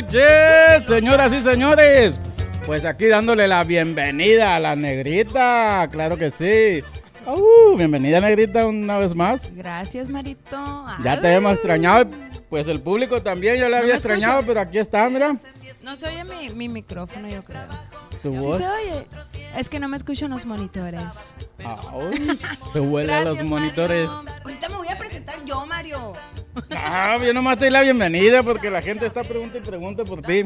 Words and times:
noches, 0.00 0.86
señoras 0.86 1.32
y 1.32 1.42
señores. 1.42 2.14
Pues 2.66 2.84
aquí 2.84 3.06
dándole 3.06 3.48
la 3.48 3.64
bienvenida 3.64 4.54
a 4.54 4.60
la 4.60 4.76
negrita, 4.76 5.88
claro 5.90 6.16
que 6.16 6.30
sí. 6.30 6.84
Uh, 7.26 7.76
bienvenida 7.76 8.20
negrita 8.20 8.66
una 8.66 8.98
vez 8.98 9.14
más. 9.14 9.50
Gracias, 9.54 10.08
Marito. 10.08 10.86
Ya 11.02 11.20
te 11.20 11.34
hemos 11.34 11.54
extrañado, 11.54 12.08
pues 12.48 12.68
el 12.68 12.80
público 12.80 13.22
también 13.22 13.56
ya 13.56 13.68
le 13.68 13.76
había 13.76 13.94
extrañado, 13.94 14.42
pero 14.46 14.60
aquí 14.60 14.78
está, 14.78 15.08
mira. 15.08 15.34
No 15.82 15.96
se 15.96 16.06
oye 16.06 16.22
mi, 16.24 16.50
mi 16.50 16.68
micrófono, 16.68 17.28
yo 17.28 17.42
creo. 17.42 17.66
¿Tu 18.22 18.32
Sí 18.32 18.38
voz? 18.38 18.58
se 18.58 18.66
oye. 18.68 19.06
Es 19.56 19.68
que 19.68 19.78
no 19.80 19.88
me 19.88 19.96
escucho 19.96 20.26
en 20.26 20.32
los 20.32 20.44
monitores. 20.46 21.34
Ay, 21.58 22.38
se 22.72 22.80
huele 22.80 23.12
a 23.12 23.24
los 23.24 23.42
monitores. 23.44 24.08
Mario. 24.08 24.32
Ahorita 24.44 24.68
me 24.68 24.76
voy 24.76 24.88
a 24.88 24.98
presentar 24.98 25.36
yo, 25.44 25.66
Mario. 25.66 26.12
Ah, 26.76 27.16
yo 27.24 27.32
nomás 27.32 27.56
te 27.58 27.66
doy 27.66 27.72
la 27.72 27.82
bienvenida 27.82 28.42
porque 28.42 28.70
la 28.70 28.82
gente 28.82 29.06
está 29.06 29.22
pregunta 29.22 29.58
y 29.58 29.60
pregunta 29.60 30.04
por 30.04 30.22
ti. 30.22 30.44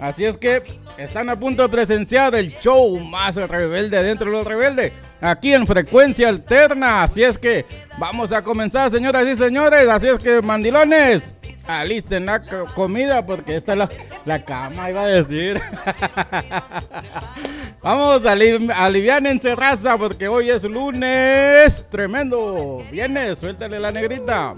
Así 0.00 0.24
es 0.24 0.36
que 0.36 0.62
están 0.98 1.28
a 1.30 1.38
punto 1.38 1.62
de 1.62 1.68
presenciar 1.68 2.34
el 2.34 2.50
show 2.58 2.98
más 2.98 3.36
rebelde 3.36 4.02
dentro 4.02 4.26
de 4.26 4.32
los 4.32 4.46
rebeldes. 4.46 4.92
Aquí 5.20 5.52
en 5.52 5.66
frecuencia 5.66 6.28
alterna. 6.28 7.04
Así 7.04 7.22
es 7.22 7.38
que 7.38 7.64
vamos 7.98 8.32
a 8.32 8.42
comenzar, 8.42 8.90
señoras 8.90 9.26
y 9.26 9.36
señores. 9.36 9.88
Así 9.88 10.08
es 10.08 10.18
que, 10.18 10.42
mandilones, 10.42 11.34
alisten 11.66 12.26
la 12.26 12.42
co- 12.42 12.66
comida 12.74 13.24
porque 13.24 13.56
esta 13.56 13.72
es 13.72 13.78
la, 13.78 13.88
la 14.24 14.44
cama, 14.44 14.90
iba 14.90 15.02
a 15.02 15.06
decir. 15.06 15.60
Vamos, 17.82 18.24
ali 18.26 18.68
aliviánense, 18.74 19.54
raza, 19.54 19.96
porque 19.98 20.26
hoy 20.28 20.50
es 20.50 20.64
lunes. 20.64 21.84
Tremendo. 21.90 22.82
Viene, 22.90 23.36
suéltale 23.36 23.78
la 23.78 23.92
negrita. 23.92 24.54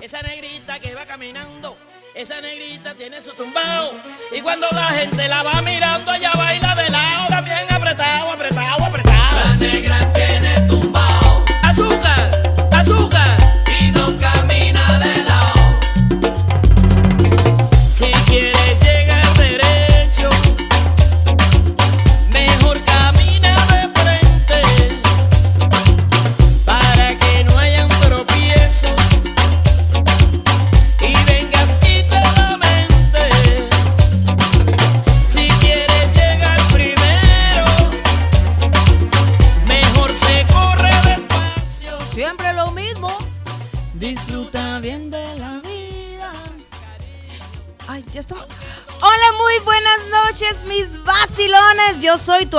Esa 0.00 0.22
negrita 0.22 0.78
que 0.80 0.94
va 0.94 1.04
caminando, 1.04 1.76
esa 2.14 2.40
negrita 2.40 2.94
tiene 2.94 3.20
su 3.20 3.32
tumbao. 3.32 3.92
Y 4.36 4.40
cuando 4.40 4.66
la 4.72 4.86
gente 4.88 5.28
la 5.28 5.42
va 5.42 5.60
mirando, 5.62 6.12
ella 6.14 6.32
baila 6.34 6.74
de 6.74 6.90
lado, 6.90 7.26
también 7.28 7.58
apretado, 7.70 8.32
apretado, 8.32 8.84
apretado. 8.84 9.40
La 9.44 9.54
negra 9.56 10.12
tiene 10.12 10.60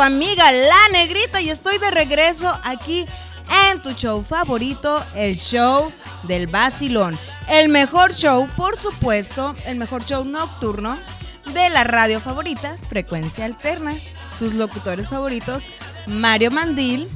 amiga 0.01 0.51
La 0.51 0.89
Negrita 0.91 1.41
y 1.41 1.49
estoy 1.49 1.77
de 1.77 1.91
regreso 1.91 2.51
aquí 2.63 3.05
en 3.69 3.81
tu 3.81 3.91
show 3.91 4.23
favorito, 4.23 5.03
el 5.15 5.37
show 5.37 5.91
del 6.23 6.47
vacilón. 6.47 7.17
El 7.49 7.69
mejor 7.69 8.13
show, 8.13 8.47
por 8.55 8.79
supuesto, 8.79 9.55
el 9.65 9.77
mejor 9.77 10.05
show 10.05 10.23
nocturno 10.23 10.97
de 11.53 11.69
la 11.69 11.83
radio 11.83 12.19
favorita, 12.19 12.77
Frecuencia 12.89 13.45
Alterna. 13.45 13.95
Sus 14.37 14.53
locutores 14.53 15.09
favoritos, 15.09 15.65
Mario 16.07 16.51
Mandil, 16.51 17.09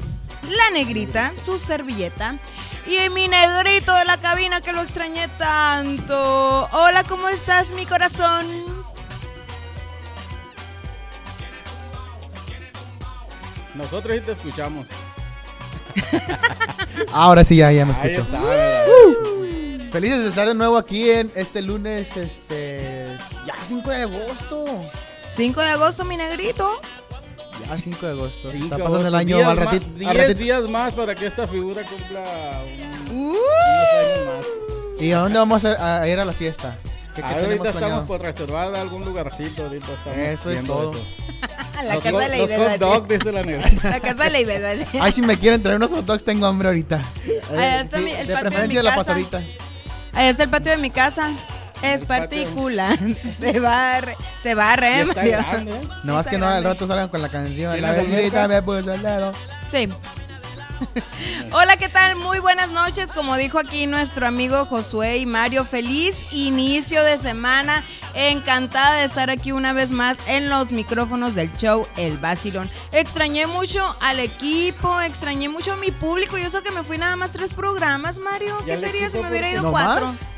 La 0.49 0.69
Negrita, 0.71 1.33
su 1.43 1.57
servilleta. 1.57 2.35
Y 2.85 3.09
mi 3.09 3.27
negrito 3.27 3.95
de 3.95 4.05
la 4.05 4.17
cabina 4.17 4.61
que 4.61 4.73
lo 4.73 4.81
extrañé 4.81 5.27
tanto. 5.39 6.69
Hola, 6.71 7.03
¿cómo 7.03 7.29
estás, 7.29 7.71
mi 7.71 7.85
corazón? 7.85 8.74
Nosotros 13.75 14.13
sí 14.15 14.21
te 14.25 14.31
escuchamos. 14.33 14.87
Ahora 17.13 17.43
sí, 17.43 17.57
ya, 17.57 17.71
ya 17.71 17.85
me 17.85 17.93
Ahí 17.93 18.11
escucho. 18.13 18.37
Felices 19.91 20.23
de 20.23 20.29
estar 20.29 20.47
de 20.47 20.53
nuevo 20.53 20.77
aquí 20.77 21.09
en 21.09 21.31
este 21.35 21.61
lunes, 21.61 22.15
este. 22.17 23.17
Ya 23.45 23.55
5 23.65 23.89
de 23.89 24.01
agosto. 24.03 24.65
5 25.27 25.61
de 25.61 25.69
agosto, 25.69 26.03
mi 26.05 26.17
negrito. 26.17 26.79
Ya 27.67 27.77
5 27.77 28.05
de 28.05 28.11
agosto. 28.11 28.51
Cinco 28.51 28.65
Está 28.65 28.77
pasando 28.77 29.07
el 29.07 29.15
año 29.15 29.37
días 29.37 29.49
al 29.49 29.57
ratito. 29.57 29.85
días 30.37 30.69
más 30.69 30.93
para 30.93 31.15
que 31.15 31.27
esta 31.27 31.47
figura 31.47 31.81
cumpla 31.83 32.23
un- 33.11 33.15
Uh, 33.15 33.29
unos 33.29 33.37
años 33.93 34.25
más. 34.27 34.45
¿Y 35.01 35.11
a 35.11 35.19
dónde 35.19 35.39
vamos 35.39 35.63
a, 35.65 36.01
a 36.01 36.07
ir 36.09 36.19
a 36.19 36.25
la 36.25 36.33
fiesta? 36.33 36.77
¿Qué, 37.15 37.21
qué 37.21 37.27
Ah, 37.27 37.29
ahorita 37.31 37.41
tenemos 37.45 37.65
estamos 37.67 37.73
planeado? 37.79 38.05
por 38.07 38.21
reservar 38.21 38.75
algún 38.75 39.05
lugarcito. 39.05 39.63
Ahorita 39.63 39.87
estamos 39.93 40.17
Eso 40.17 40.51
es 40.51 40.63
todo. 40.65 40.91
la 41.85 41.93
Los 41.95 42.03
casa 42.03 42.15
hot- 42.17 42.23
de 42.23 42.29
la 42.29 42.37
Los 42.37 42.47
Ibero. 42.49 42.69
hot 42.69 42.79
dog, 42.79 43.07
dice 43.07 43.31
la 43.31 43.43
negra. 43.43 43.71
La 43.83 43.99
casa 43.99 44.23
de 44.25 44.29
la 44.31 44.39
Ibero. 44.39 44.85
Ay, 45.01 45.11
si 45.11 45.21
me 45.21 45.37
quieren 45.37 45.61
traer 45.63 45.77
unos 45.77 45.91
hot 45.91 46.05
dogs, 46.05 46.23
tengo 46.25 46.45
hambre 46.45 46.67
ahorita. 46.69 47.01
Allá 47.51 47.81
está 47.81 47.97
mi- 47.99 48.11
el 48.11 48.27
de 48.27 48.33
patio 48.33 48.35
de 48.35 48.41
preferencia 48.41 48.79
mi 48.81 48.83
la 48.85 48.89
casa. 48.95 49.03
pastorita. 49.05 49.37
Ahí 50.13 50.27
está 50.27 50.43
el 50.43 50.49
patio 50.49 50.71
de 50.71 50.77
mi 50.77 50.89
casa. 50.89 51.31
Es 51.81 52.01
El 52.01 52.07
particular. 52.07 52.97
Se 53.37 53.59
barre. 53.59 54.15
Se 54.41 54.55
barre, 54.55 54.87
¿eh, 54.87 55.01
está 55.01 55.15
Mario? 55.15 55.31
grande, 55.37 55.71
¿eh? 55.71 55.79
Sí, 55.81 55.87
No 56.05 56.13
más 56.13 56.19
está 56.25 56.31
que 56.31 56.37
no, 56.37 56.45
al 56.47 56.51
grande. 56.53 56.69
rato 56.69 56.87
salgan 56.87 57.09
con 57.09 57.21
la 57.21 57.29
canción. 57.29 57.81
La 57.81 57.93
¿Tienes 57.93 58.11
vecinita 58.11 58.43
alberca? 58.45 58.47
me 58.47 58.81
puso 58.81 58.93
el 58.93 59.01
dedo. 59.01 59.33
Sí. 59.69 59.89
Hola, 61.51 61.77
¿qué 61.77 61.89
tal? 61.89 62.15
Muy 62.15 62.39
buenas 62.39 62.71
noches. 62.71 63.07
Como 63.13 63.37
dijo 63.37 63.59
aquí 63.59 63.87
nuestro 63.87 64.27
amigo 64.27 64.65
Josué 64.65 65.17
y 65.17 65.25
Mario, 65.25 65.65
feliz 65.65 66.17
inicio 66.31 67.03
de 67.03 67.17
semana. 67.17 67.83
Encantada 68.13 68.95
de 68.95 69.05
estar 69.05 69.29
aquí 69.29 69.51
una 69.51 69.73
vez 69.73 69.91
más 69.91 70.17
en 70.27 70.49
los 70.49 70.71
micrófonos 70.71 71.35
del 71.35 71.51
show 71.57 71.87
El 71.97 72.17
Basilón. 72.17 72.69
Extrañé 72.91 73.47
mucho 73.47 73.95
al 74.01 74.19
equipo, 74.19 75.01
extrañé 75.01 75.49
mucho 75.49 75.73
a 75.73 75.77
mi 75.77 75.91
público. 75.91 76.37
Y 76.37 76.41
eso 76.41 76.63
que 76.63 76.71
me 76.71 76.83
fui 76.83 76.97
nada 76.97 77.15
más 77.15 77.31
tres 77.31 77.53
programas, 77.53 78.17
Mario. 78.17 78.57
¿Y 78.61 78.65
¿Qué 78.65 78.77
sería 78.77 79.09
si 79.09 79.19
me 79.19 79.29
hubiera 79.29 79.51
ido 79.51 79.63
¿No 79.63 79.71
cuatro? 79.71 80.07
más? 80.07 80.34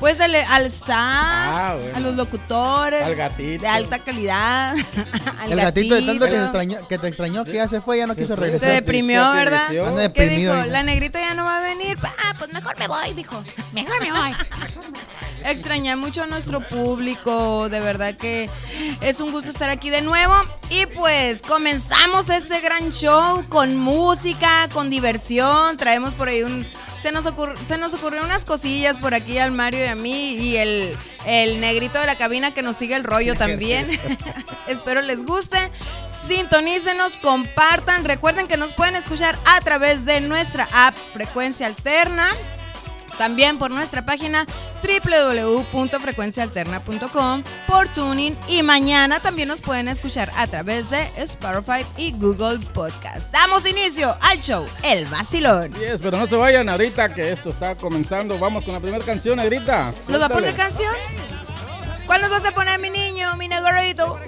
Pues 0.00 0.18
al, 0.20 0.34
al 0.34 0.64
staff, 0.66 0.96
Ah, 0.98 1.76
bueno. 1.78 1.96
a 1.96 2.00
los 2.00 2.14
locutores, 2.16 3.02
Al 3.02 3.14
gatito. 3.14 3.62
de 3.62 3.68
alta 3.68 3.98
calidad, 3.98 4.74
al 5.40 5.52
El 5.52 5.60
gatito 5.60 5.94
de 5.94 6.02
tanto 6.02 6.24
que, 6.24 6.32
se 6.32 6.38
gatito. 6.38 6.58
extrañó, 6.58 6.88
que 6.88 6.98
te 6.98 7.06
extrañó, 7.08 7.44
que 7.44 7.52
ya 7.52 7.68
se 7.68 7.80
fue, 7.82 7.98
ya 7.98 8.06
no 8.06 8.16
quiso 8.16 8.34
regresar. 8.34 8.68
Se 8.70 8.74
deprimió, 8.76 9.30
Se 9.32 9.36
¿verdad? 9.36 9.66
Anda 9.68 9.92
¿Qué 9.94 10.24
deprimido. 10.24 10.54
dijo? 10.56 10.66
La 10.70 10.82
negrita 10.82 11.20
ya 11.20 11.34
no 11.34 11.44
va 11.44 11.58
a 11.58 11.60
venir. 11.60 11.98
Ah, 12.02 12.34
pues 12.38 12.50
mejor 12.52 12.78
me 12.78 12.88
voy, 12.88 13.12
dijo. 13.14 13.44
Mejor 13.72 14.00
me 14.00 14.10
voy. 14.10 14.32
Extrañé 15.44 15.96
mucho 15.96 16.22
a 16.22 16.26
nuestro 16.26 16.60
público, 16.60 17.68
de 17.70 17.80
verdad 17.80 18.14
que 18.14 18.50
es 19.00 19.20
un 19.20 19.32
gusto 19.32 19.50
estar 19.50 19.70
aquí 19.70 19.88
de 19.90 20.02
nuevo. 20.02 20.34
Y 20.70 20.86
pues 20.86 21.40
comenzamos 21.42 22.28
este 22.30 22.60
gran 22.60 22.90
show 22.92 23.44
con 23.48 23.76
música, 23.76 24.68
con 24.72 24.88
diversión. 24.90 25.76
Traemos 25.76 26.12
por 26.14 26.28
ahí 26.28 26.42
un... 26.42 26.66
Se 27.02 27.12
nos, 27.12 27.24
ocurr- 27.26 27.56
se 27.66 27.78
nos 27.78 27.94
ocurrió 27.94 28.22
unas 28.22 28.44
cosillas 28.44 28.98
por 28.98 29.14
aquí 29.14 29.38
al 29.38 29.52
Mario 29.52 29.84
y 29.84 29.88
a 29.88 29.94
mí 29.94 30.32
y 30.34 30.56
el, 30.58 30.96
el 31.26 31.60
negrito 31.60 31.98
de 31.98 32.06
la 32.06 32.16
cabina 32.16 32.52
que 32.52 32.62
nos 32.62 32.76
sigue 32.76 32.94
el 32.94 33.04
rollo 33.04 33.34
también. 33.34 33.98
Espero 34.68 35.00
les 35.00 35.24
guste. 35.24 35.56
Sintonícenos, 36.28 37.16
compartan. 37.16 38.04
Recuerden 38.04 38.46
que 38.46 38.56
nos 38.56 38.74
pueden 38.74 38.96
escuchar 38.96 39.38
a 39.46 39.60
través 39.60 40.04
de 40.04 40.20
nuestra 40.20 40.68
app 40.72 40.94
Frecuencia 41.14 41.66
Alterna. 41.66 42.28
También 43.20 43.58
por 43.58 43.70
nuestra 43.70 44.06
página 44.06 44.46
www.frecuencialterna.com, 44.82 47.44
por 47.66 47.88
Tuning 47.88 48.34
y 48.48 48.62
mañana 48.62 49.20
también 49.20 49.48
nos 49.48 49.60
pueden 49.60 49.88
escuchar 49.88 50.32
a 50.38 50.46
través 50.46 50.88
de 50.88 51.02
Spotify 51.18 51.84
y 51.98 52.12
Google 52.12 52.60
Podcast. 52.72 53.30
Damos 53.30 53.68
inicio 53.68 54.16
al 54.22 54.40
show 54.40 54.64
El 54.82 55.04
Vacilón. 55.04 55.74
Yes, 55.74 55.98
pero 56.00 56.16
no 56.16 56.26
se 56.28 56.36
vayan 56.36 56.70
ahorita 56.70 57.12
que 57.12 57.32
esto 57.32 57.50
está 57.50 57.74
comenzando. 57.74 58.38
Vamos 58.38 58.64
con 58.64 58.72
la 58.72 58.80
primera 58.80 59.04
canción, 59.04 59.36
negrita. 59.36 59.92
¿Nos 60.08 60.18
va 60.18 60.24
a 60.24 60.30
poner 60.30 60.56
canción? 60.56 60.94
¿Cuál 62.06 62.22
nos 62.22 62.30
vas 62.30 62.46
a 62.46 62.52
poner, 62.52 62.80
mi 62.80 62.88
niño, 62.88 63.36
mi 63.36 63.48
negrito? 63.48 64.18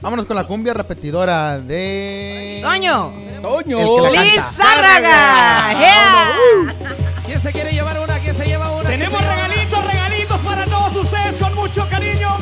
Vámonos 0.00 0.24
con 0.24 0.36
la 0.36 0.44
cumbia 0.44 0.72
repetidora 0.72 1.60
de. 1.60 2.60
Toño. 2.62 3.12
Toño. 3.42 4.10
Lizárraga. 4.10 5.78
Yeah. 5.78 7.04
¿Quién 7.28 7.40
se 7.42 7.52
quiere 7.52 7.72
llevar 7.72 7.98
una? 8.00 8.18
¿Quién 8.18 8.34
se 8.36 8.46
lleva 8.46 8.70
una? 8.70 8.88
Tenemos 8.88 9.18
¿Quién 9.18 9.30
se 9.30 9.36
lleva- 9.36 9.46
regalitos, 9.48 9.84
regalitos 9.92 10.38
para 10.40 10.64
todos 10.64 10.96
ustedes 10.96 11.34
con 11.36 11.54
mucho 11.54 11.86
cariño. 11.88 12.36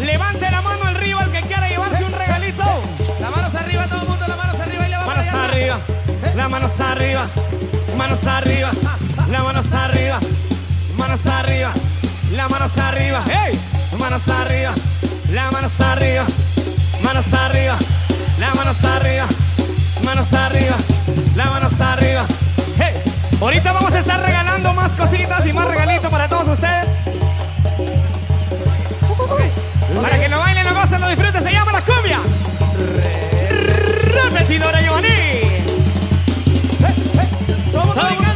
Levante 0.00 0.50
la 0.50 0.60
mano 0.60 0.84
arriba 0.86 1.22
el 1.24 1.30
que 1.30 1.42
quiera 1.42 1.68
llevarse 1.68 2.04
un 2.04 2.12
regalito. 2.12 2.64
Las 3.20 3.30
manos 3.30 3.54
arriba, 3.54 3.86
todo 3.88 4.02
el 4.02 4.08
mundo, 4.08 4.26
las 4.26 4.36
manos 4.36 4.60
arriba 4.60 4.86
y 4.86 4.90
le 4.90 4.96
vamos 4.96 5.14
Manos 5.14 5.34
arriba, 5.34 5.78
las 6.34 6.50
manos 6.50 6.80
arriba. 6.80 7.26
manos 7.96 8.26
arriba, 8.26 8.72
las 9.28 9.42
manos 9.44 9.72
arriba, 9.72 10.20
manos 10.98 11.26
arriba, 11.26 11.72
las 12.32 12.50
manos 12.50 12.78
arriba, 12.78 13.22
hey, 13.28 13.60
manos 13.98 14.28
arriba, 14.28 14.72
las 15.32 15.52
manos 15.52 15.80
arriba, 15.80 16.26
manos 17.04 17.32
arriba, 17.32 17.78
las 18.38 18.54
manos 18.56 18.84
arriba, 18.84 19.26
manos 20.04 20.32
arriba, 20.34 20.76
las 21.36 21.50
manos 21.50 21.80
arriba, 21.80 22.26
hey. 22.78 22.94
Ahorita 23.40 23.72
vamos 23.72 23.94
a 23.94 24.00
estar 24.00 24.20
regalando 24.20 24.74
más 24.74 24.90
cositas 24.92 25.46
y 25.46 25.52
más 25.52 25.68
regalitos 25.68 26.10
para 26.10 26.28
todos 26.28 26.48
ustedes. 26.48 26.86
Para 30.02 30.18
que 30.18 30.28
lo 30.28 30.40
bailen, 30.40 30.66
lo 30.66 30.74
gocen, 30.74 31.00
lo 31.00 31.08
disfruten, 31.08 31.42
se 31.42 31.52
llama 31.52 31.70
la 31.70 31.84
cumbia. 31.84 32.20
Repetidora 34.12 34.80
Giovanni. 34.80 35.08
Todo 37.72 38.27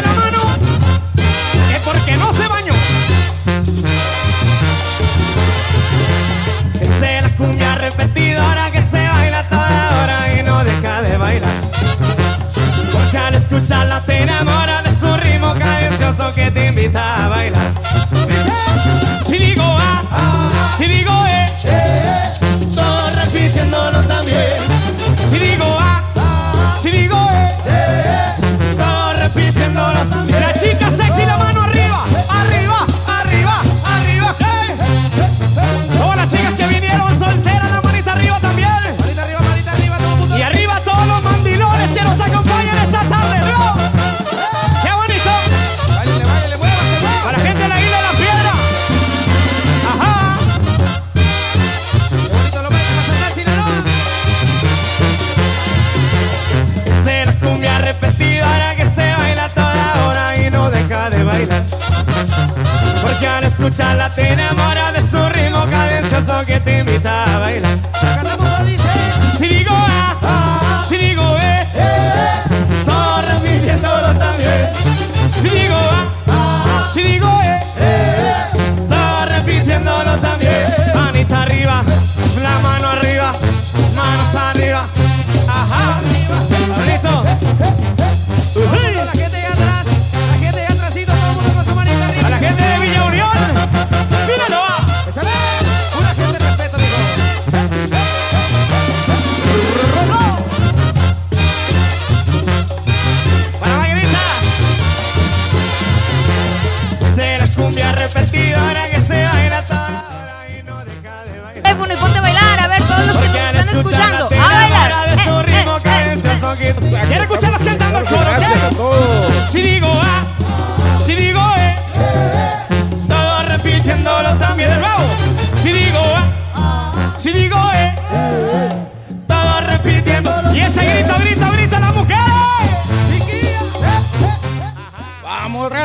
la 0.00 0.12
mano 0.14 0.38
es 1.72 1.80
porque 1.84 2.16
no 2.16 2.32
se 2.32 2.46
bañó. 2.48 2.72
Esa 6.80 7.18
es 7.18 7.22
la 7.22 7.28
cumbia 7.36 7.74
repetidora 7.76 8.70
que 8.70 8.82
se 8.82 9.08
baila 9.08 9.42
toda 9.44 10.02
hora 10.02 10.34
y 10.38 10.42
no 10.42 10.64
deja 10.64 11.02
de 11.02 11.16
bailar. 11.16 11.54
Porque 12.92 13.18
al 13.18 13.34
escucharla 13.34 14.00
te 14.00 14.22
enamora 14.22 14.82
de 14.82 14.90
su 14.96 15.16
ritmo 15.16 15.54
cadencioso 15.54 16.34
que 16.34 16.50
te 16.50 16.66
invita 16.68 17.28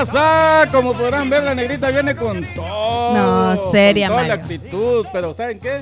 raza. 0.05 0.71
Como 0.71 0.93
podrán 0.93 1.29
ver, 1.29 1.43
la 1.43 1.55
negrita 1.55 1.89
viene 1.91 2.15
con 2.15 2.45
todo. 2.53 3.13
No, 3.13 3.55
seria, 3.71 4.07
Con 4.07 4.17
toda 4.17 4.27
la 4.27 4.35
Mario. 4.37 4.43
actitud. 4.55 5.05
Pero 5.11 5.33
¿saben 5.33 5.59
qué? 5.59 5.81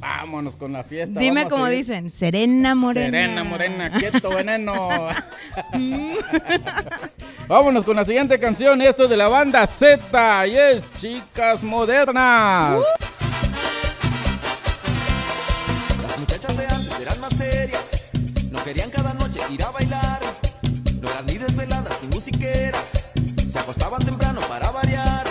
Vámonos 0.00 0.56
con 0.56 0.72
la 0.72 0.84
fiesta. 0.84 1.18
Dime 1.18 1.48
como 1.48 1.64
seguir. 1.66 1.78
dicen, 1.84 2.08
serena 2.10 2.74
morena. 2.76 3.06
Serena, 3.06 3.42
morena, 3.44 3.90
quieto, 3.90 4.30
veneno. 4.30 4.88
Vámonos 7.48 7.84
con 7.84 7.96
la 7.96 8.04
siguiente 8.04 8.38
canción. 8.38 8.80
Esto 8.80 9.04
es 9.04 9.10
de 9.10 9.16
la 9.16 9.26
banda 9.28 9.66
Z 9.66 10.46
y 10.46 10.56
es 10.56 10.82
Chicas 11.00 11.62
Modernas. 11.64 12.80
Las 16.02 16.18
muchachas 16.18 16.56
de 16.56 16.66
antes 16.66 17.00
eran 17.00 17.20
más 17.20 17.34
serias, 17.36 18.10
no 18.50 18.62
querían 18.62 18.90
cada 18.90 19.14
noche 19.14 19.40
ir 19.50 19.62
a 19.64 19.70
bailar. 19.70 20.20
No 21.00 21.10
eran 21.10 21.26
ni 21.26 21.38
desveladas 21.38 21.98
ni 22.02 22.08
musiqueras, 22.14 23.07
se 23.58 23.64
acostaban 23.64 24.00
temprano 24.04 24.40
para 24.42 24.70
variar. 24.70 25.26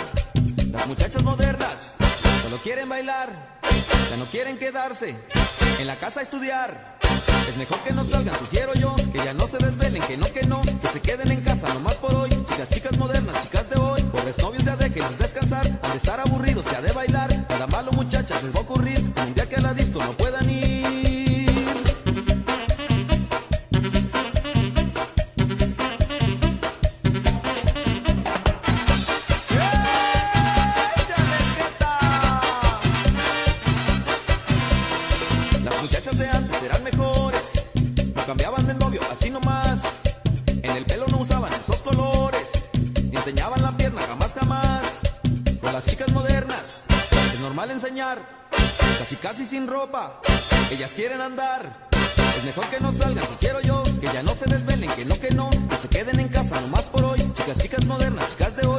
Las 0.70 0.86
muchachas 0.86 1.22
modernas 1.22 1.96
solo 2.42 2.56
quieren 2.58 2.88
bailar, 2.88 3.30
ya 4.10 4.16
no 4.16 4.26
quieren 4.26 4.58
quedarse 4.58 5.16
en 5.80 5.86
la 5.86 5.96
casa 5.96 6.20
a 6.20 6.22
estudiar. 6.22 6.98
Es 7.48 7.56
mejor 7.56 7.78
que 7.80 7.92
no 7.92 8.04
salgan, 8.04 8.36
sugiero 8.36 8.74
yo, 8.74 8.94
que 9.12 9.18
ya 9.18 9.32
no 9.32 9.46
se 9.46 9.56
desvelen, 9.58 10.02
que 10.02 10.16
no, 10.18 10.26
que 10.26 10.42
no, 10.46 10.60
que 10.60 10.88
se 10.88 11.00
queden 11.00 11.32
en 11.32 11.40
casa 11.40 11.72
nomás 11.72 11.94
por 11.94 12.14
hoy. 12.14 12.30
Chicas, 12.30 12.68
chicas 12.68 12.96
modernas, 12.98 13.42
chicas 13.44 13.70
de 13.70 13.80
hoy, 13.80 14.02
pobres 14.02 14.38
novios 14.38 14.64
ya 14.64 14.76
déjenlos 14.76 15.18
descansar, 15.18 15.66
de 15.66 15.96
estar 15.96 16.20
aburridos, 16.20 16.66
se 16.66 16.76
ha 16.76 16.82
de 16.82 16.92
bailar. 16.92 17.30
Nada 17.48 17.66
malo 17.68 17.90
muchachas 17.92 18.42
les 18.42 18.54
va 18.54 18.58
a 18.58 18.62
ocurrir, 18.62 18.98
un 19.00 19.34
día 19.34 19.48
que 19.48 19.56
a 19.56 19.60
la 19.60 19.72
disco 19.72 20.02
no 20.04 20.12
puedan 20.12 20.27
sin 49.48 49.66
ropa. 49.66 50.20
Ellas 50.70 50.92
quieren 50.92 51.22
andar. 51.22 51.88
Es 52.36 52.44
mejor 52.44 52.66
que 52.66 52.80
no 52.80 52.92
salgan, 52.92 53.24
si 53.24 53.36
quiero 53.36 53.62
yo, 53.62 53.82
que 53.98 54.06
ya 54.12 54.22
no 54.22 54.34
se 54.34 54.44
desvelen, 54.44 54.90
que 54.90 55.06
no, 55.06 55.18
que 55.18 55.30
no, 55.30 55.48
que 55.70 55.76
se 55.76 55.88
queden 55.88 56.20
en 56.20 56.28
casa 56.28 56.60
nomás 56.60 56.90
por 56.90 57.02
hoy. 57.02 57.18
Chicas, 57.32 57.58
chicas 57.58 57.86
modernas, 57.86 58.28
chicas 58.32 58.56
de 58.56 58.66
hoy, 58.66 58.77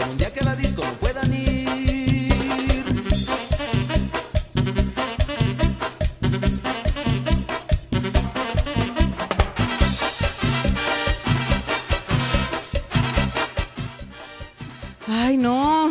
con 0.00 0.10
un 0.10 0.16
día 0.16 0.32
que 0.32 0.40
a 0.40 0.44
la 0.44 0.56
disco 0.56 0.82
no 0.82 0.92
puedan 0.92 1.32
ir. 1.34 2.84
Ay, 15.06 15.36
no. 15.36 15.90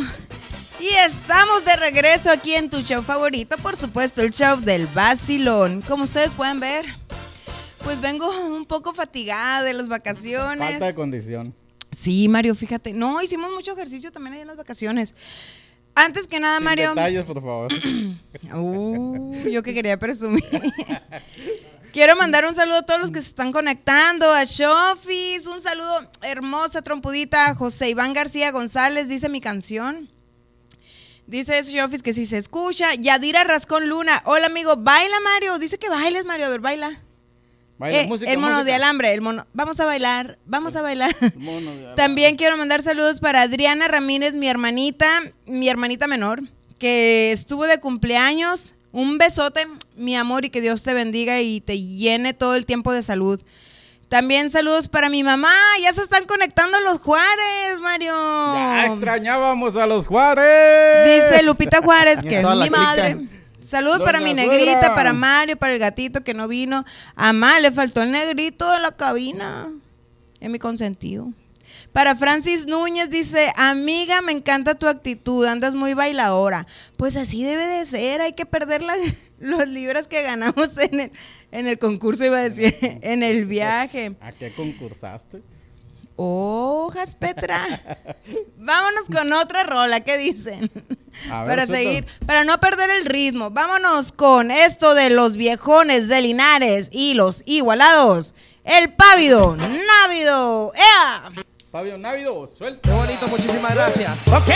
Y 0.79 0.87
estamos 0.87 1.65
de 1.65 1.75
regreso 1.75 2.31
aquí 2.31 2.55
en 2.55 2.69
tu 2.69 2.81
show 2.81 3.03
favorito, 3.03 3.57
por 3.57 3.75
supuesto, 3.75 4.21
el 4.21 4.31
show 4.31 4.59
del 4.59 4.87
Basilón. 4.87 5.81
Como 5.83 6.05
ustedes 6.05 6.33
pueden 6.33 6.59
ver, 6.59 6.85
pues 7.83 8.01
vengo 8.01 8.27
un 8.47 8.65
poco 8.65 8.93
fatigada 8.93 9.61
de 9.61 9.73
las 9.73 9.87
vacaciones. 9.87 10.71
Falta 10.71 10.85
de 10.85 10.95
condición. 10.95 11.58
Sí, 11.91 12.27
Mario, 12.27 12.55
fíjate. 12.55 12.93
No, 12.93 13.21
hicimos 13.21 13.51
mucho 13.51 13.73
ejercicio 13.73 14.11
también 14.11 14.33
ahí 14.35 14.41
en 14.41 14.47
las 14.47 14.57
vacaciones. 14.57 15.15
Antes 15.95 16.27
que 16.27 16.39
nada, 16.39 16.57
Sin 16.57 16.65
Mario. 16.65 16.89
detalles, 16.89 17.23
por 17.25 17.35
favor. 17.41 17.71
Uh, 18.53 19.47
yo 19.49 19.61
que 19.63 19.73
quería 19.73 19.97
presumir. 19.99 20.43
Quiero 21.93 22.15
mandar 22.15 22.45
un 22.45 22.53
saludo 22.55 22.77
a 22.77 22.81
todos 22.83 22.99
los 23.01 23.11
que 23.11 23.21
se 23.21 23.29
están 23.29 23.51
conectando, 23.51 24.31
a 24.31 24.43
Shofis, 24.43 25.47
un 25.47 25.59
saludo 25.59 26.09
hermosa, 26.21 26.81
trompudita, 26.83 27.55
José 27.55 27.89
Iván 27.89 28.13
García 28.13 28.51
González, 28.51 29.07
dice 29.07 29.27
mi 29.29 29.41
canción. 29.41 30.09
Dice 31.25 31.61
Shofis 31.63 32.03
que 32.03 32.13
si 32.13 32.25
se 32.25 32.37
escucha. 32.37 32.93
Yadira 32.95 33.43
Rascón 33.43 33.89
Luna, 33.89 34.21
hola 34.25 34.47
amigo, 34.47 34.75
baila 34.77 35.19
Mario, 35.19 35.57
dice 35.59 35.77
que 35.79 35.89
bailes 35.89 36.25
Mario, 36.25 36.45
a 36.45 36.49
ver, 36.49 36.59
baila. 36.59 37.01
Baila, 37.79 38.01
Eh, 38.01 38.07
música, 38.07 38.29
el 38.31 38.37
mono 38.37 38.51
música. 38.55 38.65
de 38.65 38.73
alambre, 38.75 39.13
el 39.13 39.21
mono. 39.21 39.47
Vamos 39.53 39.79
a 39.79 39.85
bailar, 39.85 40.37
vamos 40.45 40.75
a 40.75 40.81
bailar. 40.83 41.15
mono 41.37 41.71
de. 41.71 41.87
También 41.95 42.35
quiero 42.35 42.57
mandar 42.57 42.83
saludos 42.83 43.19
para 43.21 43.41
Adriana 43.41 43.87
Ramírez, 43.87 44.35
mi 44.35 44.47
hermanita, 44.49 45.07
mi 45.47 45.67
hermanita 45.69 46.05
menor, 46.05 46.41
que 46.77 47.31
estuvo 47.31 47.65
de 47.65 47.79
cumpleaños. 47.79 48.75
Un 48.91 49.17
besote, 49.17 49.65
mi 49.95 50.15
amor, 50.17 50.45
y 50.45 50.49
que 50.49 50.61
Dios 50.61 50.81
te 50.83 50.93
bendiga 50.93 51.41
y 51.41 51.61
te 51.61 51.79
llene 51.79 52.33
todo 52.33 52.55
el 52.55 52.65
tiempo 52.65 52.91
de 52.91 53.01
salud. 53.03 53.39
También 54.09 54.49
saludos 54.49 54.87
para 54.89 55.09
mi 55.09 55.21
mamá. 55.21 55.53
Ya 55.83 55.93
se 55.93 56.01
están 56.01 56.25
conectando 56.25 56.79
los 56.81 56.97
Juárez, 56.99 57.79
Mario. 57.79 58.11
Ya 58.55 58.85
extrañábamos 58.87 59.77
a 59.77 59.85
los 59.85 60.07
Juárez. 60.07 61.29
Dice 61.31 61.43
Lupita 61.43 61.81
Juárez, 61.83 62.23
que 62.23 62.39
es 62.39 62.43
mi 62.45 62.69
madre. 62.71 63.15
clica. 63.17 63.35
Saludos 63.69 64.01
para 64.01 64.19
mi 64.19 64.31
Suegra. 64.31 64.47
negrita, 64.57 64.95
para 64.95 65.13
Mario, 65.13 65.55
para 65.55 65.73
el 65.73 65.79
gatito 65.79 66.23
que 66.23 66.33
no 66.33 66.47
vino. 66.47 66.85
A 67.15 67.31
le 67.61 67.71
faltó 67.71 68.01
el 68.01 68.11
negrito 68.11 68.71
de 68.71 68.79
la 68.79 68.91
cabina. 68.91 69.71
Es 70.39 70.49
mi 70.49 70.57
consentido. 70.57 71.31
Para 71.93 72.15
Francis 72.15 72.65
Núñez 72.65 73.11
dice, 73.11 73.53
amiga, 73.55 74.23
me 74.23 74.31
encanta 74.31 74.73
tu 74.73 74.87
actitud, 74.87 75.45
andas 75.45 75.75
muy 75.75 75.93
bailadora. 75.93 76.65
Pues 76.97 77.15
así 77.15 77.43
debe 77.43 77.65
de 77.67 77.85
ser, 77.85 78.21
hay 78.21 78.33
que 78.33 78.47
perder 78.47 78.81
la- 78.81 78.95
los 79.39 79.67
libras 79.67 80.07
que 80.07 80.23
ganamos 80.23 80.75
en 80.79 80.99
el, 80.99 81.11
en 81.51 81.67
el 81.67 81.77
concurso, 81.77 82.25
iba 82.25 82.37
a 82.39 82.41
decir, 82.41 82.75
en 82.81 83.21
el 83.21 83.45
viaje. 83.45 84.15
¿A 84.19 84.31
qué 84.31 84.51
concursaste? 84.51 85.43
Hojas, 86.21 87.15
Petra. 87.15 87.81
Vámonos 88.57 89.03
con 89.09 89.31
otra 89.31 89.63
rola, 89.63 90.01
¿qué 90.01 90.17
dicen? 90.17 90.69
Ver, 90.73 91.29
para 91.29 91.65
suelta. 91.65 91.75
seguir, 91.75 92.07
para 92.25 92.43
no 92.43 92.59
perder 92.59 92.89
el 92.89 93.05
ritmo. 93.05 93.51
Vámonos 93.51 94.11
con 94.11 94.51
esto 94.51 94.95
de 94.95 95.11
los 95.11 95.37
viejones 95.37 96.09
de 96.09 96.21
Linares 96.21 96.89
y 96.91 97.13
los 97.13 97.41
igualados. 97.45 98.33
El 98.65 98.91
pávido, 98.93 99.55
návido. 99.55 100.73
¡Ea! 100.75 101.31
Fabio 101.71 101.97
Návido, 101.97 102.47
Qué 102.49 102.57
suelta. 102.57 102.93
bonito, 102.93 103.27
muchísimas 103.29 103.73
gracias. 103.73 104.27
Ok, 104.27 104.51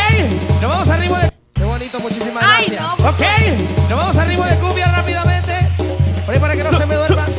nos 0.62 0.70
vamos 0.70 0.89
al 0.89 1.00
ritmo 1.00 1.17
de. 1.17 1.32
Qué 1.53 1.63
bonito, 1.63 2.00
muchísimas 2.01 2.43
Ay, 2.46 2.65
gracias. 2.72 3.00
no. 3.00 3.10
Ok, 3.10 3.89
nos 3.89 3.98
vamos 4.00 4.17
al 4.17 4.27
ritmo 4.27 4.43
de 4.46 4.55
cumbia 4.60 4.88
rápidamente. 4.91 5.53
Por 6.25 6.34
ahí 6.34 6.39
para 6.41 6.55
que 6.58 6.63
no 6.65 6.77
se 6.77 6.86
me 6.86 6.96
duerman. 6.96 7.34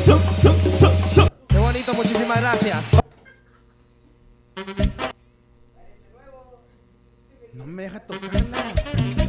Qué 1.49 1.59
bonito, 1.59 1.93
muchísimas 1.93 2.41
gracias. 2.41 3.04
No 7.53 7.67
me 7.67 7.85
deja 7.85 8.01
tocarla. 8.01 9.24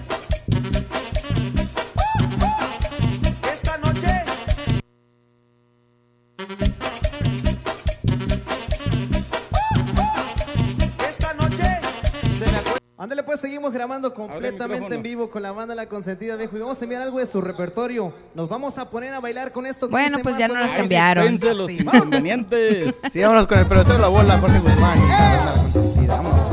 Grabando 13.85 14.15
completamente 14.15 14.95
en 14.95 15.03
vivo 15.03 15.29
con 15.29 15.43
la 15.43 15.51
banda 15.51 15.75
La 15.75 15.85
Consentida 15.85 16.35
Viejo 16.35 16.57
y 16.57 16.59
vamos 16.59 16.81
a 16.81 16.85
enviar 16.85 17.03
algo 17.03 17.19
de 17.19 17.27
su 17.27 17.39
repertorio. 17.39 18.11
Nos 18.33 18.49
vamos 18.49 18.79
a 18.79 18.89
poner 18.89 19.13
a 19.13 19.19
bailar 19.19 19.51
con 19.51 19.67
esto. 19.67 19.85
que 19.85 19.91
Bueno, 19.91 20.17
pues 20.23 20.39
ya 20.39 20.47
no 20.47 20.55
las 20.55 20.71
menos 20.71 20.79
cambiaron. 20.79 21.39
Los 21.39 21.69
inconvenientes. 21.69 22.95
Sí, 23.11 23.21
vámonos 23.21 23.45
con 23.45 23.59
el 23.59 23.67
pelotero 23.67 23.93
de 23.97 24.01
la 24.01 24.07
bola, 24.07 24.39
Jorge 24.39 24.57
Guzmán. 24.57 24.97
y 24.97 25.07
la 25.07 25.17
banda 25.19 25.45
La 25.45 25.61
Consentida. 25.61 26.15
Vámonos. 26.15 26.45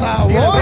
¡Sabor! 0.00 0.58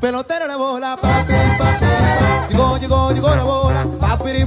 Pelotero 0.00 0.46
la 0.46 0.56
bola, 0.56 0.96
papi, 0.96 1.34
papi, 1.58 1.84
pa. 1.84 2.48
Llegó, 2.48 2.78
llegó, 2.78 3.12
llegó 3.12 3.28
la 3.28 3.42
bola, 3.42 3.67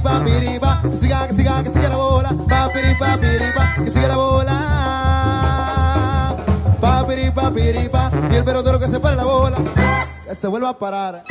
papiri, 0.00 0.58
pa. 0.58 0.80
Que 0.82 0.96
siga, 0.96 1.26
que 1.26 1.34
siga, 1.34 1.62
que 1.62 1.70
siga 1.70 1.88
la 1.88 1.96
bola, 1.96 2.28
papiri, 2.48 2.94
papiri, 2.98 3.52
pa. 3.54 3.84
Que 3.84 3.90
siga 3.90 4.08
la 4.08 4.16
bola. 4.16 4.52
Papiri, 6.80 7.30
papiri, 7.30 7.88
pa. 7.88 8.10
Y 8.30 8.34
el 8.36 8.44
pelotero 8.44 8.78
que 8.78 8.88
se 8.88 9.00
pare 9.00 9.16
la 9.16 9.24
bola, 9.24 9.56
que 10.26 10.34
se 10.34 10.46
vuelva 10.48 10.70
a 10.70 10.78
parar, 10.78 11.22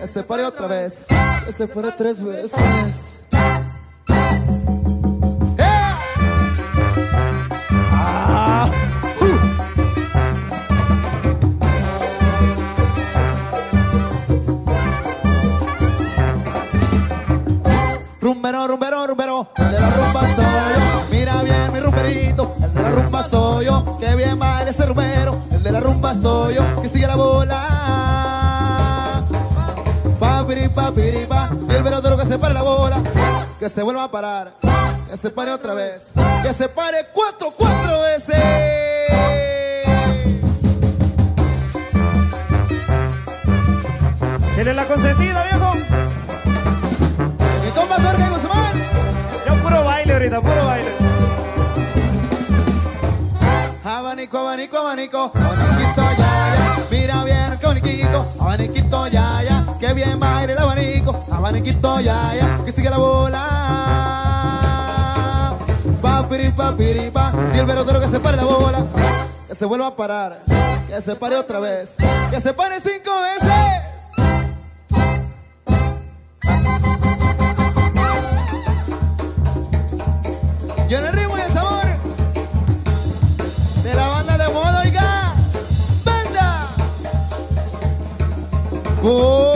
que 0.00 0.06
se 0.06 0.22
pare 0.22 0.44
otra 0.44 0.66
vez, 0.66 1.06
que 1.44 1.52
se 1.52 1.66
pare 1.68 1.92
tres 1.92 2.22
veces. 2.22 3.22
Se 32.38 32.42
pare 32.42 32.54
la 32.54 32.62
bola. 32.62 33.02
Que 33.58 33.68
se 33.68 33.82
vuelva 33.82 34.04
a 34.04 34.10
parar. 34.10 34.54
Que 35.10 35.16
se 35.16 35.30
pare 35.30 35.50
otra 35.50 35.74
vez. 35.74 36.12
Que 36.42 36.52
se 36.52 36.68
pare 36.68 37.08
cuatro, 37.12 37.50
cuatro 37.56 38.00
veces. 38.02 38.36
¿Quién 44.54 44.68
es 44.68 44.76
la 44.76 44.84
consentida, 44.86 45.42
viejo? 45.44 45.74
Mi 47.64 47.70
compa 47.72 47.96
Jorge 47.96 48.28
Guzmán. 48.30 48.72
Yo 49.46 49.54
puro 49.62 49.84
baile 49.84 50.12
ahorita, 50.12 50.40
puro 50.40 50.64
baile. 50.64 50.90
Abanico, 53.84 54.38
abanico, 54.38 54.78
abanico, 54.78 55.32
abaniquito 55.34 56.02
ya, 56.18 56.54
ya. 56.54 56.76
Mira 56.90 57.24
bien, 57.24 57.58
abaniquito, 57.62 58.32
abaniquito 58.40 59.06
ya, 59.08 59.27
Qué 59.80 59.92
bien 59.92 60.18
baila 60.18 60.52
el 60.52 60.58
abanico, 60.58 61.24
abaniquito 61.30 62.00
ya, 62.00 62.34
ya. 62.34 62.64
Que 62.64 62.72
sigue 62.72 62.90
la 62.90 62.98
bola. 62.98 63.44
Papiri, 66.02 66.50
papiri, 66.50 67.10
pa. 67.10 67.32
Y 67.54 67.58
el 67.58 67.66
pelotero 67.66 68.00
que 68.00 68.08
se 68.08 68.18
pare 68.18 68.36
la 68.36 68.44
bola, 68.44 68.84
que 69.46 69.54
se 69.54 69.64
vuelva 69.66 69.86
a 69.86 69.94
parar, 69.94 70.40
que 70.88 71.00
se 71.00 71.14
pare 71.14 71.36
otra 71.36 71.60
vez, 71.60 71.94
que 72.30 72.40
se 72.40 72.52
pare 72.54 72.80
cinco 72.80 73.10
veces. 73.22 73.82
Yo 80.88 80.98
el 80.98 81.12
ritmo 81.12 81.38
y 81.38 81.40
el 81.40 81.52
sabor 81.52 81.86
de 83.84 83.94
la 83.94 84.08
banda 84.08 84.38
de 84.38 84.48
moda, 84.52 84.80
oiga. 84.80 85.34
Banda. 86.04 86.68
Consentida. 89.02 89.47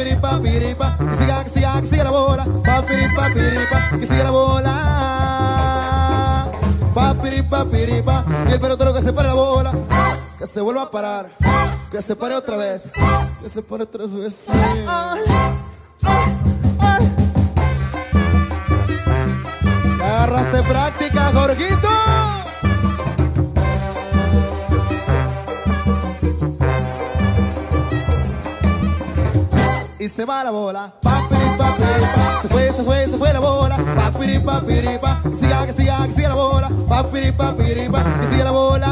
Bola. 0.00 0.16
Papiri, 0.16 0.16
papiri, 0.16 0.74
pa, 0.74 0.96
que 0.96 1.16
siga, 1.16 1.44
que 1.44 1.50
siga, 1.50 1.80
que 1.80 1.86
siga 1.86 2.04
la 2.04 2.10
bola. 2.10 2.44
Papiri, 2.64 3.08
papiri, 3.14 3.58
pa, 3.70 3.98
que 3.98 4.06
siga 4.06 4.24
la 4.24 4.30
bola. 4.30 4.72
Papiri, 6.94 7.42
papiri, 7.42 8.02
pa, 8.02 8.24
y 8.48 8.52
el 8.52 8.60
pelotero 8.60 8.94
que 8.94 9.02
se 9.02 9.12
pare 9.12 9.28
la 9.28 9.34
bola. 9.34 9.72
Que 10.38 10.46
se 10.46 10.60
vuelva 10.62 10.82
a 10.82 10.90
parar, 10.90 11.30
que 11.90 12.00
se 12.00 12.16
pare 12.16 12.34
otra 12.34 12.56
vez, 12.56 12.92
que 13.42 13.48
se 13.48 13.62
pare 13.62 13.84
tres 13.84 14.10
veces. 14.14 14.48
Agarraste 20.02 20.62
práctica, 20.62 21.30
Jorgito. 21.34 21.99
Se 30.20 30.26
va 30.26 30.44
la 30.44 30.50
bola, 30.50 30.92
papiri, 31.00 31.56
papiri, 31.56 32.04
pa. 32.14 32.42
Se 32.42 32.48
fue, 32.48 32.70
se 32.70 32.82
fue, 32.82 33.06
se 33.06 33.16
fue 33.16 33.32
la 33.32 33.40
bola, 33.40 33.74
papiri, 33.96 34.38
papiri, 34.38 34.98
pa. 34.98 35.18
Que 35.22 35.34
siga, 35.34 35.64
que 35.64 35.72
siga, 35.72 36.06
que 36.06 36.12
siga 36.12 36.28
la 36.28 36.34
bola, 36.34 36.68
papiri, 36.86 37.32
papiri, 37.32 37.88
pa. 37.88 38.04
Que 38.04 38.26
siga 38.30 38.44
la 38.44 38.50
bola. 38.50 38.86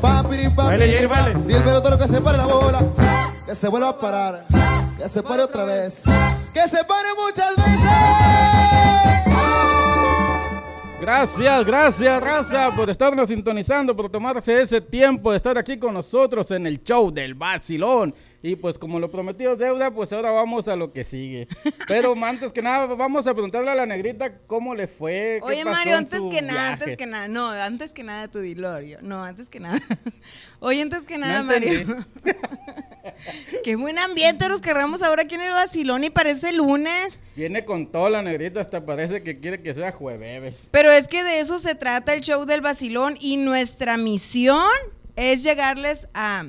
Papiri, 0.00 0.48
papiri, 0.50 0.54
Baile, 0.54 0.86
Jerry, 0.86 1.08
pa. 1.08 1.20
baile. 1.20 1.40
Y 1.48 1.52
el 1.52 1.62
pelotero 1.64 1.98
que 1.98 2.06
se 2.06 2.20
pare 2.20 2.38
la 2.38 2.46
bola, 2.46 2.78
que 3.44 3.56
se 3.56 3.66
vuelva 3.66 3.88
a 3.88 3.98
parar, 3.98 4.44
que 4.96 5.08
se 5.08 5.20
pare 5.20 5.42
otra 5.42 5.64
vez, 5.64 6.04
que 6.54 6.60
se 6.60 6.84
pare 6.84 7.08
muchas 7.26 7.56
veces. 7.56 7.90
Gracias, 11.00 11.66
gracias, 11.66 12.22
raza, 12.22 12.70
por 12.76 12.88
estarnos 12.88 13.28
sintonizando, 13.28 13.96
por 13.96 14.08
tomarse 14.08 14.62
ese 14.62 14.80
tiempo 14.80 15.32
de 15.32 15.38
estar 15.38 15.58
aquí 15.58 15.76
con 15.76 15.92
nosotros 15.92 16.52
en 16.52 16.68
el 16.68 16.84
show 16.84 17.10
del 17.10 17.34
Vacilón. 17.34 18.14
Y 18.44 18.56
pues 18.56 18.76
como 18.76 18.98
lo 18.98 19.10
prometido 19.10 19.52
es 19.52 19.58
deuda, 19.58 19.92
pues 19.92 20.12
ahora 20.12 20.32
vamos 20.32 20.66
a 20.66 20.74
lo 20.74 20.92
que 20.92 21.04
sigue. 21.04 21.46
Pero 21.88 22.14
antes 22.24 22.52
que 22.52 22.60
nada, 22.60 22.86
vamos 22.86 23.26
a 23.28 23.32
preguntarle 23.34 23.70
a 23.70 23.74
la 23.76 23.86
negrita 23.86 24.38
cómo 24.48 24.74
le 24.74 24.88
fue. 24.88 25.38
qué 25.40 25.44
Oye, 25.44 25.64
pasó 25.64 25.76
Mario, 25.76 25.92
en 25.92 25.98
antes 25.98 26.18
su 26.18 26.28
que 26.28 26.42
nada, 26.42 26.60
viaje. 26.60 26.72
antes 26.72 26.96
que 26.96 27.06
nada, 27.06 27.28
no, 27.28 27.48
antes 27.50 27.92
que 27.92 28.02
nada 28.02 28.28
tu 28.28 28.40
dilorio. 28.40 28.98
No, 29.00 29.22
antes 29.22 29.48
que 29.48 29.60
nada. 29.60 29.80
Oye, 30.58 30.82
antes 30.82 31.06
que 31.06 31.18
nada, 31.18 31.38
No 31.40 31.44
Mario. 31.44 32.04
Qué 33.64 33.76
buen 33.76 33.98
ambiente 33.98 34.48
nos 34.48 34.60
querramos 34.60 35.02
ahora 35.02 35.22
aquí 35.22 35.36
en 35.36 35.42
el 35.42 35.52
vacilón 35.52 36.02
y 36.02 36.10
parece 36.10 36.52
lunes. 36.52 37.20
Viene 37.36 37.64
con 37.64 37.90
toda 37.90 38.10
la 38.10 38.22
negrita, 38.22 38.60
hasta 38.60 38.84
parece 38.84 39.22
que 39.22 39.38
quiere 39.38 39.62
que 39.62 39.72
sea 39.74 39.92
jueves. 39.92 40.68
Pero 40.70 40.90
es 40.90 41.06
que 41.08 41.22
de 41.22 41.40
eso 41.40 41.58
se 41.58 41.74
trata 41.74 42.14
el 42.14 42.20
show 42.22 42.44
del 42.44 42.60
vacilón 42.60 43.16
y 43.20 43.36
nuestra 43.36 43.96
misión 43.96 44.66
es 45.16 45.42
llegarles 45.42 46.08
a, 46.14 46.46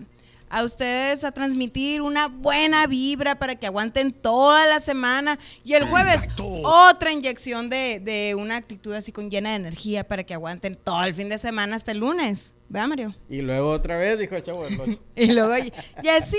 a 0.54 0.64
ustedes 0.64 1.24
a 1.24 1.32
transmitir 1.32 2.04
una 2.04 2.28
buena 2.28 2.86
vibra 2.86 3.40
para 3.40 3.56
que 3.56 3.66
aguanten 3.66 4.14
toda 4.14 4.68
la 4.68 4.80
semana 4.80 5.40
y 5.64 5.74
el 5.74 5.84
jueves 5.84 6.28
otra 6.64 7.12
inyección 7.12 7.72
de, 7.72 8.00
de 8.00 8.36
una 8.36 8.58
actitud 8.58 8.94
así 8.94 9.12
con 9.12 9.32
llena 9.32 9.50
de 9.50 9.56
energía 9.56 10.08
para 10.08 10.24
que 10.24 10.36
aguanten 10.36 10.76
todo 10.76 11.04
el 11.06 11.16
fin 11.16 11.28
de 11.28 11.40
semana 11.40 11.76
hasta 11.76 11.92
el 11.92 11.98
lunes. 11.98 12.54
¿Verdad, 12.70 12.88
Mario? 12.88 13.16
Y 13.30 13.42
luego 13.42 13.72
otra 13.72 13.98
vez 13.98 14.20
dijo 14.20 14.36
el 14.36 14.44
chavo 14.44 14.66
del. 14.66 15.00
Y 15.16 15.32
luego, 15.32 15.58
y, 15.58 15.74
y 16.04 16.08
así, 16.10 16.38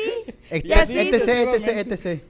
y 0.49 0.57
Etc, 0.59 0.73
así, 0.77 0.99
etc, 0.99 1.19
sucesivamente. 1.19 1.95
etc. 1.95 2.23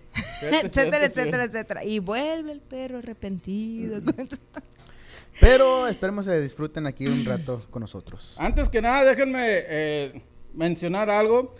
etcétera, 0.64 1.04
etcétera, 1.04 1.44
etcétera. 1.44 1.84
Y 1.84 1.98
vuelve 1.98 2.52
el 2.52 2.60
perro 2.62 2.98
arrepentido. 2.98 4.00
Pero 5.40 5.86
esperemos 5.86 6.24
que 6.24 6.40
disfruten 6.40 6.86
aquí 6.86 7.06
un 7.08 7.26
rato 7.26 7.66
con 7.68 7.80
nosotros. 7.80 8.36
Antes 8.38 8.70
que 8.70 8.80
nada, 8.80 9.04
déjenme 9.04 9.42
eh, 9.46 10.22
mencionar 10.54 11.10
algo. 11.10 11.54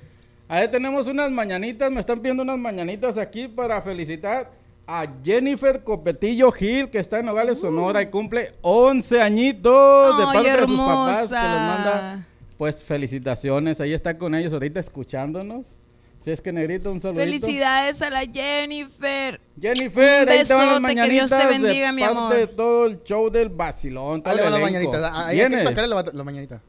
Ahí 0.48 0.68
tenemos 0.68 1.07
unas 1.09 1.30
mañanitas, 1.30 1.90
me 1.90 2.00
están 2.00 2.18
pidiendo 2.20 2.42
unas 2.42 2.59
mañanitas 2.59 3.16
aquí 3.16 3.48
para 3.48 3.80
felicitar 3.83 4.52
a 4.87 5.07
Jennifer 5.24 5.83
Copetillo 5.83 6.52
Gil, 6.52 6.90
que 6.90 6.98
está 6.98 7.18
en 7.20 7.26
Nogales, 7.26 7.59
Sonora 7.59 8.02
y 8.02 8.07
cumple 8.11 8.52
11 8.61 9.22
añitos 9.22 10.18
de 10.18 10.24
parte 10.24 10.50
de 10.61 10.66
sus 10.66 10.78
papás, 10.78 11.28
que 11.28 11.35
les 11.35 11.42
manda 11.42 12.26
pues 12.59 12.85
felicitaciones. 12.85 13.80
Ahí 13.80 13.94
está 13.94 14.16
con 14.18 14.35
ellos 14.35 14.52
ahorita 14.52 14.80
escuchándonos. 14.80 15.78
Si 16.18 16.30
es 16.30 16.40
que 16.40 16.52
negrito, 16.52 16.90
un 16.92 17.00
saludito. 17.00 17.22
Felicidades 17.24 18.00
a 18.00 18.09
la 18.11 18.20
Jennifer. 18.20 19.40
Jennifer, 19.61 20.22
Un 20.22 20.28
ahí 20.30 20.42
te 20.44 20.54
van 20.54 20.68
las 20.68 20.80
besote, 20.80 20.94
que 21.02 21.11
Dios 21.11 21.30
te 21.30 21.37
mañanitas 21.37 21.48
bendiga, 21.62 21.87
de 21.87 21.92
mi 21.92 22.00
parte 22.02 22.18
amor. 22.18 22.37
de 22.37 22.46
todo 22.46 22.87
el 22.87 23.02
show 23.02 23.30
del 23.30 23.48
vacilón. 23.50 24.22
Dale, 24.22 24.40
el 24.40 24.46
va 24.46 24.50
la 24.50 24.57
elenco. 24.57 24.72
mañanita. 24.72 25.11
Ah, 25.12 25.26
Ahí 25.28 25.40
hay 25.40 25.50
que 25.50 25.57
tocarle 25.64 25.88
la, 25.94 26.04
la 26.12 26.24
mañanita. 26.24 26.62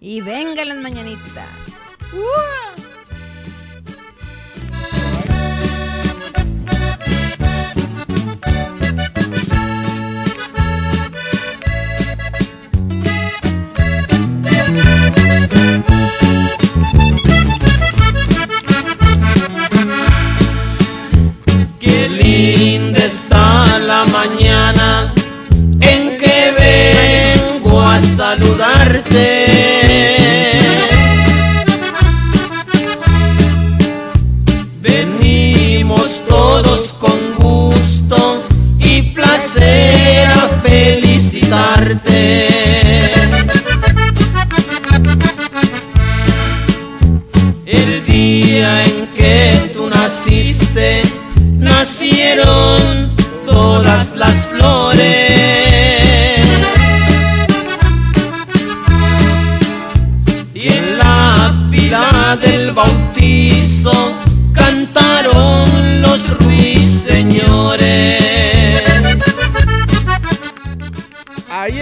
Y 0.00 0.20
venga 0.22 0.64
las 0.64 0.78
mañanitas. 0.78 1.46
Qué 2.14 2.83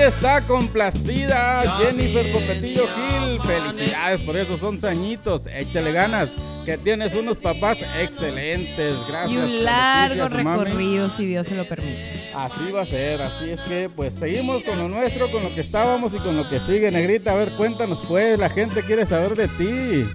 está 0.07 0.41
complacida 0.43 1.65
Jennifer 1.79 2.33
Copetillo 2.33 2.87
Gil. 2.89 3.41
Felicidades 3.43 4.21
por 4.21 4.37
esos 4.37 4.63
11 4.63 4.87
añitos. 4.89 5.43
Échale 5.47 5.93
ganas. 5.93 6.31
Que 6.65 6.79
tienes 6.79 7.15
unos 7.15 7.39
papás 7.39 7.79
excelentes. 7.99 8.97
Gracias. 9.09 9.33
Y 9.33 9.37
un 9.37 9.65
largo 9.65 10.29
recorrido, 10.29 11.09
si 11.09 11.27
Dios 11.27 11.47
se 11.47 11.57
lo 11.57 11.67
permite. 11.67 12.31
Así 12.35 12.71
va 12.71 12.83
a 12.83 12.87
ser. 12.87 13.21
Así 13.21 13.51
es 13.51 13.61
que, 13.63 13.89
pues 13.89 14.15
seguimos 14.15 14.63
con 14.63 14.79
lo 14.79 14.89
nuestro, 14.89 15.29
con 15.31 15.43
lo 15.43 15.55
que 15.55 15.61
estábamos 15.61 16.15
y 16.15 16.19
con 16.19 16.37
lo 16.37 16.49
que 16.49 16.61
sigue, 16.61 16.91
Negrita. 16.91 17.33
A 17.33 17.37
ver, 17.37 17.51
cuéntanos, 17.53 18.01
pues. 18.07 18.39
La 18.39 18.49
gente 18.49 18.83
quiere 18.83 19.07
saber 19.07 19.35
de 19.35 19.49
ti. 19.49 20.07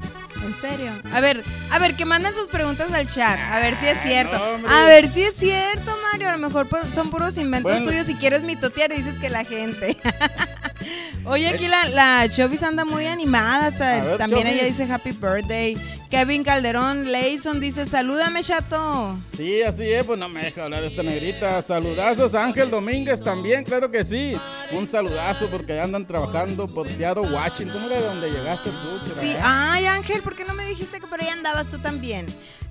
¿En 0.48 0.56
serio? 0.62 0.92
A 1.14 1.20
ver, 1.20 1.44
a 1.72 1.78
ver, 1.80 1.96
que 1.96 2.06
manden 2.06 2.34
sus 2.34 2.50
preguntas 2.50 2.92
al 2.94 3.08
chat. 3.08 3.38
A 3.52 3.60
ver 3.60 3.78
si 3.80 3.86
es 3.88 4.02
cierto. 4.02 4.38
no, 4.38 4.44
hombre. 4.56 4.72
A 4.74 4.84
ver 4.86 5.08
si 5.12 5.22
es 5.24 5.36
cierto, 5.36 5.96
Mario. 6.12 6.30
A 6.30 6.32
lo 6.32 6.38
mejor 6.40 6.68
son 6.94 7.10
puros 7.10 7.38
inventos 7.38 7.72
Bueno. 7.72 7.88
tuyos. 7.88 8.08
Si 8.08 8.16
quieres 8.16 8.44
mitotear, 8.44 8.90
dices 8.92 9.16
que 9.20 9.30
la 9.30 9.44
gente. 9.44 9.98
Oye, 11.26 11.50
aquí 11.50 11.68
la, 11.68 11.86
la 11.90 12.30
Chovis 12.30 12.64
anda 12.64 12.86
muy 12.86 13.06
animada. 13.08 13.68
Hasta 13.68 14.02
ver, 14.02 14.18
también 14.18 14.44
Chovis. 14.44 14.56
ella 14.60 14.66
dice 14.66 14.84
Happy 14.92 15.12
Birthday. 15.12 15.76
Kevin 16.10 16.44
Calderón 16.44 17.12
Leison 17.12 17.60
dice: 17.60 17.86
Salúdame, 17.86 18.42
chato. 18.42 19.18
Sí, 19.36 19.62
así 19.62 19.84
es, 19.92 20.06
pues 20.06 20.18
no 20.18 20.30
me 20.30 20.42
deja 20.42 20.64
hablar 20.64 20.84
esta 20.86 21.04
negrita. 21.04 21.62
Saludazos, 21.62 22.34
Ángel 22.34 22.72
Domínguez 22.72 23.22
también, 23.22 23.64
claro 23.66 23.92
que 23.92 24.04
sí. 24.04 24.34
Un 24.72 24.88
saludazo 24.88 25.48
porque 25.48 25.80
andan 25.80 26.08
trabajando 26.08 26.68
por 26.68 26.90
Seattle, 26.90 27.30
Washington, 27.30 27.84
era 27.86 27.98
de 27.98 28.08
donde 28.08 28.32
llegaste 28.32 28.70
tú. 28.70 29.20
Sí, 29.20 29.32
allá. 29.32 29.74
ay 29.74 29.86
Ángel, 29.88 30.22
¿por 30.22 30.36
qué 30.36 30.46
no 30.46 30.54
me 30.54 30.66
dijiste 30.66 31.00
que 31.00 31.08
por 31.08 31.22
ahí 31.22 31.28
andabas 31.28 31.68
tú 31.68 31.78
también? 31.80 32.26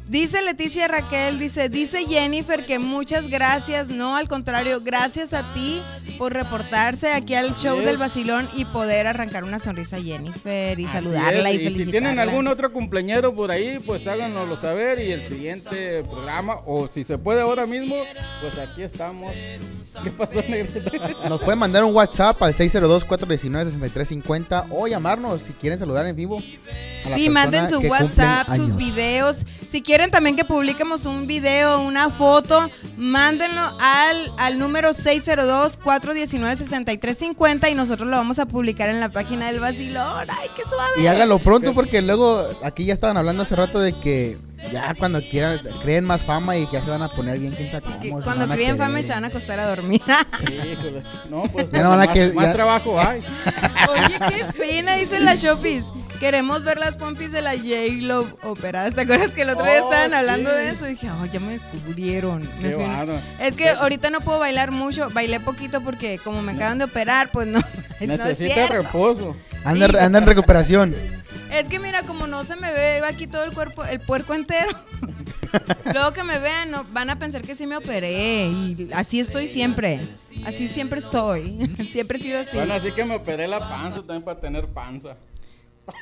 Dice 0.08 0.40
Leticia 0.42 0.86
Raquel, 0.86 1.40
dice, 1.40 1.68
dice 1.68 2.06
Jennifer 2.06 2.64
que 2.64 2.78
muchas 2.78 3.26
gracias, 3.26 3.88
no, 3.88 4.14
al 4.14 4.28
contrario, 4.28 4.80
gracias 4.80 5.34
a 5.34 5.52
ti 5.52 5.82
por 6.16 6.32
reportarse 6.32 7.10
aquí 7.12 7.34
al 7.34 7.56
show 7.56 7.80
es. 7.80 7.84
del 7.84 7.96
vacilón 7.98 8.48
y 8.56 8.66
poder 8.66 9.08
arrancar 9.08 9.42
una 9.42 9.58
sonrisa 9.58 9.96
a 9.96 10.00
Jennifer 10.00 10.78
y 10.78 10.84
Así 10.84 10.92
saludarla 10.92 11.50
es, 11.50 11.56
y 11.56 11.58
y 11.58 11.64
felicitarla. 11.64 11.84
si 11.84 11.90
tienen 11.90 12.20
algún 12.20 12.46
otro 12.46 12.72
cumpleañero 12.72 13.34
por 13.34 13.50
ahí, 13.50 13.80
pues 13.84 14.06
háganoslo 14.06 14.54
saber 14.54 15.00
y 15.00 15.10
el 15.10 15.26
siguiente 15.26 16.04
programa, 16.04 16.60
o 16.66 16.86
si 16.86 17.02
se 17.02 17.18
puede 17.18 17.40
ahora 17.40 17.66
mismo, 17.66 17.96
pues 18.40 18.56
aquí 18.58 18.82
estamos. 18.82 19.32
¿Qué 20.04 20.10
pasó, 20.10 20.34
negrita? 20.48 21.28
Nos 21.28 21.40
pueden 21.40 21.58
mandar 21.58 21.82
un 21.82 21.92
WhatsApp 21.94 22.40
al 22.44 22.54
602-419-6350 22.54 24.66
o 24.70 24.86
llamarnos 24.86 25.42
si 25.42 25.52
quieren 25.54 25.78
saludar 25.80 26.06
en 26.06 26.14
vivo. 26.14 26.38
a 26.38 26.42
la 27.08 27.14
Sí, 27.14 27.28
manden 27.30 27.68
su 27.68 27.78
WhatsApp, 27.78 28.50
sus 28.54 28.76
videos. 28.76 29.44
Si 29.66 29.80
quieren 29.82 29.95
también 30.10 30.36
que 30.36 30.44
publiquemos 30.44 31.06
un 31.06 31.26
video, 31.26 31.80
una 31.80 32.10
foto, 32.10 32.68
mándenlo 32.98 33.62
al, 33.80 34.30
al 34.36 34.58
número 34.58 34.90
602-419-6350 34.90 37.70
y 37.70 37.74
nosotros 37.74 38.06
lo 38.08 38.16
vamos 38.16 38.38
a 38.38 38.44
publicar 38.46 38.90
en 38.90 39.00
la 39.00 39.08
página 39.08 39.46
del 39.46 39.58
vacilón. 39.58 40.28
¡Ay, 40.28 40.50
qué 40.54 40.60
suave! 40.62 41.02
Y 41.02 41.06
háganlo 41.06 41.38
pronto 41.38 41.72
porque 41.72 42.02
luego 42.02 42.46
aquí 42.62 42.84
ya 42.84 42.92
estaban 42.92 43.16
hablando 43.16 43.44
hace 43.44 43.56
rato 43.56 43.80
de 43.80 43.98
que 43.98 44.36
ya 44.72 44.94
cuando 44.94 45.20
quieran 45.22 45.60
creen 45.82 46.04
más 46.04 46.24
fama 46.24 46.56
y 46.56 46.68
ya 46.70 46.82
se 46.82 46.90
van 46.90 47.02
a 47.02 47.08
poner 47.08 47.38
bien 47.38 47.52
quién 47.52 47.70
sabe 47.70 47.84
cómo, 48.10 48.22
Cuando 48.22 48.46
querer. 48.48 48.76
fama 48.76 49.00
y 49.00 49.02
se 49.02 49.10
van 49.10 49.24
a 49.24 49.28
acostar 49.28 49.58
a 49.60 49.68
dormir. 49.68 50.02
Híjole. 50.42 51.02
No, 51.30 51.44
pues 51.52 51.70
Ya 51.70 51.82
no 51.82 51.90
van 51.90 52.00
a 52.02 52.04
más, 52.06 52.14
que- 52.14 52.32
más 52.32 52.46
ya- 52.46 52.52
trabajo 52.52 53.00
hay. 53.00 53.20
Oye, 53.90 54.18
qué 54.28 54.44
pena, 54.58 54.96
dicen 54.96 55.24
las 55.24 55.40
shoppies. 55.42 55.90
Queremos 56.20 56.64
ver 56.64 56.78
las 56.78 56.96
pompis 56.96 57.30
de 57.30 57.42
la 57.42 57.52
J-Lo 57.52 58.26
operadas. 58.42 58.94
¿Te 58.94 59.02
acuerdas 59.02 59.30
que 59.30 59.42
el 59.42 59.50
otro 59.50 59.64
día 59.66 59.82
Oh, 59.82 59.90
estaban 59.90 60.14
hablando 60.14 60.48
sí. 60.50 60.56
de 60.56 60.68
eso? 60.70 60.84
dije, 60.86 61.10
oh, 61.10 61.26
ya 61.26 61.40
me 61.40 61.52
descubrieron. 61.52 62.40
Me 62.62 62.70
Qué 62.70 62.74
bárbaro. 62.74 63.20
Es 63.38 63.54
que 63.56 63.68
ahorita 63.68 64.08
no 64.08 64.20
puedo 64.22 64.38
bailar 64.38 64.70
mucho. 64.70 65.08
Bailé 65.12 65.40
poquito 65.40 65.82
porque 65.82 66.18
como 66.24 66.40
me 66.40 66.52
acaban 66.52 66.78
de 66.78 66.84
operar, 66.86 67.28
pues 67.30 67.46
no. 67.46 67.58
no 68.00 68.12
es 68.14 68.18
Necesita 68.18 68.54
cierto. 68.54 68.72
reposo. 68.82 69.36
Anda, 69.66 70.04
anda 70.04 70.18
en 70.18 70.26
recuperación. 70.26 70.94
Es 71.52 71.68
que 71.68 71.78
mira, 71.78 72.02
como 72.02 72.26
no 72.26 72.44
se 72.44 72.56
me 72.56 72.72
ve 72.72 73.02
aquí 73.06 73.26
todo 73.26 73.44
el 73.44 73.52
cuerpo, 73.52 73.84
el 73.84 74.00
puerco 74.00 74.34
entero. 74.34 74.70
Luego 75.92 76.12
que 76.12 76.22
me 76.22 76.38
vean, 76.38 76.70
no, 76.70 76.84
van 76.92 77.10
a 77.10 77.18
pensar 77.18 77.42
que 77.42 77.54
sí 77.54 77.66
me 77.66 77.76
operé. 77.76 78.46
Y 78.48 78.90
así 78.92 79.20
estoy 79.20 79.48
siempre. 79.48 80.00
Así 80.44 80.68
siempre 80.68 81.00
estoy. 81.00 81.58
Siempre 81.90 82.18
he 82.18 82.20
sido 82.20 82.40
así. 82.40 82.56
Bueno, 82.56 82.74
así 82.74 82.92
que 82.92 83.04
me 83.04 83.16
operé 83.16 83.48
la 83.48 83.58
panza 83.58 83.98
también 83.98 84.22
para 84.22 84.38
tener 84.40 84.68
panza. 84.68 85.16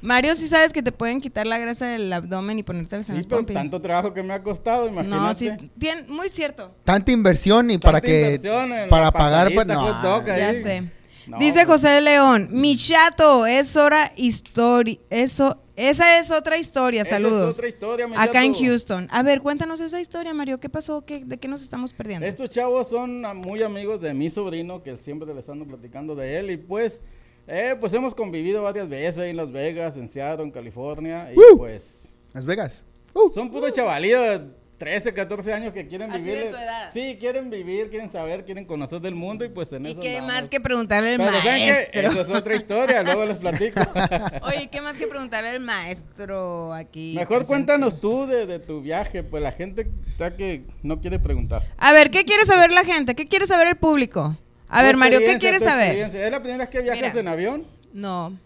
Mario, 0.00 0.34
sí 0.34 0.48
sabes 0.48 0.72
que 0.72 0.82
te 0.82 0.90
pueden 0.92 1.20
quitar 1.20 1.46
la 1.46 1.58
grasa 1.58 1.86
del 1.86 2.12
abdomen 2.12 2.58
y 2.58 2.62
ponértelas 2.62 3.08
en 3.10 3.22
Sí, 3.22 3.28
pero 3.28 3.44
tanto 3.44 3.80
trabajo 3.80 4.12
que 4.12 4.22
me 4.22 4.34
ha 4.34 4.42
costado, 4.42 4.88
imagínate. 4.88 5.22
No, 5.22 5.34
sí, 5.34 5.50
tien- 5.78 6.06
muy 6.08 6.28
cierto. 6.28 6.74
Tanta 6.84 7.12
inversión 7.12 7.70
y 7.70 7.78
para 7.78 8.00
Tanta 8.00 8.06
que 8.06 8.86
para 8.90 9.12
pagar 9.12 9.52
pues, 9.54 9.66
no. 9.66 9.80
ahí. 10.26 10.38
Ya 10.38 10.54
sé. 10.54 10.90
No, 11.26 11.38
Dice 11.38 11.66
pues, 11.66 11.82
José 11.82 12.00
León, 12.00 12.48
mi 12.50 12.76
chato, 12.76 13.46
es 13.46 13.76
hora 13.76 14.12
historia. 14.16 14.98
Eso, 15.08 15.62
esa 15.76 16.18
es 16.18 16.30
otra 16.30 16.58
historia, 16.58 17.02
esa 17.02 17.16
es 17.16 17.22
saludos. 17.22 17.56
otra 17.56 17.68
historia, 17.68 18.08
mi 18.08 18.16
Acá 18.16 18.44
en. 18.44 18.54
Houston. 18.54 19.08
A 19.10 19.22
ver, 19.22 19.40
cuéntanos 19.40 19.80
esa 19.80 20.00
historia, 20.00 20.34
Mario. 20.34 20.58
¿Qué 20.58 20.68
pasó? 20.68 21.04
¿Qué, 21.04 21.24
¿De 21.24 21.38
qué 21.38 21.48
nos 21.48 21.62
estamos 21.62 21.92
perdiendo? 21.92 22.26
Estos 22.26 22.50
chavos 22.50 22.88
son 22.88 23.22
muy 23.38 23.62
amigos 23.62 24.00
de 24.00 24.12
mi 24.14 24.30
sobrino, 24.30 24.82
que 24.82 24.96
siempre 24.98 25.32
les 25.32 25.48
ando 25.48 25.64
platicando 25.64 26.14
de 26.14 26.38
él. 26.38 26.50
Y 26.50 26.56
pues, 26.56 27.02
eh, 27.46 27.76
pues 27.78 27.94
hemos 27.94 28.14
convivido 28.14 28.62
varias 28.62 28.88
veces 28.88 29.18
ahí 29.18 29.30
en 29.30 29.36
Las 29.36 29.52
Vegas, 29.52 29.96
en 29.96 30.08
Seattle, 30.08 30.44
en 30.44 30.50
California. 30.50 31.32
Y 31.32 31.38
¡Uh! 31.38 31.58
pues, 31.58 32.12
Las 32.32 32.44
Vegas. 32.46 32.84
Uh, 33.14 33.30
son 33.32 33.50
puros 33.50 33.72
chavalillos 33.72 34.22
de 34.22 34.61
13, 34.82 35.14
14 35.14 35.52
años 35.52 35.72
que 35.72 35.86
quieren 35.86 36.10
Así 36.10 36.24
vivir. 36.24 36.38
de 36.38 36.50
tu 36.50 36.56
edad. 36.56 36.90
Sí, 36.92 37.14
quieren 37.16 37.50
vivir, 37.50 37.88
quieren 37.88 38.10
saber, 38.10 38.44
quieren 38.44 38.64
conocer 38.64 39.00
del 39.00 39.14
mundo. 39.14 39.44
Y 39.44 39.48
pues 39.48 39.72
en 39.72 39.86
¿Y 39.86 39.92
eso. 39.92 40.00
qué 40.00 40.16
andamos. 40.16 40.34
más 40.34 40.48
que 40.48 40.60
preguntarle 40.60 41.10
al 41.10 41.18
Pero 41.18 41.30
¿saben 41.40 41.64
qué? 41.64 41.72
maestro? 41.72 42.10
Eso 42.10 42.20
es 42.22 42.30
otra 42.30 42.56
historia, 42.56 43.02
luego 43.04 43.24
les 43.24 43.38
platico. 43.38 43.80
Oye, 44.42 44.68
¿qué 44.72 44.80
más 44.80 44.96
que 44.96 45.06
preguntarle 45.06 45.50
al 45.50 45.60
maestro 45.60 46.74
aquí? 46.74 47.12
Mejor 47.14 47.28
presente? 47.38 47.46
cuéntanos 47.46 48.00
tú 48.00 48.26
de, 48.26 48.46
de 48.46 48.58
tu 48.58 48.80
viaje, 48.80 49.22
pues 49.22 49.40
la 49.40 49.52
gente 49.52 49.88
está 50.10 50.36
que 50.36 50.64
no 50.82 51.00
quiere 51.00 51.20
preguntar. 51.20 51.62
A 51.78 51.92
ver, 51.92 52.10
¿qué 52.10 52.24
quiere 52.24 52.44
saber 52.44 52.72
la 52.72 52.82
gente? 52.84 53.14
¿Qué 53.14 53.26
quiere 53.26 53.46
saber 53.46 53.68
el 53.68 53.76
público? 53.76 54.36
A 54.68 54.82
ver, 54.82 54.96
Mario, 54.96 55.20
¿qué 55.20 55.38
quieres 55.38 55.62
saber? 55.62 55.94
¿Es 55.96 56.30
la 56.32 56.40
primera 56.40 56.64
vez 56.64 56.70
que 56.70 56.80
viajas 56.80 57.00
Mira. 57.02 57.20
en 57.20 57.28
avión? 57.28 57.66
No. 57.92 58.36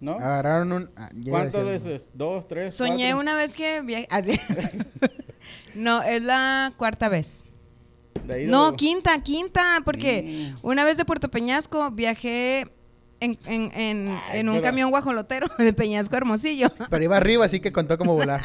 ¿No? 0.00 0.12
agarraron 0.12 0.72
un 0.72 0.90
ah, 0.96 1.10
¿Cuántas 1.28 1.64
veces? 1.64 2.10
¿Dos, 2.14 2.46
tres? 2.46 2.74
Soñé 2.74 3.04
cuatro? 3.06 3.20
una 3.20 3.34
vez 3.34 3.54
que 3.54 3.80
viajé. 3.82 4.06
Así. 4.10 4.38
no, 5.74 6.02
es 6.02 6.22
la 6.22 6.72
cuarta 6.76 7.08
vez. 7.08 7.42
¿De 8.26 8.42
ida 8.44 8.50
No, 8.50 8.74
quinta, 8.76 9.22
quinta, 9.22 9.80
porque 9.84 10.52
Mm. 10.54 10.66
una 10.66 10.84
vez 10.84 10.96
de 10.96 11.04
Puerto 11.04 11.30
Peñasco 11.30 11.90
viajé 11.90 12.66
en, 13.20 13.38
en, 13.46 13.70
en, 13.74 14.08
Ay, 14.28 14.40
en 14.40 14.48
un 14.48 14.56
pero- 14.56 14.64
camión 14.64 14.90
guajolotero 14.90 15.46
de 15.58 15.72
Peñasco 15.72 16.14
a 16.14 16.18
Hermosillo. 16.18 16.68
Pero 16.90 17.04
iba 17.04 17.16
arriba, 17.16 17.44
así 17.46 17.60
que 17.60 17.72
contó 17.72 17.96
cómo 17.96 18.14
volar. 18.14 18.40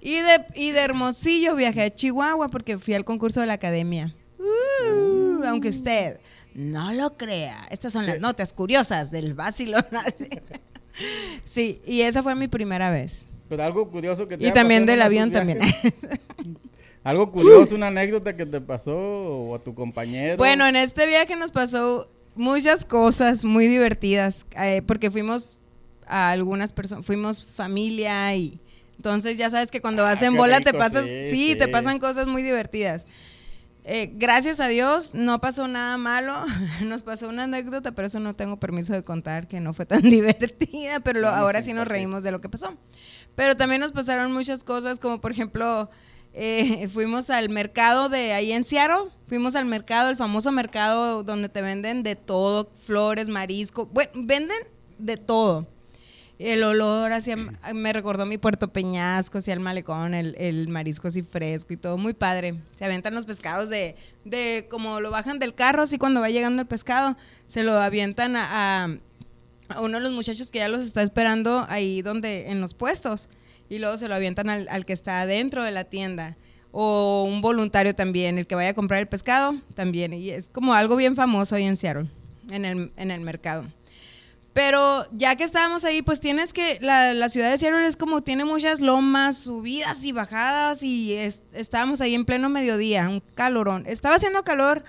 Y 0.00 0.14
de, 0.20 0.46
y 0.54 0.70
de 0.70 0.80
Hermosillo 0.80 1.54
viajé 1.54 1.82
a 1.82 1.94
Chihuahua 1.94 2.48
porque 2.48 2.78
fui 2.78 2.94
al 2.94 3.04
concurso 3.04 3.40
de 3.40 3.46
la 3.46 3.54
academia. 3.54 4.14
Uh, 4.38 5.42
aunque 5.44 5.68
usted 5.68 6.20
no 6.54 6.92
lo 6.92 7.16
crea. 7.16 7.66
Estas 7.70 7.92
son 7.92 8.06
las 8.06 8.16
Sí. 8.16 8.20
notas 8.20 8.52
curiosas 8.52 9.10
del 9.10 9.34
vacilón. 9.34 9.84
sí, 11.44 11.80
y 11.86 12.02
esa 12.02 12.22
fue 12.22 12.34
mi 12.34 12.48
primera 12.48 12.90
vez. 12.90 13.26
Pero 13.48 13.64
algo 13.64 13.88
curioso 13.90 14.28
que 14.28 14.36
te 14.38 14.46
Y 14.46 14.52
también 14.52 14.86
del 14.86 15.02
avión 15.02 15.32
también. 15.32 15.58
Algo 17.02 17.32
curioso, 17.32 17.74
una 17.74 17.86
anécdota 17.86 18.36
que 18.36 18.44
te 18.44 18.60
pasó 18.60 18.94
o 18.94 19.54
a 19.54 19.58
tu 19.58 19.74
compañero. 19.74 20.36
Bueno, 20.36 20.66
en 20.66 20.76
este 20.76 21.06
viaje 21.06 21.34
nos 21.34 21.50
pasó 21.50 22.10
muchas 22.34 22.84
cosas 22.84 23.42
muy 23.42 23.68
divertidas, 23.68 24.44
eh, 24.62 24.82
porque 24.86 25.10
fuimos 25.10 25.56
a 26.06 26.30
algunas 26.30 26.72
personas, 26.72 27.06
fuimos 27.06 27.46
familia 27.56 28.34
y 28.34 28.60
entonces 28.96 29.38
ya 29.38 29.48
sabes 29.48 29.70
que 29.70 29.80
cuando 29.80 30.02
Ah, 30.02 30.10
vas 30.10 30.22
en 30.22 30.36
bola 30.36 30.60
te 30.60 30.74
pasas, 30.74 31.06
sí, 31.06 31.26
sí, 31.28 31.56
te 31.56 31.68
pasan 31.68 31.98
cosas 31.98 32.26
muy 32.26 32.42
divertidas. 32.42 33.06
Eh, 33.92 34.12
gracias 34.14 34.60
a 34.60 34.68
Dios 34.68 35.14
no 35.14 35.40
pasó 35.40 35.66
nada 35.66 35.96
malo, 35.96 36.44
nos 36.84 37.02
pasó 37.02 37.28
una 37.28 37.42
anécdota, 37.44 37.90
pero 37.90 38.06
eso 38.06 38.20
no 38.20 38.36
tengo 38.36 38.56
permiso 38.60 38.92
de 38.92 39.02
contar, 39.02 39.48
que 39.48 39.58
no 39.58 39.74
fue 39.74 39.84
tan 39.84 40.02
divertida, 40.08 41.00
pero 41.00 41.18
lo- 41.18 41.26
No, 41.28 41.36
no 41.36 41.42
ahora 41.42 41.60
sí 41.60 41.72
nos 41.72 41.88
reímos 41.88 42.22
de 42.22 42.30
lo 42.30 42.40
que 42.40 42.48
pasó. 42.48 42.76
Pero 43.34 43.56
también 43.56 43.80
nos 43.80 43.90
pasaron 43.90 44.32
muchas 44.32 44.62
cosas, 44.62 45.00
como 45.00 45.20
por 45.20 45.32
ejemplo, 45.32 45.90
eh, 46.32 46.86
fuimos 46.92 47.30
al 47.30 47.48
mercado 47.48 48.08
de 48.08 48.32
ahí 48.32 48.52
en 48.52 48.64
Seattle, 48.64 49.10
fuimos 49.26 49.56
al 49.56 49.64
mercado, 49.64 50.08
el 50.08 50.16
famoso 50.16 50.52
mercado 50.52 51.24
donde 51.24 51.48
te 51.48 51.60
venden 51.60 52.04
de 52.04 52.14
todo, 52.14 52.70
flores, 52.86 53.28
marisco, 53.28 53.86
bueno, 53.86 54.12
venden 54.14 54.58
de 54.98 55.16
todo. 55.16 55.66
El 56.42 56.64
olor 56.64 57.12
hacia, 57.12 57.36
me 57.36 57.92
recordó 57.92 58.24
mi 58.24 58.38
Puerto 58.38 58.72
Peñasco, 58.72 59.36
hacia 59.38 59.52
el 59.52 59.60
malecón, 59.60 60.14
el, 60.14 60.34
el 60.38 60.68
marisco 60.68 61.08
así 61.08 61.20
fresco 61.22 61.74
y 61.74 61.76
todo, 61.76 61.98
muy 61.98 62.14
padre. 62.14 62.54
Se 62.76 62.86
avientan 62.86 63.14
los 63.14 63.26
pescados 63.26 63.68
de, 63.68 63.94
de, 64.24 64.66
como 64.70 65.00
lo 65.00 65.10
bajan 65.10 65.38
del 65.38 65.54
carro, 65.54 65.82
así 65.82 65.98
cuando 65.98 66.22
va 66.22 66.30
llegando 66.30 66.62
el 66.62 66.66
pescado, 66.66 67.14
se 67.46 67.62
lo 67.62 67.78
avientan 67.78 68.36
a, 68.36 68.84
a- 68.84 68.96
a 69.68 69.80
uno 69.82 69.98
de 69.98 70.02
los 70.02 70.12
muchachos 70.12 70.50
que 70.50 70.60
ya 70.60 70.68
los 70.68 70.82
está 70.82 71.02
esperando 71.02 71.66
ahí 71.68 72.00
donde, 72.00 72.48
en 72.50 72.62
los 72.62 72.72
puestos, 72.72 73.28
y 73.68 73.78
luego 73.78 73.98
se 73.98 74.08
lo 74.08 74.14
avientan 74.14 74.48
al, 74.48 74.66
al 74.70 74.86
que 74.86 74.94
está 74.94 75.20
adentro 75.20 75.62
de 75.62 75.72
la 75.72 75.84
tienda. 75.84 76.38
O 76.72 77.24
un 77.28 77.42
voluntario 77.42 77.94
también, 77.94 78.38
el 78.38 78.46
que 78.46 78.54
vaya 78.54 78.70
a 78.70 78.74
comprar 78.74 79.00
el 79.00 79.08
pescado 79.08 79.56
también. 79.74 80.14
Y 80.14 80.30
es 80.30 80.48
como 80.48 80.72
algo 80.72 80.96
bien 80.96 81.16
famoso 81.16 81.54
ahí 81.56 81.64
en 81.64 81.76
Seattle, 81.76 82.08
en 82.50 82.64
el, 82.64 82.92
en 82.96 83.10
el 83.10 83.20
mercado. 83.20 83.64
Pero 84.52 85.04
ya 85.12 85.36
que 85.36 85.44
estábamos 85.44 85.84
ahí, 85.84 86.02
pues 86.02 86.18
tienes 86.18 86.52
que, 86.52 86.78
la, 86.80 87.14
la 87.14 87.28
ciudad 87.28 87.50
de 87.50 87.56
Seattle 87.58 87.86
es 87.86 87.96
como, 87.96 88.22
tiene 88.22 88.44
muchas 88.44 88.80
lomas, 88.80 89.36
subidas 89.38 90.04
y 90.04 90.10
bajadas 90.12 90.82
y 90.82 91.14
es- 91.14 91.40
estábamos 91.52 92.00
ahí 92.00 92.14
en 92.16 92.24
pleno 92.24 92.48
mediodía, 92.48 93.08
un 93.08 93.22
calorón. 93.36 93.84
Estaba 93.86 94.16
haciendo 94.16 94.42
calor, 94.42 94.82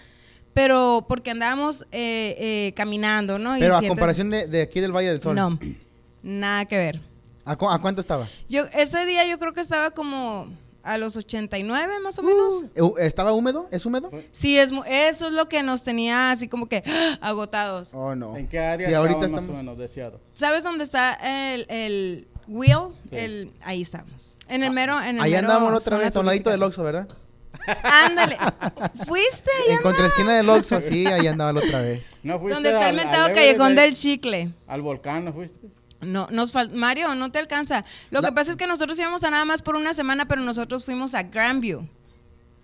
pero 0.53 1.05
porque 1.07 1.29
andábamos 1.31 1.83
eh, 1.91 2.35
eh, 2.39 2.73
caminando, 2.75 3.37
¿no? 3.37 3.55
Y 3.55 3.59
Pero 3.59 3.77
a 3.77 3.81
comparación 3.83 4.31
de, 4.31 4.47
de 4.47 4.63
aquí 4.63 4.79
del 4.79 4.91
Valle 4.95 5.09
del 5.09 5.21
Sol. 5.21 5.35
No, 5.35 5.59
nada 6.23 6.65
que 6.65 6.77
ver. 6.77 6.99
¿A, 7.45 7.55
cu- 7.55 7.69
a 7.69 7.79
cuánto 7.79 8.01
estaba? 8.01 8.27
Yo, 8.49 8.63
ese 8.73 9.05
día 9.05 9.27
yo 9.27 9.37
creo 9.37 9.53
que 9.53 9.61
estaba 9.61 9.91
como 9.91 10.47
a 10.83 10.97
los 10.97 11.15
89 11.15 11.99
más 12.03 12.17
o 12.19 12.23
menos. 12.23 12.63
Uh, 12.77 12.95
¿Estaba 12.97 13.33
húmedo? 13.33 13.67
¿Es 13.71 13.85
húmedo? 13.85 14.09
Sí, 14.31 14.57
es, 14.57 14.71
mu- 14.71 14.83
eso 14.87 15.27
es 15.27 15.33
lo 15.33 15.47
que 15.47 15.61
nos 15.63 15.83
tenía 15.83 16.31
así 16.31 16.47
como 16.47 16.67
que 16.67 16.83
agotados. 17.21 17.89
Oh, 17.93 18.15
no. 18.15 18.35
¿En 18.35 18.47
qué 18.47 18.59
área 18.59 18.87
Sí, 18.87 18.93
ahorita 18.93 19.19
más 19.19 19.25
estamos. 19.27 19.49
o 19.49 19.53
menos 19.53 19.77
deseado? 19.77 20.19
¿Sabes 20.33 20.63
dónde 20.63 20.83
está 20.83 21.13
el, 21.53 21.65
el 21.69 22.27
wheel? 22.47 22.89
Sí. 23.09 23.15
El, 23.17 23.51
ahí 23.61 23.81
estamos. 23.81 24.35
En 24.47 24.63
el 24.63 24.71
mero, 24.71 24.99
en 25.01 25.17
el 25.17 25.21
Ahí 25.21 25.31
mero 25.31 25.47
andamos 25.47 25.73
otra 25.73 25.97
vez, 25.97 26.15
a 26.15 26.19
un 26.19 26.25
ladito 26.25 26.49
del 26.49 26.61
Oxxo, 26.63 26.83
¿verdad? 26.83 27.07
Ándale. 27.83 28.37
¿Fuiste 29.07 29.49
allá? 29.65 29.75
En 29.75 29.81
contraesquina 29.81 30.35
del 30.35 30.49
Oxxo, 30.49 30.81
sí, 30.81 31.05
ahí 31.07 31.27
andaba 31.27 31.53
la 31.53 31.59
otra 31.59 31.81
vez. 31.81 32.17
¿No 32.23 32.39
fuiste 32.39 32.55
Donde 32.55 32.69
está 32.69 32.89
el 32.89 32.95
al- 32.95 32.99
al 32.99 33.05
mentado 33.05 33.33
callejón 33.33 33.67
ahí? 33.67 33.75
del 33.75 33.93
chicle. 33.93 34.49
¿Al 34.67 34.81
volcán 34.81 35.25
no 35.25 35.33
fuiste? 35.33 35.67
No, 36.01 36.27
nos 36.31 36.53
fal- 36.53 36.71
Mario, 36.71 37.13
no 37.15 37.31
te 37.31 37.39
alcanza. 37.39 37.85
Lo 38.09 38.21
La- 38.21 38.29
que 38.29 38.33
pasa 38.35 38.51
es 38.51 38.57
que 38.57 38.67
nosotros 38.67 38.97
íbamos 38.97 39.23
a 39.23 39.29
nada 39.31 39.45
más 39.45 39.61
por 39.61 39.75
una 39.75 39.93
semana, 39.93 40.27
pero 40.27 40.41
nosotros 40.41 40.83
fuimos 40.83 41.13
a 41.15 41.23
Grandview. 41.23 41.87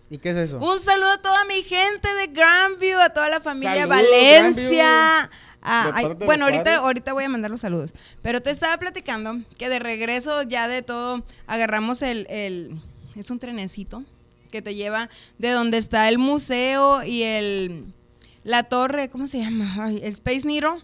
¿Y 0.10 0.18
qué 0.18 0.32
es 0.32 0.38
eso? 0.38 0.58
Un 0.60 0.80
saludo 0.80 1.12
a 1.12 1.22
toda 1.22 1.46
mi 1.46 1.62
gente 1.64 2.08
de 2.16 2.28
Grandview, 2.28 3.00
a 3.00 3.10
toda 3.10 3.30
la 3.30 3.42
familia 3.42 3.88
Saludos, 3.88 3.98
Valencia. 3.98 5.30
Ah, 5.62 5.92
ay, 5.94 6.06
bueno, 6.26 6.46
ahorita, 6.46 6.64
padres. 6.64 6.80
ahorita 6.80 7.14
voy 7.14 7.26
a 7.26 7.30
mandar 7.30 7.52
los 7.52 7.60
saludos. 7.62 7.94
Pero 8.22 8.42
te 8.42 8.50
estaba 8.52 8.78
platicando 8.78 9.38
que 9.58 9.68
de 9.70 9.80
regreso 9.80 10.44
ya 10.44 10.68
de 10.70 10.82
todo 10.82 11.26
agarramos 11.46 12.02
el, 12.02 12.26
el- 12.30 12.80
es 13.18 13.30
un 13.32 13.40
trenecito 13.40 14.04
que 14.52 14.62
te 14.62 14.76
lleva 14.76 15.10
de 15.40 15.50
donde 15.52 15.78
está 15.78 16.08
el 16.08 16.20
museo 16.20 17.04
y 17.04 17.24
el 17.24 17.94
la 18.46 18.64
torre, 18.64 19.10
¿cómo 19.10 19.28
se 19.28 19.40
llama? 19.40 19.76
Ay, 19.78 19.98
el 20.02 20.08
Space 20.14 20.48
Needle, 20.48 20.82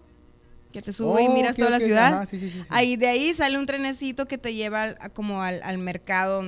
que 0.73 0.81
te 0.81 0.91
sube 0.91 1.23
y 1.23 1.27
Oh, 1.27 1.33
miras 1.33 1.55
toda 1.55 1.69
la 1.69 1.79
ciudad. 1.79 2.13
ajá, 2.15 2.25
sí, 2.25 2.37
sí, 2.39 2.49
sí. 2.49 2.59
Ahí 2.69 2.97
de 2.97 3.07
ahí 3.07 3.33
sale 3.33 3.57
un 3.57 3.65
trenecito 3.65 4.27
que 4.27 4.37
te 4.37 4.53
lleva 4.53 4.83
al- 4.83 4.97
a- 4.99 5.09
como 5.09 5.41
al, 5.41 5.61
al 5.63 5.77
mercado 5.77 6.43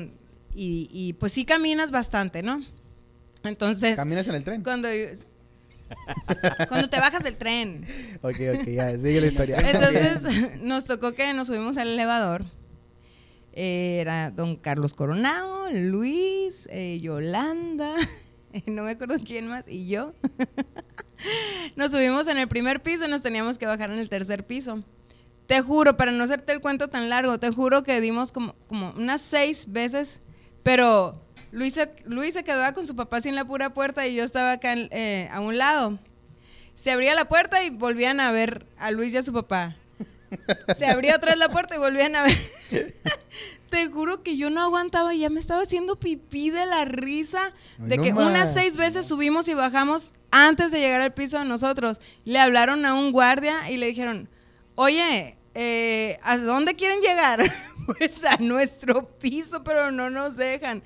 y, 0.53 0.89
y, 0.91 1.13
pues 1.13 1.31
sí 1.31 1.45
caminas 1.45 1.91
bastante, 1.91 2.41
¿no? 2.43 2.61
Entonces, 3.43 3.95
¿Caminas 3.95 4.27
en 4.27 4.35
el 4.35 4.43
tren? 4.43 4.63
cuando, 4.63 4.87
cuando 6.67 6.89
te 6.89 6.99
bajas 6.99 7.23
del 7.23 7.35
tren. 7.37 7.85
Ok, 8.21 8.35
ok, 8.55 8.65
ya, 8.67 8.97
sigue 8.97 9.21
la 9.21 9.27
historia. 9.27 9.57
Entonces 9.59 10.57
nos 10.61 10.85
tocó 10.85 11.13
que 11.13 11.31
nos 11.33 11.47
subimos 11.47 11.77
al 11.77 11.89
elevador. 11.89 12.45
Era 13.53 14.31
don 14.31 14.57
Carlos 14.57 14.93
Coronado, 14.93 15.69
Luis, 15.71 16.67
eh, 16.71 16.99
Yolanda, 16.99 17.95
no 18.65 18.83
me 18.83 18.91
acuerdo 18.91 19.15
quién 19.25 19.47
más, 19.47 19.65
y 19.67 19.87
yo. 19.87 20.13
Nos 21.75 21.91
subimos 21.91 22.27
en 22.27 22.37
el 22.37 22.47
primer 22.47 22.81
piso 22.81 23.05
y 23.05 23.09
nos 23.09 23.21
teníamos 23.21 23.57
que 23.57 23.65
bajar 23.65 23.89
en 23.91 23.99
el 23.99 24.09
tercer 24.09 24.45
piso. 24.45 24.83
Te 25.47 25.61
juro, 25.61 25.95
para 25.97 26.11
no 26.11 26.23
hacerte 26.23 26.53
el 26.53 26.61
cuento 26.61 26.87
tan 26.87 27.09
largo, 27.09 27.39
te 27.39 27.51
juro 27.51 27.83
que 27.83 28.01
dimos 28.01 28.31
como, 28.31 28.55
como 28.67 28.91
unas 28.91 29.21
seis 29.21 29.71
veces, 29.71 30.19
pero 30.63 31.21
Luis 31.51 31.73
se, 31.73 32.43
quedaba 32.43 32.73
con 32.73 32.87
su 32.87 32.95
papá 32.95 33.21
sin 33.21 33.35
la 33.35 33.45
pura 33.45 33.73
puerta 33.73 34.07
y 34.07 34.15
yo 34.15 34.23
estaba 34.23 34.53
acá 34.53 34.73
eh, 34.75 35.29
a 35.31 35.39
un 35.39 35.57
lado. 35.57 35.99
Se 36.73 36.91
abría 36.91 37.15
la 37.15 37.25
puerta 37.25 37.63
y 37.63 37.69
volvían 37.69 38.19
a 38.19 38.31
ver 38.31 38.65
a 38.77 38.91
Luis 38.91 39.13
y 39.13 39.17
a 39.17 39.23
su 39.23 39.31
papá. 39.31 39.77
Se 40.77 40.85
abría 40.87 41.15
otra 41.15 41.31
vez 41.31 41.39
la 41.39 41.49
puerta 41.49 41.75
y 41.75 41.77
volvían 41.77 42.15
a 42.15 42.23
ver. 42.23 42.35
Te 43.69 43.87
juro 43.89 44.23
que 44.23 44.37
yo 44.37 44.49
no 44.49 44.61
aguantaba, 44.61 45.13
ya 45.13 45.29
me 45.29 45.39
estaba 45.39 45.63
haciendo 45.63 45.99
pipí 45.99 46.49
de 46.49 46.65
la 46.65 46.85
risa 46.85 47.53
Ay, 47.79 47.89
de 47.89 47.97
no 47.97 48.03
que 48.03 48.13
más. 48.13 48.27
unas 48.29 48.53
seis 48.53 48.77
veces 48.77 49.05
subimos 49.05 49.47
y 49.47 49.53
bajamos 49.53 50.13
antes 50.31 50.71
de 50.71 50.79
llegar 50.79 51.01
al 51.01 51.13
piso 51.13 51.39
de 51.39 51.45
nosotros. 51.45 51.99
Le 52.25 52.39
hablaron 52.39 52.85
a 52.85 52.93
un 52.93 53.11
guardia 53.11 53.69
y 53.71 53.77
le 53.77 53.87
dijeron, 53.87 54.29
oye, 54.75 55.37
eh, 55.55 56.19
¿a 56.23 56.37
dónde 56.37 56.75
quieren 56.75 57.01
llegar? 57.01 57.41
pues 57.85 58.23
a 58.25 58.37
nuestro 58.37 59.09
piso, 59.17 59.63
pero 59.63 59.91
no 59.91 60.09
nos 60.09 60.35
dejan. 60.35 60.83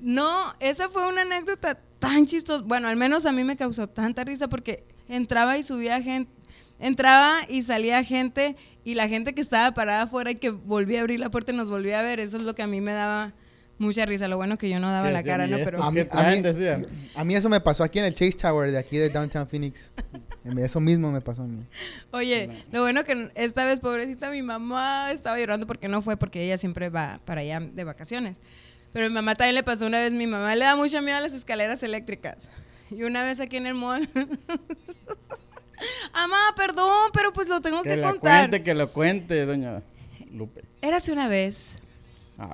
No, 0.00 0.54
esa 0.60 0.88
fue 0.88 1.06
una 1.08 1.22
anécdota 1.22 1.78
tan 1.98 2.26
chistosa. 2.26 2.64
Bueno, 2.64 2.88
al 2.88 2.96
menos 2.96 3.26
a 3.26 3.32
mí 3.32 3.44
me 3.44 3.56
causó 3.56 3.88
tanta 3.88 4.24
risa 4.24 4.48
porque 4.48 4.84
entraba 5.08 5.58
y 5.58 5.62
subía 5.62 6.00
gente, 6.02 6.32
entraba 6.78 7.40
y 7.48 7.62
salía 7.62 8.02
gente 8.02 8.56
y 8.84 8.94
la 8.94 9.08
gente 9.08 9.34
que 9.34 9.40
estaba 9.40 9.72
parada 9.74 10.02
afuera 10.02 10.30
y 10.30 10.36
que 10.36 10.50
volvía 10.50 10.98
a 10.98 11.00
abrir 11.02 11.20
la 11.20 11.30
puerta 11.30 11.52
y 11.52 11.56
nos 11.56 11.68
volvía 11.68 12.00
a 12.00 12.02
ver, 12.02 12.20
eso 12.20 12.36
es 12.38 12.44
lo 12.44 12.54
que 12.54 12.62
a 12.62 12.66
mí 12.66 12.80
me 12.80 12.92
daba 12.92 13.32
mucha 13.78 14.04
risa. 14.06 14.28
Lo 14.28 14.36
bueno 14.36 14.58
que 14.58 14.68
yo 14.68 14.78
no 14.80 14.90
daba 14.90 15.10
la 15.10 15.22
cara, 15.22 15.46
"¿Y 15.46 15.50
¿no? 15.50 15.58
Pero 15.64 15.82
A 15.82 15.90
mí, 15.90 16.00
a, 16.00 16.08
traen?", 16.08 16.42
mí, 16.42 16.86
a 17.14 17.24
mí 17.24 17.34
eso 17.34 17.48
me 17.48 17.60
pasó 17.60 17.82
aquí 17.82 17.98
en 17.98 18.04
el 18.04 18.14
Chase 18.14 18.32
Tower 18.32 18.70
de 18.70 18.78
aquí 18.78 18.98
de 18.98 19.08
Downtown 19.08 19.46
Phoenix. 19.48 19.92
Eso 20.58 20.80
mismo 20.80 21.10
me 21.10 21.20
pasó 21.20 21.42
a 21.42 21.46
mí. 21.46 21.62
Oye, 22.12 22.48
lo 22.72 22.80
bueno 22.82 23.04
que 23.04 23.30
esta 23.34 23.64
vez, 23.64 23.80
pobrecita, 23.80 24.30
mi 24.30 24.42
mamá 24.42 25.12
estaba 25.12 25.38
llorando 25.38 25.66
porque 25.66 25.88
no 25.88 26.02
fue, 26.02 26.16
porque 26.16 26.42
ella 26.44 26.58
siempre 26.58 26.88
va 26.88 27.20
para 27.24 27.40
allá 27.42 27.60
de 27.60 27.84
vacaciones. 27.84 28.38
Pero 28.92 29.08
mi 29.08 29.14
mamá 29.14 29.34
también 29.34 29.54
le 29.54 29.62
pasó 29.62 29.86
una 29.86 29.98
vez, 29.98 30.12
mi 30.14 30.26
mamá 30.26 30.54
le 30.54 30.64
da 30.64 30.76
mucha 30.76 31.00
miedo 31.00 31.16
a 31.18 31.20
las 31.20 31.34
escaleras 31.34 31.82
eléctricas. 31.82 32.48
Y 32.90 33.02
una 33.04 33.22
vez 33.22 33.38
aquí 33.40 33.56
en 33.56 33.66
el 33.66 33.74
mall. 33.74 34.08
Mamá, 36.12 36.54
perdón, 36.56 37.10
pero 37.12 37.32
pues 37.32 37.48
lo 37.48 37.60
tengo 37.60 37.82
Que 37.82 37.96
que, 37.96 38.02
contar. 38.02 38.40
cuente, 38.50 38.62
que 38.62 38.74
lo 38.74 38.92
cuente, 38.92 39.46
doña 39.46 39.82
Lupe. 40.32 40.62
Érase 40.82 41.12
una 41.12 41.28
vez. 41.28 41.76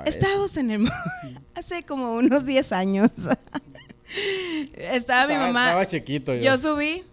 Estábamos 0.05 0.57
en 0.57 0.71
el 0.71 0.89
hace 1.55 1.85
como 1.85 2.15
unos 2.15 2.45
10 2.45 2.73
años. 2.73 3.11
Estaba 4.75 5.27
mi 5.29 5.35
mamá. 5.35 5.67
Estaba 5.67 5.87
chiquito 5.87 6.35
yo. 6.35 6.41
Yo 6.43 6.59
subí 6.59 7.05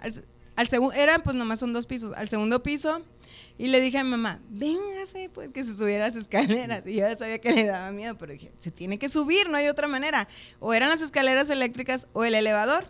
al, 0.00 0.12
al 0.56 0.68
segundo, 0.68 0.94
eran 0.94 1.20
pues 1.22 1.36
nomás 1.36 1.60
son 1.60 1.72
dos 1.72 1.86
pisos, 1.86 2.12
al 2.16 2.28
segundo 2.28 2.62
piso 2.62 3.02
y 3.60 3.66
le 3.66 3.80
dije 3.80 3.98
a 3.98 4.04
mi 4.04 4.10
mamá, 4.10 4.40
véngase 4.48 5.28
pues 5.28 5.50
que 5.50 5.64
se 5.64 5.74
subiera 5.74 6.06
las 6.06 6.16
escaleras. 6.16 6.82
Y 6.86 6.94
yo 6.94 7.00
ya 7.08 7.14
sabía 7.14 7.40
que 7.40 7.52
le 7.52 7.66
daba 7.66 7.90
miedo, 7.92 8.16
pero 8.16 8.32
dije, 8.32 8.50
se 8.58 8.70
tiene 8.70 8.98
que 8.98 9.10
subir, 9.10 9.50
no 9.50 9.58
hay 9.58 9.68
otra 9.68 9.86
manera. 9.86 10.28
O 10.60 10.72
eran 10.72 10.88
las 10.88 11.02
escaleras 11.02 11.50
eléctricas 11.50 12.06
o 12.14 12.24
el 12.24 12.34
elevador. 12.34 12.86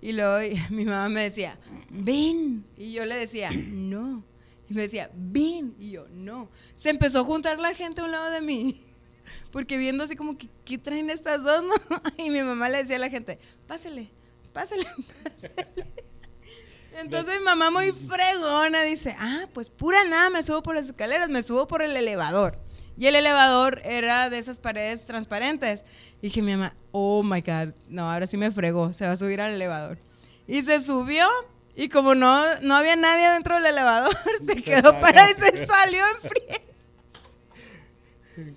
Y 0.00 0.12
luego 0.12 0.42
y- 0.42 0.60
mi 0.70 0.84
mamá 0.84 1.08
me 1.08 1.22
decía, 1.24 1.58
ven. 1.90 2.64
Y 2.76 2.92
yo 2.92 3.04
le 3.04 3.16
decía, 3.16 3.50
no. 3.68 4.24
Y 4.68 4.74
me 4.74 4.82
decía, 4.82 5.10
ven. 5.14 5.74
Y 5.78 5.92
yo, 5.92 6.06
no. 6.10 6.50
Se 6.74 6.90
empezó 6.90 7.20
a 7.20 7.24
juntar 7.24 7.58
la 7.60 7.74
gente 7.74 8.00
a 8.00 8.04
un 8.04 8.12
lado 8.12 8.30
de 8.30 8.40
mí. 8.40 8.82
Porque 9.52 9.76
viendo 9.76 10.04
así 10.04 10.16
como 10.16 10.36
que, 10.36 10.48
¿qué 10.64 10.78
traen 10.78 11.10
estas 11.10 11.42
dos, 11.42 11.62
no? 11.64 11.74
Y 12.18 12.30
mi 12.30 12.42
mamá 12.42 12.68
le 12.68 12.78
decía 12.78 12.96
a 12.96 13.00
la 13.00 13.10
gente, 13.10 13.38
pásele, 13.66 14.10
pásele, 14.52 14.86
pásele. 15.24 15.66
Entonces 16.98 17.38
mi 17.40 17.44
mamá 17.44 17.70
muy 17.70 17.92
fregona 17.92 18.82
dice, 18.82 19.14
ah, 19.18 19.48
pues 19.52 19.68
pura 19.68 20.02
nada, 20.04 20.30
me 20.30 20.42
subo 20.42 20.62
por 20.62 20.74
las 20.76 20.86
escaleras, 20.86 21.28
me 21.28 21.42
subo 21.42 21.66
por 21.66 21.82
el 21.82 21.94
elevador. 21.96 22.58
Y 22.96 23.06
el 23.06 23.16
elevador 23.16 23.82
era 23.84 24.30
de 24.30 24.38
esas 24.38 24.58
paredes 24.58 25.04
transparentes. 25.04 25.84
Y 26.22 26.28
dije, 26.28 26.42
mi 26.42 26.52
mamá, 26.56 26.74
oh 26.92 27.22
my 27.22 27.40
God, 27.40 27.74
no, 27.88 28.10
ahora 28.10 28.26
sí 28.26 28.36
me 28.36 28.50
fregó, 28.50 28.92
se 28.92 29.06
va 29.06 29.12
a 29.12 29.16
subir 29.16 29.40
al 29.40 29.52
elevador. 29.52 29.98
Y 30.46 30.62
se 30.62 30.80
subió 30.80 31.26
y 31.74 31.88
como 31.88 32.14
no, 32.14 32.42
no 32.62 32.74
había 32.74 32.96
nadie 32.96 33.28
dentro 33.30 33.54
del 33.56 33.66
elevador, 33.66 34.14
se 34.46 34.62
quedó 34.62 34.98
parada 35.00 35.30
y 35.30 35.34
se 35.34 35.66
salió 35.66 36.02
en 36.14 36.20
frío. 36.30 36.66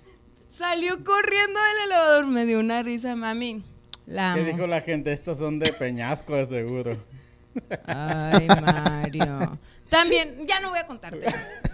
Salió 0.50 1.02
corriendo 1.04 1.58
del 1.58 1.84
elevador, 1.86 2.26
me 2.26 2.44
dio 2.44 2.60
una 2.60 2.82
risa, 2.82 3.16
mami. 3.16 3.64
La 4.06 4.34
¿Qué 4.34 4.44
dijo 4.44 4.66
la 4.66 4.80
gente? 4.82 5.12
Estos 5.12 5.38
son 5.38 5.58
de 5.58 5.72
Peñasco, 5.72 6.36
de 6.36 6.46
seguro. 6.46 7.02
Ay, 7.86 8.46
Mario. 8.48 9.58
También, 9.88 10.46
ya 10.46 10.60
no 10.60 10.68
voy 10.70 10.78
a 10.78 10.86
contarte. 10.86 11.24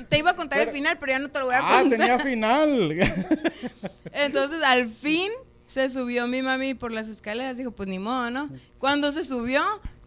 Te 0.08 0.18
iba 0.18 0.30
a 0.30 0.36
contar 0.36 0.60
el 0.60 0.70
final, 0.70 0.96
pero 1.00 1.12
ya 1.12 1.18
no 1.18 1.28
te 1.28 1.38
lo 1.40 1.46
voy 1.46 1.54
a 1.56 1.58
Ah, 1.58 1.80
contar. 1.80 1.98
tenía 1.98 2.18
final. 2.20 2.90
Entonces, 4.12 4.62
al 4.62 4.88
fin 4.88 5.32
se 5.66 5.90
subió 5.90 6.26
mi 6.26 6.42
mami 6.42 6.74
por 6.74 6.92
las 6.92 7.08
escaleras. 7.08 7.56
Dijo, 7.56 7.70
pues 7.70 7.88
ni 7.88 7.98
modo, 7.98 8.30
¿no? 8.30 8.50
Cuando 8.78 9.12
se 9.12 9.24
subió, 9.24 9.62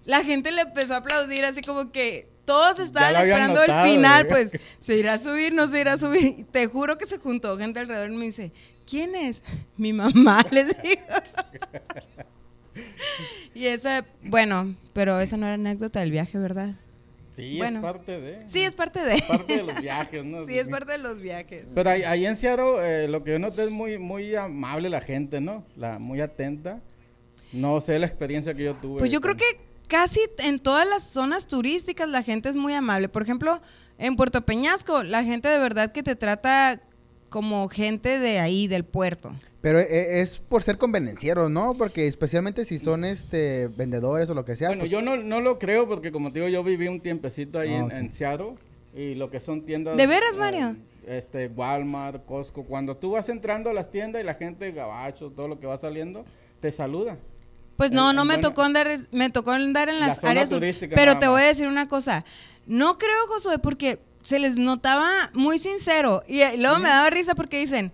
la 0.06 0.24
gente 0.24 0.52
le 0.52 0.62
empezó 0.62 0.94
a 0.96 0.98
aplaudir, 0.98 1.46
así 1.46 1.62
como 1.62 1.92
que 1.92 2.30
todos 2.46 2.80
estaban 2.80 3.16
esperando 3.16 3.60
notado, 3.60 3.86
el 3.86 3.92
final. 3.92 4.24
¿verdad? 4.24 4.50
Pues, 4.52 4.62
¿se 4.80 4.96
irá 4.96 5.14
a 5.14 5.20
subir? 5.20 5.54
¿No 5.54 5.68
se 5.68 5.82
irá 5.82 5.94
a 5.94 5.98
subir? 5.98 6.24
Y 6.40 6.44
te 6.46 6.66
juro 6.68 6.98
que 6.98 7.06
se 7.06 7.20
juntó 7.20 7.58
gente 7.58 7.80
alrededor 7.80 8.10
y 8.10 8.16
me 8.16 8.26
dice, 8.26 8.52
¿quién 8.88 9.16
es? 9.16 9.44
Mi 9.78 9.94
mamá, 9.94 10.44
les 10.52 10.68
digo. 10.82 11.06
Y 13.54 13.68
esa, 13.68 14.06
bueno, 14.24 14.76
pero 14.94 15.20
esa 15.20 15.38
no 15.38 15.46
era 15.46 15.56
anécdota 15.56 16.00
del 16.00 16.12
viaje, 16.12 16.38
¿verdad? 16.38 16.76
Sí, 17.40 17.58
Bueno. 17.58 17.80
es 17.80 17.84
parte 17.84 18.20
de. 18.20 18.48
Sí, 18.48 18.62
es 18.62 18.74
parte 18.74 19.00
de. 19.02 19.22
parte 19.28 19.58
de 19.58 19.64
los 19.64 19.82
viajes, 19.82 20.26
¿no? 20.26 20.46
Sí, 20.48 20.58
es 20.58 20.68
parte 20.68 20.92
de 20.94 20.98
los 20.98 21.20
viajes. 21.20 21.72
Pero 21.74 21.90
ahí, 21.90 22.04
ahí 22.04 22.26
en 22.26 22.38
Seattle, 22.38 22.76
eh, 22.82 23.08
lo 23.08 23.24
que 23.24 23.32
yo 23.32 23.40
noté 23.40 23.64
es 23.64 23.72
muy, 23.72 23.98
muy 23.98 24.36
amable 24.36 24.90
la 24.90 25.02
gente, 25.02 25.40
¿no? 25.42 25.64
La, 25.76 26.00
muy 26.00 26.22
atenta. 26.22 26.82
No 27.52 27.82
sé 27.82 27.98
la 27.98 28.06
experiencia 28.06 28.54
que 28.54 28.64
yo 28.64 28.76
tuve. 28.76 29.00
Pues 29.00 29.12
yo 29.12 29.22
creo 29.22 29.36
que 29.36 29.60
casi 29.88 30.20
en 30.40 30.60
todas 30.60 30.88
las 30.88 31.04
zonas 31.04 31.48
turísticas 31.48 32.08
la 32.10 32.24
gente 32.24 32.50
es 32.50 32.56
muy 32.56 32.74
amable. 32.74 33.10
Por 33.10 33.24
ejemplo, 33.24 33.62
en 33.98 34.16
Puerto 34.16 34.46
Peñasco, 34.46 35.04
la 35.04 35.24
gente 35.24 35.50
de 35.50 35.58
verdad 35.58 35.92
que 35.92 36.04
te 36.04 36.16
trata 36.16 36.82
como 37.30 37.68
gente 37.70 38.20
de 38.20 38.40
ahí, 38.40 38.68
del 38.68 38.86
puerto. 38.86 39.34
Pero 39.62 39.80
e- 39.80 40.22
es 40.22 40.40
por 40.40 40.64
ser 40.64 40.78
convenencieros, 40.78 41.50
¿no? 41.52 41.74
Porque 41.78 42.08
especialmente 42.08 42.64
si 42.66 42.80
son 42.80 43.04
este 43.04 43.68
vendedores 43.68 44.30
o 44.30 44.34
lo 44.34 44.46
que 44.46 44.56
sea. 44.56 44.70
Bueno, 44.70 44.82
pues, 44.82 44.92
yo 44.92 45.02
no, 45.02 45.18
no 45.18 45.42
lo 45.42 45.60
creo 45.60 45.88
porque 45.88 46.12
como 46.12 46.32
te 46.32 46.40
digo, 46.40 46.50
yo 46.50 46.64
viví 46.64 46.88
un 46.88 47.02
tiempecito 47.02 47.60
ahí 47.60 47.74
Ah, 47.74 47.88
en, 47.92 48.14
Seattle 48.14 48.56
y 48.96 49.16
lo 49.16 49.30
que 49.30 49.40
son 49.40 49.66
tiendas... 49.66 49.98
¿De 49.98 50.08
veras, 50.08 50.36
eh, 50.36 50.38
Mario? 50.38 50.76
este, 51.06 51.48
Walmart, 51.48 52.26
Costco, 52.26 52.64
cuando 52.64 52.96
tú 52.96 53.12
vas 53.12 53.28
entrando 53.30 53.70
a 53.70 53.74
las 53.74 53.92
tiendas 53.92 54.22
y 54.22 54.26
la 54.26 54.34
gente, 54.36 54.72
gabacho, 54.72 55.30
todo 55.32 55.48
lo 55.48 55.60
que 55.60 55.68
va 55.68 55.78
saliendo, 55.78 56.24
te 56.62 56.72
saluda. 56.72 57.18
Pues 57.78 57.92
no, 57.92 58.10
En- 58.12 58.16
no 58.16 58.22
en 58.24 58.28
me 58.28 58.34
buena- 58.36 58.48
tocó 58.50 58.62
andar, 58.64 58.88
me 59.12 59.30
tocó 59.30 59.52
andar 59.52 59.90
en 59.90 60.00
La 60.00 60.08
las 60.08 60.18
zona 60.20 60.32
áreas, 60.32 60.50
turística 60.50 60.96
pero 60.96 61.18
te 61.20 61.28
voy 61.28 61.42
a 61.42 61.46
decir 61.46 61.68
una 61.68 61.88
cosa, 61.88 62.24
no 62.66 62.98
creo, 62.98 63.28
Josué, 63.28 63.58
porque 63.60 64.00
se 64.22 64.38
les 64.40 64.56
notaba 64.58 65.10
muy 65.34 65.60
sincero 65.60 66.24
y, 66.28 66.42
eh, 66.42 66.58
luego 66.58 66.80
me 66.80 66.90
daba 66.90 67.10
risa 67.10 67.36
porque 67.36 67.60
dicen, 67.60 67.92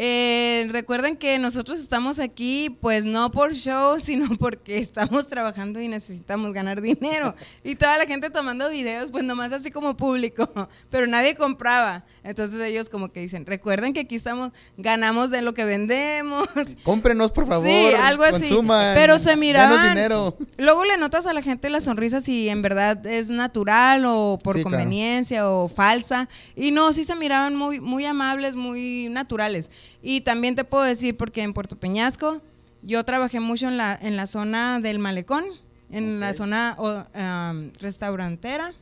eh, 0.00 0.68
recuerden 0.70 1.16
que 1.16 1.40
nosotros 1.40 1.80
estamos 1.80 2.20
aquí, 2.20 2.70
pues 2.80 3.04
no 3.04 3.32
por 3.32 3.54
show, 3.54 3.98
sino 4.00 4.28
porque 4.36 4.78
estamos 4.78 5.26
trabajando 5.26 5.80
y 5.80 5.88
necesitamos 5.88 6.52
ganar 6.52 6.80
dinero. 6.80 7.34
Y 7.64 7.74
toda 7.74 7.98
la 7.98 8.06
gente 8.06 8.30
tomando 8.30 8.70
videos, 8.70 9.10
pues 9.10 9.24
nomás 9.24 9.52
así 9.52 9.72
como 9.72 9.96
público, 9.96 10.48
pero 10.90 11.08
nadie 11.08 11.34
compraba. 11.34 12.04
Entonces 12.28 12.60
ellos 12.60 12.90
como 12.90 13.10
que 13.10 13.20
dicen, 13.20 13.46
recuerden 13.46 13.94
que 13.94 14.00
aquí 14.00 14.14
estamos, 14.14 14.52
ganamos 14.76 15.30
de 15.30 15.40
lo 15.40 15.54
que 15.54 15.64
vendemos. 15.64 16.46
Cómprenos, 16.84 17.32
por 17.32 17.46
favor. 17.46 17.66
Sí, 17.66 17.86
algo 18.02 18.22
así. 18.22 18.40
consuman, 18.48 18.94
Pero 18.94 19.18
se 19.18 19.34
miraban. 19.36 19.94
dinero. 19.94 20.36
Luego 20.58 20.84
le 20.84 20.98
notas 20.98 21.26
a 21.26 21.32
la 21.32 21.40
gente 21.40 21.70
la 21.70 21.80
sonrisa 21.80 22.20
si 22.20 22.50
en 22.50 22.60
verdad 22.60 23.04
es 23.06 23.30
natural 23.30 24.04
o 24.06 24.38
por 24.44 24.56
Sí, 24.56 24.62
claro. 24.62 24.76
conveniencia 24.76 25.48
o 25.48 25.68
falsa. 25.68 26.28
Y 26.54 26.70
no, 26.70 26.92
sí 26.92 27.04
se 27.04 27.16
miraban 27.16 27.56
muy, 27.56 27.80
muy 27.80 28.04
amables, 28.04 28.54
muy 28.54 29.08
naturales. 29.10 29.70
Y 30.02 30.20
también 30.20 30.54
te 30.54 30.64
puedo 30.64 30.84
decir, 30.84 31.16
porque 31.16 31.42
en 31.42 31.54
Puerto 31.54 31.76
Peñasco 31.78 32.42
yo 32.82 33.02
trabajé 33.04 33.40
mucho 33.40 33.68
en 33.68 33.78
la, 33.78 33.98
en 34.00 34.16
la 34.16 34.26
zona 34.26 34.80
del 34.80 34.98
malecón, 34.98 35.46
en 35.90 36.20
la 36.20 36.34
zona 36.34 36.76
am, 37.14 37.72
restaurantera 37.80 38.74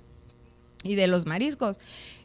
y 0.83 0.97
de 0.97 1.07
los 1.07 1.27
mariscos. 1.27 1.79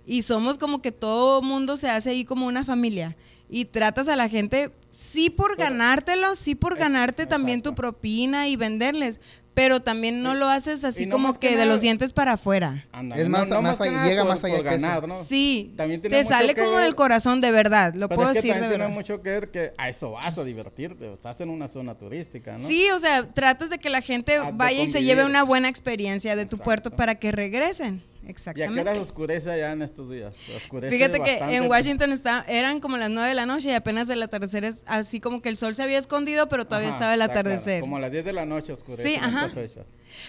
Y 0.05 0.23
somos 0.23 0.57
como 0.57 0.81
que 0.81 0.91
todo 0.91 1.41
mundo 1.41 1.77
se 1.77 1.89
hace 1.89 2.09
ahí 2.11 2.25
como 2.25 2.47
una 2.47 2.65
familia. 2.65 3.15
Y 3.49 3.65
tratas 3.65 4.07
a 4.07 4.15
la 4.15 4.29
gente, 4.29 4.71
sí 4.91 5.29
por 5.29 5.57
ganártelo, 5.57 6.35
sí 6.35 6.55
por 6.55 6.77
ganarte 6.77 7.25
también 7.25 7.61
tu 7.61 7.75
propina 7.75 8.47
y 8.47 8.55
venderles. 8.55 9.19
Pero 9.53 9.81
también 9.81 10.23
no 10.23 10.33
lo 10.33 10.47
haces 10.47 10.85
así 10.85 11.05
no 11.05 11.11
como 11.11 11.33
que 11.33 11.49
que 11.49 11.57
de 11.57 11.65
los 11.65 11.81
dientes 11.81 12.13
para 12.13 12.33
afuera. 12.33 12.87
Ándale, 12.93 13.23
Es 13.23 13.27
no- 13.27 13.37
más- 13.39 13.49
no 13.49 13.61
más 13.61 13.77
que 13.77 13.83
allá- 13.89 13.91
nada 13.97 14.07
llega 14.07 14.21
por- 14.21 14.31
más 14.31 14.43
allá 14.45 14.55
por 14.55 14.63
que 14.69 14.75
eso. 14.75 14.81
ganar, 14.87 15.07
¿no? 15.09 15.23
Sí, 15.25 15.73
También 15.75 15.99
tiene 15.99 16.15
te 16.15 16.23
mucho 16.23 16.33
sale 16.37 16.53
que 16.53 16.61
como 16.61 16.75
ver- 16.75 16.83
del 16.85 16.95
corazón, 16.95 17.41
de 17.41 17.51
verdad. 17.51 17.93
Lo 17.93 18.07
Pero 18.07 18.15
puedo 18.15 18.29
es 18.29 18.35
que 18.35 18.37
decir 18.37 18.53
de 18.53 18.59
también 18.61 18.69
tiene 18.71 18.83
verdad. 18.85 18.95
mucho 18.97 19.21
que 19.21 19.29
ver 19.29 19.51
que 19.51 19.73
a 19.77 19.89
eso 19.89 20.11
vas 20.11 20.37
a 20.37 20.43
divertirte, 20.45 21.05
o 21.09 21.13
estás 21.15 21.41
en 21.41 21.49
una 21.49 21.67
zona 21.67 21.95
turística, 21.95 22.53
¿no? 22.57 22.65
Sí, 22.65 22.89
o 22.91 22.99
sea, 22.99 23.27
tratas 23.33 23.69
de 23.69 23.77
que 23.79 23.89
la 23.89 23.99
gente 23.99 24.37
Ah, 24.37 24.51
vaya 24.53 24.83
y 24.83 24.87
se 24.87 25.03
lleve 25.03 25.25
una 25.25 25.43
buena 25.43 25.67
experiencia 25.67 26.37
de 26.37 26.45
tu 26.45 26.55
Exacto. 26.55 26.63
puerto 26.63 26.91
para 26.91 27.15
que 27.15 27.33
regresen. 27.33 28.03
¿Y 28.21 28.23
a 28.23 28.25
qué 28.25 28.31
Exactamente. 28.31 28.81
horas 28.81 28.97
oscurece 28.99 29.49
allá 29.51 29.71
en 29.71 29.81
estos 29.81 30.09
días? 30.09 30.33
Oscurece 30.55 30.95
Fíjate 30.95 31.19
que 31.23 31.37
en 31.55 31.67
Washington 31.69 32.11
está, 32.11 32.45
eran 32.47 32.79
como 32.79 32.97
las 32.97 33.09
9 33.09 33.29
de 33.29 33.35
la 33.35 33.45
noche 33.45 33.69
y 33.69 33.73
apenas 33.73 34.09
el 34.09 34.21
atardecer 34.21 34.63
es 34.63 34.79
así 34.85 35.19
como 35.19 35.41
que 35.41 35.49
el 35.49 35.57
sol 35.57 35.73
se 35.75 35.81
había 35.83 35.97
escondido, 35.97 36.47
pero 36.47 36.65
todavía 36.65 36.89
Ajá, 36.89 36.97
estaba 36.97 37.13
el 37.15 37.19
claro, 37.19 37.31
atardecer. 37.31 37.81
Como 37.81 37.97
a 37.97 37.99
las 37.99 38.11
10 38.11 38.25
de 38.25 38.33
la 38.33 38.45
noche 38.45 38.73
oscurece 38.73 39.03
Sí, 39.03 39.15
ajá. 39.15 39.49
fechas. 39.49 39.85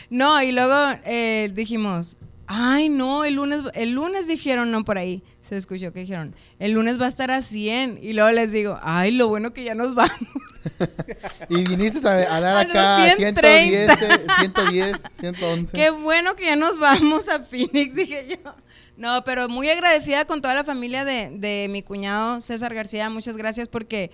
No, 0.08 0.42
y 0.42 0.52
luego 0.52 0.74
eh, 1.04 1.50
dijimos, 1.54 2.16
ay 2.46 2.88
no, 2.88 3.24
el 3.24 3.34
lunes, 3.34 3.60
el 3.74 3.92
lunes 3.92 4.26
dijeron, 4.26 4.70
no 4.70 4.84
por 4.84 4.98
ahí, 4.98 5.22
se 5.40 5.56
escuchó 5.56 5.92
que 5.92 6.00
dijeron, 6.00 6.34
el 6.58 6.72
lunes 6.72 7.00
va 7.00 7.06
a 7.06 7.08
estar 7.08 7.30
a 7.30 7.42
100 7.42 7.98
y 8.02 8.12
luego 8.12 8.30
les 8.30 8.52
digo, 8.52 8.78
ay, 8.82 9.12
lo 9.12 9.28
bueno 9.28 9.52
que 9.52 9.64
ya 9.64 9.74
nos 9.74 9.94
vamos. 9.94 10.18
Y 11.48 11.64
viniste 11.64 12.06
a, 12.06 12.36
a 12.36 12.40
dar 12.40 12.56
acá 12.58 13.10
130. 13.16 13.96
110, 13.96 14.02
eh, 14.02 14.26
110, 14.38 15.02
111. 15.20 15.72
Qué 15.76 15.90
bueno 15.90 16.36
que 16.36 16.44
ya 16.44 16.56
nos 16.56 16.78
vamos 16.78 17.28
a 17.28 17.40
Phoenix, 17.40 17.94
dije 17.94 18.26
yo. 18.44 18.54
No, 18.96 19.24
pero 19.24 19.48
muy 19.48 19.68
agradecida 19.68 20.26
con 20.26 20.42
toda 20.42 20.54
la 20.54 20.64
familia 20.64 21.04
de, 21.04 21.30
de 21.30 21.66
mi 21.70 21.82
cuñado 21.82 22.40
César 22.40 22.74
García. 22.74 23.08
Muchas 23.10 23.36
gracias 23.36 23.68
porque, 23.68 24.10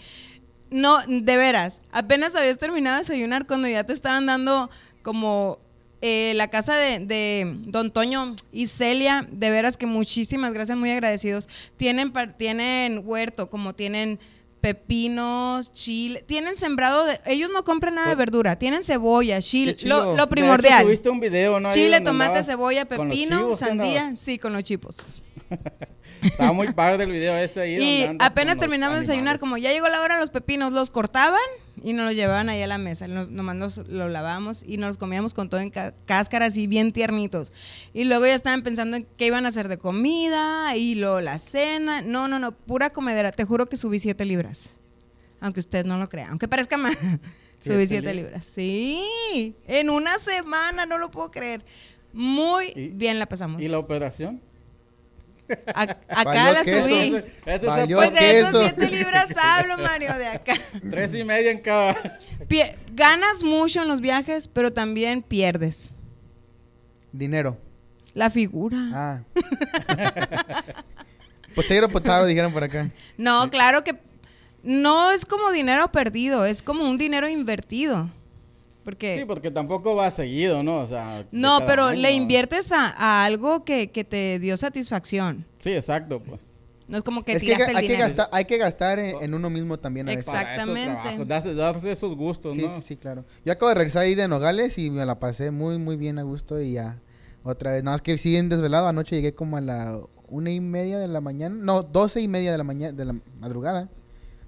no, 0.70 0.98
de 1.06 1.36
veras, 1.36 1.80
apenas 1.90 2.36
habías 2.36 2.58
terminado 2.58 2.96
de 2.96 3.02
desayunar 3.02 3.46
cuando 3.46 3.68
ya 3.68 3.84
te 3.84 3.92
estaban 3.92 4.26
dando 4.26 4.70
como 5.02 5.58
eh, 6.00 6.32
la 6.36 6.48
casa 6.48 6.76
de, 6.76 7.00
de 7.00 7.56
Don 7.66 7.90
Toño 7.90 8.36
y 8.52 8.66
Celia. 8.66 9.26
De 9.30 9.50
veras 9.50 9.76
que 9.76 9.86
muchísimas 9.86 10.52
gracias, 10.52 10.78
muy 10.78 10.90
agradecidos. 10.90 11.48
Tienen, 11.76 12.12
tienen 12.36 13.02
huerto, 13.04 13.50
como 13.50 13.74
tienen 13.74 14.18
pepinos, 14.60 15.72
chile, 15.72 16.24
tienen 16.26 16.56
sembrado 16.56 17.04
de, 17.04 17.20
ellos 17.26 17.50
no 17.52 17.64
compran 17.64 17.94
nada 17.94 18.08
de 18.08 18.14
verdura, 18.16 18.58
tienen 18.58 18.82
cebolla, 18.82 19.40
chile, 19.40 19.76
lo, 19.84 20.14
hecho, 20.14 20.28
primordial. 20.28 20.82
subiste 20.82 21.08
un 21.08 21.20
video, 21.20 21.60
¿no? 21.60 21.70
Chile, 21.72 22.00
tomate, 22.00 22.42
cebolla, 22.42 22.84
pepino, 22.84 23.38
chivos, 23.38 23.58
¿qué 23.58 23.64
sandía. 23.64 24.16
Sí, 24.16 24.38
con 24.38 24.52
los 24.52 24.64
chipos. 24.64 25.22
Estaba 26.22 26.52
muy 26.52 26.72
padre 26.72 27.04
el 27.04 27.12
video 27.12 27.36
ese 27.36 27.60
ahí. 27.60 27.76
Y 27.80 28.16
apenas 28.18 28.58
terminamos 28.58 28.96
de 28.96 29.00
desayunar, 29.02 29.38
como 29.38 29.56
ya 29.56 29.72
llegó 29.72 29.88
la 29.88 30.00
hora 30.00 30.14
de 30.14 30.20
los 30.20 30.30
pepinos, 30.30 30.72
los 30.72 30.90
cortaban 30.90 31.40
y 31.84 31.92
nos 31.92 32.04
los 32.06 32.14
llevaban 32.14 32.48
ahí 32.48 32.62
a 32.62 32.66
la 32.66 32.78
mesa. 32.78 33.08
No- 33.08 33.26
nomás 33.26 33.56
los, 33.56 33.88
lo 33.88 34.08
lavamos 34.08 34.62
y 34.66 34.76
nos 34.76 34.88
los 34.88 34.96
comíamos 34.98 35.34
con 35.34 35.48
todo 35.48 35.60
en 35.60 35.70
ca- 35.70 35.94
cáscaras 36.06 36.56
y 36.56 36.66
bien 36.66 36.92
tiernitos. 36.92 37.52
Y 37.94 38.04
luego 38.04 38.26
ya 38.26 38.34
estaban 38.34 38.62
pensando 38.62 38.96
en 38.96 39.06
qué 39.16 39.26
iban 39.26 39.44
a 39.46 39.48
hacer 39.48 39.68
de 39.68 39.78
comida 39.78 40.76
y 40.76 40.94
luego 40.94 41.20
la 41.20 41.38
cena. 41.38 42.00
No, 42.02 42.28
no, 42.28 42.38
no, 42.38 42.52
pura 42.52 42.90
comedera. 42.90 43.32
Te 43.32 43.44
juro 43.44 43.66
que 43.68 43.76
subí 43.76 43.98
siete 43.98 44.24
libras. 44.24 44.70
Aunque 45.40 45.60
usted 45.60 45.84
no 45.86 45.98
lo 45.98 46.08
crea, 46.08 46.28
aunque 46.30 46.48
parezca 46.48 46.76
más. 46.76 46.96
¿Siete 47.60 47.74
subí 47.74 47.86
siete 47.86 48.14
libras? 48.14 48.16
libras. 48.16 48.46
Sí, 48.46 49.54
en 49.66 49.90
una 49.90 50.18
semana, 50.18 50.86
no 50.86 50.96
lo 50.98 51.10
puedo 51.10 51.30
creer. 51.30 51.64
Muy 52.12 52.72
¿Y- 52.74 52.88
bien 52.88 53.18
la 53.18 53.26
pasamos. 53.26 53.60
¿Y 53.62 53.68
la 53.68 53.78
operación? 53.78 54.40
A- 55.74 55.82
acá 55.82 56.22
Valió 56.24 56.52
la 56.52 56.62
queso. 56.64 56.82
subí. 56.88 56.94
Ese- 56.94 57.16
ese 57.18 57.54
es 57.54 57.60
el 57.62 57.66
Valió 57.66 57.96
Pues 57.98 58.12
de 58.14 58.38
esos 58.40 58.62
siete 58.64 58.88
libras 58.90 59.28
hablo, 59.42 59.78
Mario, 59.78 60.14
de 60.18 60.26
acá. 60.26 60.54
Tres 60.90 61.14
y 61.14 61.24
media 61.24 61.50
en 61.50 61.60
cada. 61.60 62.18
Pie- 62.48 62.76
ganas 62.94 63.42
mucho 63.42 63.82
en 63.82 63.88
los 63.88 64.00
viajes, 64.00 64.48
pero 64.48 64.72
también 64.72 65.22
pierdes 65.22 65.90
Dinero. 67.12 67.56
la 68.14 68.30
figura. 68.30 68.78
Ah. 68.92 69.20
Potato, 71.54 71.88
potato, 71.88 72.26
dijeron 72.26 72.52
por 72.52 72.62
acá. 72.62 72.90
No, 73.16 73.50
claro 73.50 73.82
que 73.82 73.98
no 74.62 75.10
es 75.10 75.24
como 75.24 75.50
dinero 75.50 75.90
perdido, 75.90 76.44
es 76.44 76.62
como 76.62 76.84
un 76.88 76.98
dinero 76.98 77.28
invertido. 77.28 78.10
Porque 78.88 79.18
Sí, 79.18 79.24
porque 79.26 79.50
tampoco 79.50 79.94
va 79.94 80.10
seguido, 80.10 80.62
¿no? 80.62 80.80
O 80.80 80.86
sea. 80.86 81.26
no, 81.30 81.60
pero 81.66 81.84
año. 81.88 82.00
le 82.00 82.12
inviertes 82.12 82.72
a, 82.72 82.88
a 82.88 83.26
algo 83.26 83.62
que, 83.62 83.90
que 83.90 84.02
te 84.02 84.38
dio 84.38 84.56
satisfacción. 84.56 85.44
Sí, 85.58 85.72
exacto, 85.72 86.22
pues. 86.22 86.50
No 86.86 86.96
es 86.96 87.02
como 87.04 87.22
que 87.22 87.32
Es 87.32 87.40
que 87.42 87.48
tiraste 87.48 87.64
hay, 87.72 87.74
el 87.74 87.80
que 87.82 87.86
dinero. 87.92 88.08
gastar, 88.08 88.28
hay 88.32 88.44
que 88.46 88.56
gastar 88.56 88.98
en, 88.98 89.16
en 89.20 89.34
uno 89.34 89.50
mismo 89.50 89.78
también 89.78 90.08
a 90.08 90.12
Exactamente. 90.14 91.22
darse, 91.26 91.52
darse 91.52 91.92
esos 91.92 92.16
gustos, 92.16 92.54
Sí, 92.54 92.62
¿no? 92.62 92.70
sí, 92.70 92.80
sí, 92.80 92.96
claro. 92.96 93.26
Yo 93.44 93.52
acabo 93.52 93.68
de 93.68 93.74
regresar 93.74 94.04
ahí 94.04 94.14
de 94.14 94.26
Nogales 94.26 94.78
y 94.78 94.90
me 94.90 95.04
la 95.04 95.18
pasé 95.18 95.50
muy, 95.50 95.76
muy 95.76 95.96
bien 95.96 96.18
a 96.18 96.22
gusto 96.22 96.58
y 96.58 96.72
ya. 96.72 96.98
Otra 97.42 97.72
vez. 97.72 97.84
Nada 97.84 97.96
más 97.96 98.00
que 98.00 98.16
sí 98.16 98.30
bien 98.30 98.48
desvelado. 98.48 98.88
Anoche 98.88 99.16
llegué 99.16 99.34
como 99.34 99.58
a 99.58 99.60
la 99.60 99.98
una 100.28 100.50
y 100.50 100.60
media 100.60 100.98
de 100.98 101.08
la 101.08 101.20
mañana. 101.20 101.54
No, 101.58 101.82
doce 101.82 102.22
y 102.22 102.28
media 102.28 102.52
de 102.52 102.56
la 102.56 102.64
mañana, 102.64 102.96
de 102.96 103.04
la 103.04 103.16
madrugada. 103.38 103.90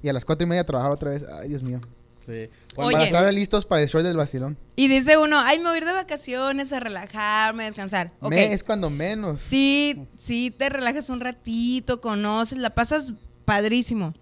Y 0.02 0.08
a 0.08 0.14
las 0.14 0.24
cuatro 0.24 0.46
y 0.46 0.48
media 0.48 0.62
a 0.62 0.64
trabajar 0.66 0.92
otra 0.92 1.10
vez. 1.10 1.26
Ay, 1.30 1.50
Dios 1.50 1.62
mío. 1.62 1.78
Sí. 2.24 2.48
Oye. 2.76 2.92
Para 2.92 3.04
estar 3.04 3.34
listos 3.34 3.66
para 3.66 3.82
el 3.82 3.88
show 3.88 4.02
del 4.02 4.16
vacilón. 4.16 4.56
Y 4.76 4.88
dice 4.88 5.16
uno, 5.18 5.38
ay, 5.40 5.58
me 5.58 5.64
voy 5.66 5.74
a 5.74 5.78
ir 5.78 5.84
de 5.84 5.92
vacaciones, 5.92 6.72
a 6.72 6.80
relajarme, 6.80 7.64
a 7.64 7.66
descansar. 7.66 8.12
Ok. 8.20 8.30
Me- 8.30 8.52
es 8.52 8.62
cuando 8.62 8.90
menos. 8.90 9.40
Sí, 9.40 10.06
sí, 10.18 10.50
te 10.50 10.68
relajas 10.68 11.10
un 11.10 11.20
ratito, 11.20 12.00
conoces, 12.00 12.58
la 12.58 12.70
pasas 12.70 13.12
padrísimo. 13.44 14.14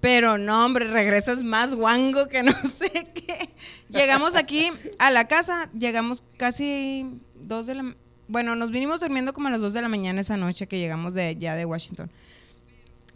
Pero 0.00 0.36
no, 0.36 0.66
hombre, 0.66 0.86
regresas 0.90 1.42
más 1.42 1.74
guango 1.74 2.28
que 2.28 2.42
no 2.42 2.52
sé 2.78 2.90
qué. 3.14 3.50
Llegamos 3.88 4.34
aquí 4.34 4.70
a 4.98 5.10
la 5.10 5.26
casa, 5.28 5.70
llegamos 5.72 6.22
casi 6.36 7.06
dos 7.34 7.66
de 7.66 7.76
la... 7.76 7.96
Bueno, 8.28 8.54
nos 8.56 8.70
vinimos 8.70 9.00
durmiendo 9.00 9.32
como 9.32 9.48
a 9.48 9.50
las 9.50 9.60
dos 9.60 9.72
de 9.74 9.80
la 9.82 9.88
mañana 9.88 10.20
esa 10.20 10.36
noche 10.36 10.66
que 10.66 10.78
llegamos 10.78 11.14
de 11.14 11.22
allá 11.28 11.54
de 11.56 11.64
Washington. 11.64 12.10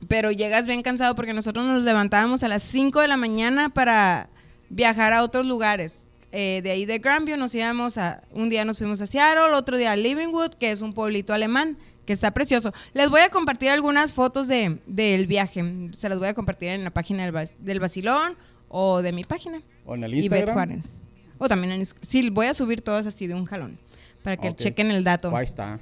Pero 0.07 0.31
llegas 0.31 0.67
bien 0.67 0.83
cansado 0.83 1.15
porque 1.17 1.33
nosotros 1.33 1.67
nos 1.67 1.83
levantábamos 1.83 2.43
a 2.45 2.49
las 2.49 2.63
5 2.63 3.01
de 3.01 3.09
la 3.09 3.17
mañana 3.17 3.69
para 3.71 4.29
viajar 4.71 5.13
a 5.13 5.23
otros 5.23 5.45
lugares. 5.47 6.07
Eh, 6.31 6.61
de 6.63 6.71
ahí 6.71 6.85
de 6.85 6.99
Grandview 6.99 7.37
nos 7.37 7.55
íbamos 7.55 7.99
a... 7.99 8.23
Un 8.33 8.49
día 8.51 8.65
nos 8.65 8.79
fuimos 8.79 9.01
a 9.01 9.07
Seattle, 9.07 9.55
otro 9.55 9.77
día 9.77 9.93
a 9.93 9.97
Livingwood, 9.97 10.53
que 10.55 10.71
es 10.71 10.83
un 10.83 10.93
pueblito 10.93 11.33
alemán, 11.33 11.79
que 12.07 12.13
está 12.13 12.31
precioso. 12.33 12.73
Les 12.93 13.11
voy 13.11 13.23
a 13.23 13.31
compartir 13.31 13.71
algunas 13.71 14.13
fotos 14.13 14.47
de, 14.47 14.79
del 14.87 15.27
viaje. 15.27 15.65
Se 15.97 16.09
las 16.09 16.19
voy 16.19 16.29
a 16.29 16.35
compartir 16.35 16.69
en 16.69 16.85
la 16.85 16.91
página 16.91 17.25
del, 17.25 17.35
Bas- 17.35 17.55
del 17.59 17.81
Basilón 17.81 18.37
o 18.69 19.03
de 19.03 19.13
mi 19.13 19.25
página. 19.25 19.63
O 19.85 19.95
en 19.95 20.05
el 20.05 20.15
Instagram. 20.15 20.83
O 21.39 21.49
también 21.49 21.73
en... 21.73 21.87
Sí, 22.03 22.29
voy 22.31 22.47
a 22.47 22.55
subir 22.55 22.83
todas 22.83 23.07
así 23.07 23.27
de 23.27 23.35
un 23.35 23.47
jalón, 23.47 23.79
para 24.23 24.37
que 24.37 24.51
Ok. 24.51 24.57
chequen 24.59 24.91
el 24.91 25.03
dato. 25.05 25.35
Ahí 25.35 25.45
está. 25.45 25.81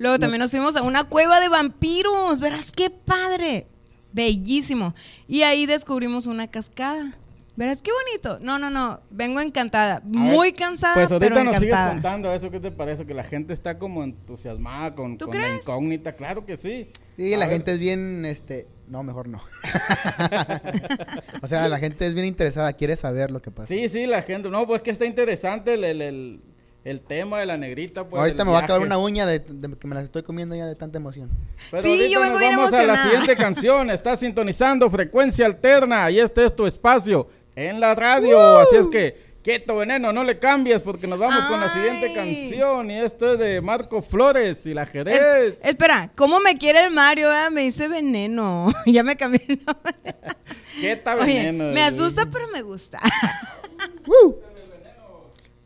Luego 0.00 0.18
también 0.18 0.40
nos 0.40 0.50
fuimos 0.50 0.76
a 0.76 0.82
una 0.82 1.04
cueva 1.04 1.40
de 1.40 1.50
vampiros. 1.50 2.40
Verás 2.40 2.72
qué 2.72 2.88
padre. 2.88 3.66
Bellísimo. 4.12 4.94
Y 5.28 5.42
ahí 5.42 5.66
descubrimos 5.66 6.26
una 6.26 6.50
cascada. 6.50 7.12
Verás 7.54 7.82
qué 7.82 7.90
bonito. 7.92 8.38
No, 8.40 8.58
no, 8.58 8.70
no. 8.70 9.00
Vengo 9.10 9.42
encantada. 9.42 9.96
A 9.96 10.00
Muy 10.04 10.52
ver, 10.52 10.60
cansada, 10.60 10.94
Pues 10.94 11.12
ahorita 11.12 11.34
pero 11.34 11.44
nos 11.44 11.54
sigues 11.56 11.68
encantada. 11.68 11.92
contando 11.92 12.32
eso. 12.32 12.50
¿Qué 12.50 12.60
te 12.60 12.70
parece? 12.70 13.04
Que 13.04 13.12
la 13.12 13.24
gente 13.24 13.52
está 13.52 13.78
como 13.78 14.02
entusiasmada 14.02 14.94
con, 14.94 15.18
¿Tú 15.18 15.26
con 15.26 15.36
la 15.36 15.42
crees? 15.44 15.60
incógnita. 15.64 16.16
Claro 16.16 16.46
que 16.46 16.56
sí. 16.56 16.88
Sí, 17.18 17.34
A 17.34 17.36
la 17.36 17.44
ver. 17.46 17.56
gente 17.56 17.72
es 17.72 17.78
bien, 17.78 18.24
este... 18.24 18.68
No, 18.88 19.02
mejor 19.02 19.28
no. 19.28 19.38
o 21.42 21.46
sea, 21.46 21.68
la 21.68 21.78
gente 21.78 22.06
es 22.06 22.14
bien 22.14 22.26
interesada, 22.26 22.72
quiere 22.72 22.96
saber 22.96 23.30
lo 23.30 23.40
que 23.40 23.50
pasa. 23.50 23.68
Sí, 23.68 23.88
sí, 23.88 24.06
la 24.06 24.22
gente. 24.22 24.50
No, 24.50 24.66
pues 24.66 24.82
que 24.82 24.90
está 24.90 25.04
interesante 25.04 25.74
el, 25.74 25.84
el, 25.84 26.02
el, 26.02 26.40
el 26.84 27.00
tema 27.00 27.40
de 27.40 27.46
la 27.46 27.56
negrita. 27.56 28.04
Pues, 28.08 28.20
Ahorita 28.20 28.44
me 28.44 28.52
va 28.52 28.58
a 28.60 28.62
acabar 28.62 28.82
una 28.82 28.98
uña 28.98 29.26
de, 29.26 29.38
de 29.40 29.76
que 29.76 29.86
me 29.86 29.94
las 29.94 30.04
estoy 30.04 30.22
comiendo 30.22 30.54
ya 30.56 30.66
de 30.66 30.74
tanta 30.76 30.98
emoción. 30.98 31.30
Pero 31.70 31.82
Sí, 31.82 31.90
ahorita 31.90 32.08
yo 32.08 32.20
vengo 32.20 32.32
nos 32.34 32.40
bien 32.40 32.56
vamos 32.56 32.72
a 32.72 32.86
la 32.86 33.02
siguiente 33.02 33.36
canción. 33.36 33.90
Está 33.90 34.16
sintonizando 34.16 34.90
frecuencia 34.90 35.46
alterna 35.46 36.10
y 36.10 36.20
este 36.20 36.44
es 36.44 36.54
tu 36.56 36.66
espacio 36.66 37.28
en 37.56 37.80
la 37.80 37.94
radio. 37.94 38.58
Así 38.60 38.76
es 38.76 38.88
que 38.88 39.30
Quieto 39.42 39.76
veneno, 39.76 40.12
no 40.12 40.22
le 40.22 40.38
cambies 40.38 40.80
porque 40.82 41.06
nos 41.06 41.18
vamos 41.18 41.42
con 41.46 41.58
la 41.58 41.72
siguiente 41.72 42.12
canción. 42.12 42.90
Y 42.90 42.98
esto 42.98 43.32
es 43.32 43.38
de 43.38 43.62
Marco 43.62 44.02
Flores 44.02 44.66
y 44.66 44.74
la 44.74 44.82
Es- 44.82 44.90
Jerez. 44.90 45.58
espera, 45.62 46.12
¿cómo 46.14 46.40
me 46.40 46.58
quiere 46.58 46.84
el 46.84 46.90
Mario? 46.90 47.32
eh? 47.32 47.48
Me 47.50 47.62
dice 47.62 47.88
veneno. 47.88 48.70
ya 48.86 49.02
me 49.02 49.16
cambié 49.16 49.40
el 49.48 49.60
nombre. 49.66 49.94
Quieta 50.78 51.16
Oye, 51.16 51.34
veneno. 51.46 51.72
me 51.72 51.80
asusta, 51.82 52.26
pero 52.30 52.48
me 52.48 52.60
gusta. 52.60 52.98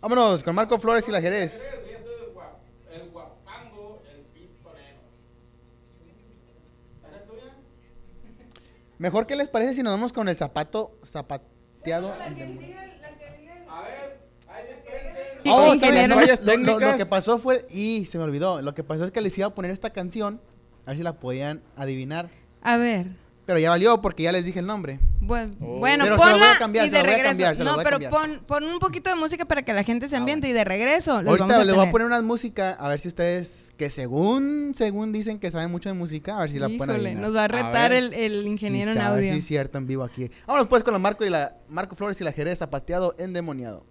Vámonos 0.04 0.42
con 0.44 0.54
Marco 0.54 0.78
Flores 0.78 1.08
y 1.08 1.12
la 1.12 1.18
Jerez. 1.22 1.64
Mejor, 8.98 9.26
¿qué 9.26 9.36
les 9.36 9.48
parece 9.48 9.74
si 9.74 9.82
nos 9.82 9.92
vamos 9.92 10.12
con 10.12 10.28
el 10.28 10.36
zapato 10.36 10.98
zapateado? 11.04 12.12
Oh. 15.46 15.74
Lo- 16.42 16.56
lo, 16.56 16.78
lo- 16.78 16.96
que 16.96 17.06
pasó 17.06 17.38
fue, 17.38 17.66
y 17.70 18.04
se 18.06 18.18
me 18.18 18.24
olvidó, 18.24 18.62
lo 18.62 18.74
que 18.74 18.82
pasó 18.82 19.04
es 19.04 19.10
que 19.10 19.20
les 19.20 19.36
iba 19.36 19.48
a 19.48 19.54
poner 19.54 19.70
esta 19.70 19.90
canción, 19.90 20.40
a 20.86 20.90
ver 20.90 20.96
si 20.96 21.02
la 21.02 21.14
podían 21.18 21.62
adivinar, 21.76 22.30
A 22.62 22.76
ver. 22.78 23.08
Pero 23.46 23.58
ya 23.58 23.70
valió 23.70 24.00
porque 24.00 24.22
ya 24.24 24.32
les 24.32 24.44
dije 24.44 24.58
el 24.60 24.66
nombre. 24.66 24.98
Bueno, 25.20 25.54
Oh. 25.60 25.78
bueno 25.78 26.04
Pero 26.04 26.18
se 26.18 26.26
lo 26.26 26.32
voy 26.38 26.42
a 26.54 26.58
cambiar, 26.58 26.86
y 26.86 26.88
se 26.90 26.96
de 26.96 27.02
lo 27.02 27.04
voy 27.06 27.12
a 27.12 27.16
regreso. 27.16 27.30
cambiar, 27.30 27.56
se 27.56 27.64
lo 27.64 27.70
no, 27.70 27.76
voy 27.76 27.84
a 27.84 27.88
pero 27.98 28.10
pon, 28.10 28.42
pon 28.46 28.64
un 28.64 28.78
poquito 28.78 29.08
de 29.10 29.16
música 29.16 29.46
para 29.46 29.62
que 29.62 29.72
la 29.72 29.82
gente 29.82 30.06
se 30.08 30.16
ambiente 30.16 30.48
y 30.48 30.52
de 30.52 30.64
regreso 30.64 31.22
los 31.22 31.30
Ahorita 31.30 31.44
vamos 31.46 31.62
a 31.62 31.64
les 31.64 31.74
voy 31.74 31.86
a 31.86 31.90
poner 31.90 32.06
una 32.06 32.20
música, 32.22 32.72
a 32.72 32.88
ver 32.88 32.98
si 33.00 33.08
ustedes, 33.08 33.72
que 33.78 33.88
según, 33.90 34.72
según 34.74 35.12
dicen 35.12 35.38
que 35.38 35.50
saben 35.50 35.70
mucho 35.70 35.88
de 35.88 35.94
música, 35.94 36.36
a 36.36 36.40
ver 36.40 36.50
si 36.50 36.58
la 36.58 36.66
pueden 36.68 36.90
Híjole, 36.96 37.08
adivinar. 37.08 37.22
nos 37.22 37.34
va 37.36 37.44
a 37.44 37.48
retar 37.48 37.92
el, 37.92 38.12
el 38.12 38.46
ingeniero 38.46 38.92
Sí, 38.92 38.98
en 38.98 39.02
sabe, 39.02 39.16
audio. 39.28 39.34
Sí, 39.34 39.40
cierto, 39.40 39.78
en 39.78 39.86
vivo 39.86 40.04
aquí. 40.04 40.30
Vámonos 40.46 40.68
pues 40.68 40.84
con 40.84 40.92
la 40.92 40.98
Marco 40.98 41.24
y 41.24 41.30
la 41.30 41.56
Marco 41.68 41.96
Flores 41.96 42.20
y 42.20 42.24
la 42.24 42.32
Jerez 42.32 42.58
zapateado 42.58 43.14
endemoniado. 43.18 43.86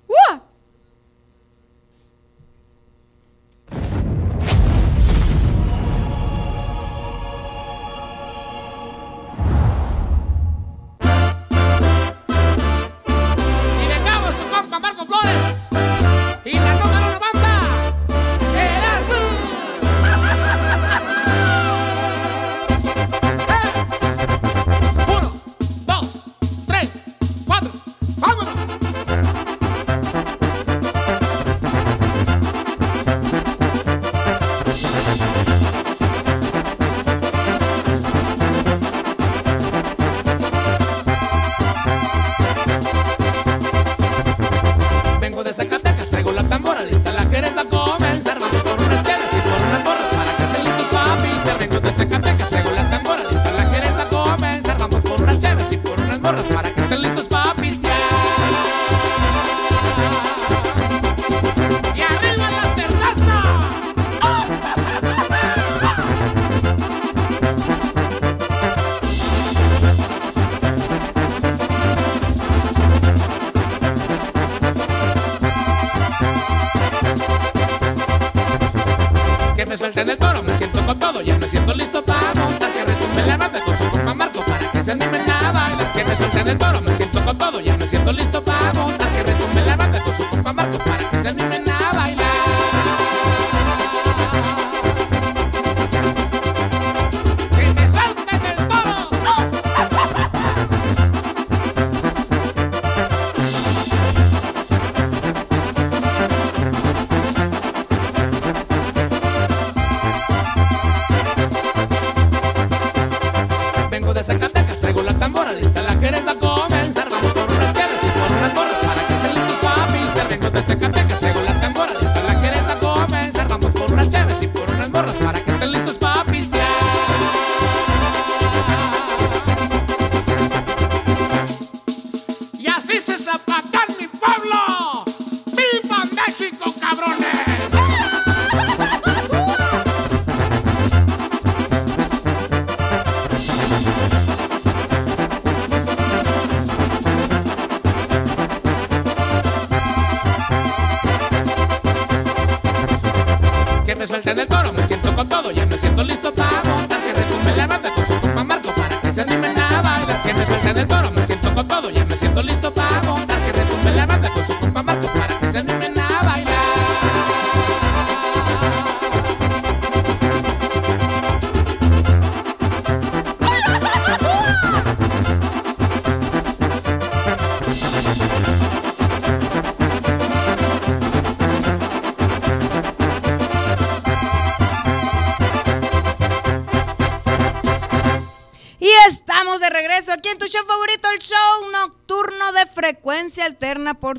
Lista, 115.74 115.84
la 115.84 116.00
querés 116.00 116.26
va 116.26 116.32
a 116.32 116.73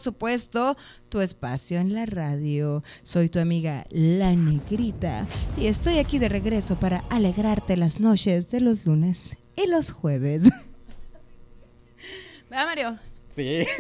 supuesto, 0.05 0.77
tu 1.09 1.21
espacio 1.21 1.81
en 1.81 1.93
la 1.95 2.07
radio. 2.07 2.83
Soy 3.03 3.29
tu 3.29 3.41
amiga 3.41 3.87
La 3.91 4.33
Negrita 4.35 5.27
y 5.59 5.67
estoy 5.67 5.99
aquí 5.99 6.19
de 6.19 6.29
regreso 6.29 6.77
para 6.79 6.99
alegrarte 7.11 7.77
las 7.77 7.99
noches 7.99 8.51
de 8.51 8.61
los 8.61 8.87
lunes 8.87 9.37
y 9.57 9.67
los 9.67 9.91
jueves. 9.91 10.45
¿Verdad, 12.51 12.67
Mario? 12.67 12.99
Sí. 13.35 13.67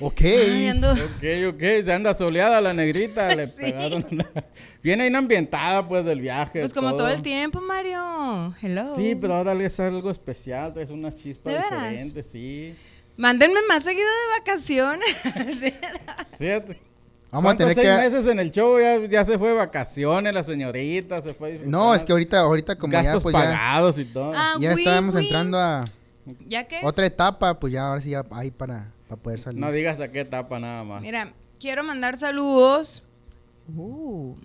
Ok. 0.00 0.20
Ay, 0.22 0.66
ando- 0.66 0.92
ok, 0.92 1.54
ok. 1.54 1.60
Se 1.84 1.92
anda 1.92 2.12
soleada 2.12 2.60
la 2.60 2.74
negrita. 2.74 3.34
Le 3.36 3.46
Sí. 3.46 3.54
pegaron 3.60 4.04
una- 4.10 4.28
Viene 4.82 5.06
inambientada 5.06 5.86
pues 5.88 6.04
del 6.04 6.20
viaje. 6.20 6.58
Pues 6.60 6.74
como 6.74 6.88
todo 6.90 7.06
todo 7.06 7.08
el 7.08 7.22
tiempo, 7.22 7.60
Mario. 7.60 8.52
Hello. 8.60 8.96
Sí, 8.96 9.14
pero 9.14 9.34
ahora 9.34 9.54
le 9.54 9.66
es 9.66 9.78
algo 9.78 10.10
especial. 10.10 10.74
Traes 10.74 10.90
unas 10.90 11.14
chispas 11.14 11.52
¿De 11.52 11.58
veras? 11.60 11.70
diferentes, 11.90 12.26
sí. 12.26 12.74
Mándenme 13.16 13.60
más 13.68 13.84
seguido 13.84 14.06
de 14.06 14.40
vacaciones. 14.40 15.16
Fíjate. 16.38 16.92
Vamos 17.32 17.54
a 17.54 17.56
tener 17.56 17.74
seis 17.74 17.88
que... 17.88 17.96
meses 17.96 18.26
en 18.26 18.38
el 18.38 18.50
show? 18.50 18.78
Ya, 18.78 18.98
ya 19.06 19.24
se 19.24 19.38
fue 19.38 19.48
de 19.48 19.54
vacaciones 19.54 20.34
la 20.34 20.44
señorita, 20.44 21.22
se 21.22 21.32
fue. 21.32 21.60
No, 21.66 21.94
es 21.94 22.04
que 22.04 22.12
ahorita, 22.12 22.40
ahorita 22.40 22.76
como 22.76 22.92
ya 22.92 23.02
Gastos 23.02 23.22
pues 23.22 23.32
ya, 23.32 23.40
pagados 23.40 23.98
y 23.98 24.04
todo. 24.04 24.32
Ah, 24.36 24.54
ya 24.60 24.74
oui, 24.74 24.82
estábamos 24.82 25.14
oui. 25.14 25.24
entrando 25.24 25.58
a 25.58 25.84
¿Ya 26.46 26.64
qué? 26.64 26.80
otra 26.82 27.06
etapa, 27.06 27.58
pues 27.58 27.72
ya 27.72 27.88
ahora 27.88 28.02
sí 28.02 28.10
ya 28.10 28.24
hay 28.32 28.50
para, 28.50 28.92
para 29.08 29.20
poder 29.20 29.40
salir. 29.40 29.60
No 29.60 29.72
digas 29.72 29.98
a 30.00 30.08
qué 30.08 30.20
etapa 30.20 30.60
nada 30.60 30.84
más. 30.84 31.00
Mira, 31.00 31.32
quiero 31.58 31.82
mandar 31.84 32.18
saludos 32.18 33.02
uh, 33.74 34.36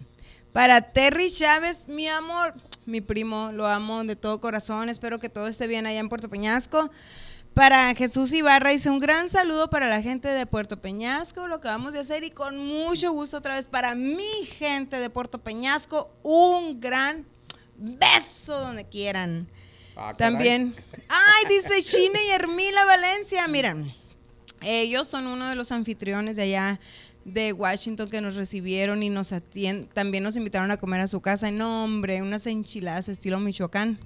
para 0.54 0.80
Terry 0.80 1.30
Chávez, 1.30 1.90
mi 1.90 2.08
amor, 2.08 2.54
mi 2.86 3.02
primo, 3.02 3.52
lo 3.52 3.68
amo 3.68 4.06
de 4.06 4.16
todo 4.16 4.40
corazón. 4.40 4.88
Espero 4.88 5.20
que 5.20 5.28
todo 5.28 5.48
esté 5.48 5.68
bien 5.68 5.86
allá 5.86 6.00
en 6.00 6.08
Puerto 6.08 6.30
Peñasco. 6.30 6.90
Para 7.58 7.96
Jesús 7.96 8.34
Ibarra 8.34 8.72
hice 8.72 8.88
un 8.92 9.00
gran 9.00 9.30
saludo 9.30 9.68
para 9.68 9.88
la 9.90 10.04
gente 10.04 10.28
de 10.28 10.46
Puerto 10.46 10.80
Peñasco, 10.80 11.48
lo 11.48 11.56
acabamos 11.56 11.92
de 11.92 11.98
hacer 12.00 12.24
y 12.24 12.30
con 12.30 12.56
mucho 12.56 13.12
gusto 13.14 13.38
otra 13.38 13.56
vez 13.56 13.66
para 13.66 13.96
mi 13.96 14.46
gente 14.46 15.00
de 15.00 15.10
Puerto 15.10 15.40
Peñasco, 15.40 16.12
un 16.22 16.80
gran 16.80 17.26
beso 17.80 18.60
donde 18.60 18.86
quieran. 18.86 19.48
Ah. 19.96 20.14
También. 20.16 20.76
Ay, 21.10 21.46
dice 21.50 21.82
Chine 21.98 22.20
y 22.28 22.30
Hermila 22.30 22.86
Valencia. 22.86 23.48
Miren, 23.48 23.92
ellos 24.62 25.08
son 25.08 25.26
uno 25.26 25.50
de 25.50 25.56
los 25.56 25.72
anfitriones 25.72 26.36
de 26.36 26.44
allá 26.44 26.80
de 27.26 27.54
Washington 27.54 28.08
que 28.08 28.22
nos 28.22 28.36
recibieron 28.36 29.02
y 29.02 29.10
nos 29.10 29.32
atien- 29.32 29.90
también 29.96 30.24
nos 30.24 30.38
invitaron 30.38 30.70
a 30.70 30.78
comer 30.78 31.02
a 31.02 31.08
su 31.08 31.22
casa. 31.22 31.50
No, 31.50 31.86
hombre, 31.86 32.22
unas 32.22 32.46
enchiladas 32.46 33.10
estilo 33.10 33.40
Michoacán. 33.40 33.98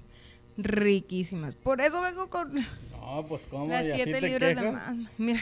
Riquísimas. 0.63 1.55
Por 1.55 1.81
eso 1.81 2.01
vengo 2.01 2.29
con 2.29 2.53
No, 2.53 3.25
pues 3.27 3.43
cómo. 3.49 3.67
las 3.67 3.85
¿Y 3.85 3.89
así 3.89 4.01
siete 4.03 4.19
te 4.19 4.21
libras 4.21 4.55
de 4.55 4.71
más. 4.71 4.95
Mira, 5.17 5.41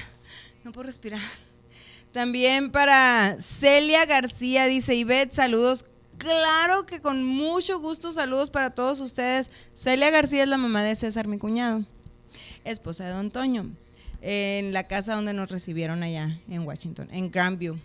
no 0.63 0.71
puedo 0.71 0.85
respirar. 0.85 1.21
También 2.11 2.71
para 2.71 3.37
Celia 3.39 4.05
García, 4.05 4.65
dice 4.65 4.95
Ivette, 4.95 5.31
saludos. 5.31 5.85
Claro 6.17 6.85
que 6.85 7.01
con 7.01 7.23
mucho 7.23 7.79
gusto, 7.79 8.11
saludos 8.11 8.49
para 8.49 8.71
todos 8.71 8.99
ustedes. 8.99 9.51
Celia 9.73 10.09
García 10.09 10.43
es 10.43 10.49
la 10.49 10.57
mamá 10.57 10.83
de 10.83 10.95
César, 10.95 11.27
mi 11.27 11.37
cuñado, 11.37 11.85
esposa 12.65 13.05
de 13.05 13.11
Don 13.11 13.31
Toño, 13.31 13.69
en 14.21 14.73
la 14.73 14.87
casa 14.87 15.15
donde 15.15 15.33
nos 15.33 15.49
recibieron 15.49 16.03
allá 16.03 16.39
en 16.49 16.63
Washington, 16.63 17.07
en 17.11 17.31
Grandview. 17.31 17.77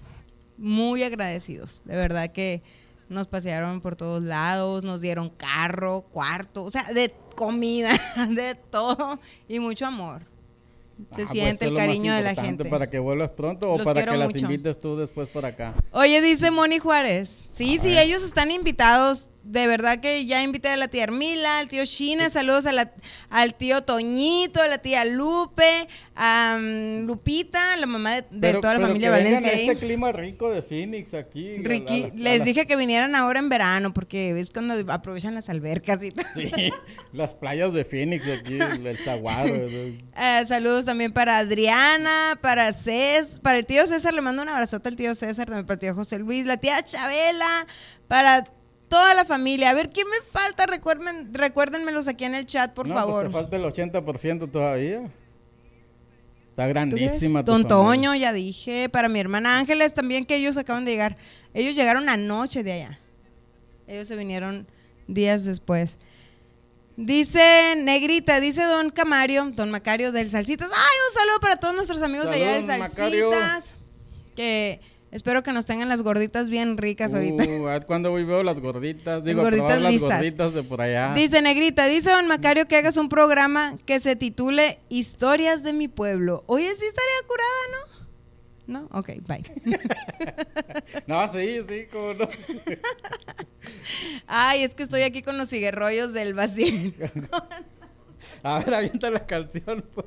Muy 0.57 1.03
agradecidos, 1.03 1.83
de 1.85 1.97
verdad 1.97 2.33
que 2.33 2.63
nos 3.09 3.27
pasearon 3.29 3.81
por 3.81 3.95
todos 3.95 4.23
lados, 4.23 4.83
nos 4.83 5.01
dieron 5.01 5.31
carro, 5.31 6.03
cuarto, 6.13 6.65
o 6.65 6.71
sea, 6.71 6.93
de 6.93 7.15
comida, 7.35 7.93
de 8.31 8.55
todo 8.55 9.19
y 9.49 9.59
mucho 9.61 9.87
amor. 9.87 10.23
Se 10.23 11.03
Ah, 11.03 11.09
pues 11.15 11.29
siente 11.31 11.65
el 11.65 11.75
cariño 11.75 12.15
de 12.15 12.23
la 12.23 12.35
gente. 12.37 12.65
Para 12.67 12.89
que 12.89 13.01
vuelvas 13.01 13.31
pronto 13.31 13.73
o 13.73 13.79
Los 13.79 13.85
para 13.85 14.05
que 14.05 14.17
las 14.17 14.33
mucho. 14.33 14.45
invites 14.45 14.81
tú 14.81 14.97
después 14.97 15.29
por 15.29 15.45
acá. 15.45 15.75
Oye, 15.91 16.21
dice 16.21 16.53
Moni 16.53 16.79
Juárez. 16.79 17.29
Sí, 17.29 17.79
sí, 17.79 17.99
ellos 17.99 18.23
están 18.23 18.53
invitados. 18.53 19.29
De 19.47 19.67
verdad 19.67 20.01
que 20.01 20.25
ya 20.25 20.43
invité 20.43 20.69
a 20.71 20.77
la 20.77 20.89
tía 20.89 21.03
Armila, 21.05 21.59
al 21.59 21.69
tío 21.69 21.85
China, 21.85 22.31
saludos 22.31 22.65
a 22.65 22.73
la- 22.73 22.91
al 23.29 23.55
tío 23.55 23.83
Toñito, 23.83 24.63
a 24.63 24.69
la 24.69 24.79
tía 24.79 25.05
Lupe, 25.05 25.87
a 26.17 26.57
mm, 26.59 27.05
Lupita, 27.05 27.77
la 27.77 27.85
mamá 27.85 28.15
de, 28.15 28.23
de 28.23 28.27
Pero- 28.41 28.61
toda 28.63 28.73
la 28.73 28.79
pero 28.79 28.89
familia 28.89 29.09
que 29.09 29.23
Valencia. 29.23 29.51
a 29.51 29.55
este 29.55 29.79
clima 29.79 30.13
rico 30.13 30.51
de 30.51 30.63
Phoenix 30.63 31.13
aquí. 31.13 31.57
a 31.57 31.61
Ricky, 31.63 32.05
a 32.05 32.11
les 32.15 32.43
dije 32.47 32.67
que 32.67 32.75
vinieran 32.77 33.15
ahora 33.15 33.39
en 33.39 33.51
verano 33.51 33.93
porque 33.93 34.39
es 34.41 34.49
cuando 34.49 34.75
aprovechan 34.91 35.35
las 35.35 35.51
albercas 35.51 36.03
y 36.03 36.11
todo. 36.13 36.25
Sí, 36.35 36.51
las 37.13 37.35
playas 37.35 37.75
de 37.75 37.85
Phoenix 37.85 38.27
aquí, 38.27 38.59
el, 38.59 38.97
Zaguaro. 38.97 39.55
Eh, 39.55 40.43
saludos 40.47 40.87
también 40.87 41.13
para 41.13 41.37
Adriana, 41.37 42.39
para 42.41 42.73
César, 42.73 43.43
para 43.43 43.59
el 43.59 43.67
tío 43.67 43.87
César, 43.87 44.15
le 44.15 44.23
mando 44.23 44.41
un 44.41 44.49
abrazote 44.49 44.89
al 44.89 44.97
tío 44.97 45.15
César, 45.15 45.45
también 45.45 45.67
para 45.67 45.75
el 45.75 45.81
tío 45.81 45.95
José 45.95 46.19
Luis, 46.19 46.47
la 46.47 46.57
tía 46.57 46.83
Chabela, 46.83 47.67
para 48.09 48.45
toda 48.89 49.15
la 49.15 49.25
familia. 49.25 49.71
A 49.71 49.75
ver, 49.75 49.91
¿quién 49.91 50.07
me 50.09 50.17
falta? 50.31 50.67
Recuerden, 50.67 51.33
recuérdenmelos 51.35 52.09
aquí 52.09 52.25
en 52.25 52.35
el 52.35 52.47
chat, 52.47 52.73
por 52.73 52.89
no, 52.89 52.95
favor. 52.95 53.31
Pues 53.31 53.49
te 53.49 53.61
falta 53.61 53.83
el 53.89 53.95
80% 53.95 54.51
todavía. 54.51 55.11
Está 56.51 56.67
grandísima. 56.69 57.43
Don. 57.43 57.67
Toño, 57.67 58.15
ya 58.15 58.33
dije, 58.33 58.89
para 58.89 59.09
mi 59.09 59.19
hermana 59.19 59.59
Ángeles 59.59 59.93
también, 59.93 60.25
que 60.25 60.37
ellos 60.37 60.57
acaban 60.57 60.85
de 60.85 60.93
llegar. 60.93 61.17
Ellos 61.53 61.75
llegaron 61.75 62.09
anoche 62.09 62.63
de 62.63 62.73
allá. 62.73 63.01
Ellos 63.89 64.07
se 64.07 64.17
vinieron 64.17 64.67
días 65.09 65.45
después. 65.45 65.99
Dice 66.97 67.75
Negrita, 67.77 68.39
dice 68.39 68.63
Don 68.63 68.91
Camario, 68.91 69.51
Don 69.51 69.71
Macario 69.71 70.13
del 70.13 70.31
Salsitas. 70.31 70.69
Ay, 70.73 70.97
un 71.09 71.15
saludo 71.21 71.41
para 71.41 71.57
todos 71.57 71.75
nuestros 71.75 72.03
amigos 72.03 72.27
de 72.27 72.37
allá 72.37 72.53
del 72.53 72.79
Macario. 72.79 73.33
Salsitas. 73.33 73.75
Que 74.37 74.81
espero 75.15 75.43
que 75.43 75.53
nos 75.53 75.65
tengan 75.65 75.89
las 75.89 76.03
gorditas 76.03 76.51
bien 76.51 76.77
ricas 76.77 77.15
ahorita. 77.15 77.45
Uh, 77.55 77.69
a 77.69 77.73
ver 77.73 77.87
cuándo 77.87 78.11
voy 78.11 78.25
veo 78.25 78.43
las 78.43 78.59
gorditas. 78.59 79.23
Digo, 79.23 79.43
gorditas 79.43 79.67
probar 79.67 79.83
las 79.83 79.93
listas. 79.93 80.19
gorditas 80.19 80.55
de 80.55 80.63
por 80.63 80.81
allá. 80.81 81.13
Dice 81.15 81.41
Negrita, 81.41 81.87
dice 81.87 82.11
Don 82.11 82.27
Macario 82.27 82.67
que 82.67 82.77
hagas 82.77 82.97
un 82.97 83.09
programa 83.09 83.79
que 83.87 84.01
se 84.01 84.17
titule 84.17 84.81
Historias 84.89 85.63
de 85.63 85.73
mi 85.73 85.89
pueblo. 85.89 86.43
Oye, 86.47 86.67
sí 86.75 86.85
estaría 86.87 87.29
curada, 87.29 87.61
¿no? 87.73 87.95
¿No? 88.67 88.89
Ok, 88.93 89.11
bye. 89.27 89.43
No, 91.07 91.31
sí, 91.33 91.61
sí, 91.69 91.87
cómo 91.93 92.15
no. 92.15 92.29
Ay, 94.27 94.65
es 94.65 94.75
que 94.75 94.83
estoy 94.83 95.03
aquí 95.03 95.23
con 95.23 95.37
los 95.37 95.51
ciguerrollos 95.51 96.13
del 96.13 96.35
vacío. 96.35 96.93
A 98.45 98.59
ver, 98.61 98.75
avienta 98.75 99.11
la 99.11 99.27
canción. 99.27 99.85
pues. 99.95 100.07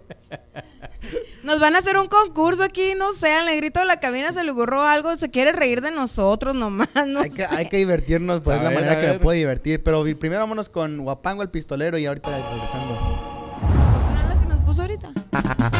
Nos 1.43 1.59
van 1.59 1.75
a 1.75 1.79
hacer 1.79 1.97
un 1.97 2.07
concurso 2.07 2.63
aquí, 2.63 2.93
no 2.97 3.13
sé, 3.13 3.33
al 3.33 3.45
negrito 3.45 3.79
de 3.79 3.85
la 3.85 3.99
cabina 3.99 4.31
se 4.31 4.43
le 4.43 4.51
ocurrió 4.51 4.81
algo, 4.81 5.15
se 5.17 5.29
quiere 5.29 5.51
reír 5.51 5.81
de 5.81 5.91
nosotros 5.91 6.55
nomás, 6.55 6.89
no 7.07 7.19
hay, 7.19 7.29
que, 7.29 7.45
sé. 7.45 7.47
hay 7.49 7.67
que 7.67 7.77
divertirnos, 7.77 8.41
pues 8.41 8.55
A 8.55 8.59
es 8.59 8.63
la 8.63 8.71
manera 8.71 8.99
que 8.99 9.07
me 9.07 9.19
puedo 9.19 9.37
divertir. 9.37 9.83
Pero 9.83 10.03
primero 10.03 10.39
vámonos 10.41 10.69
con 10.69 10.99
Guapango 10.99 11.43
el 11.43 11.49
pistolero 11.49 11.97
y 11.97 12.05
ahorita 12.05 12.49
regresando. 12.49 12.93
Nada 12.93 14.39
que 14.39 14.47
nos 14.47 14.59
puso 14.59 14.81
ahorita. 14.83 15.11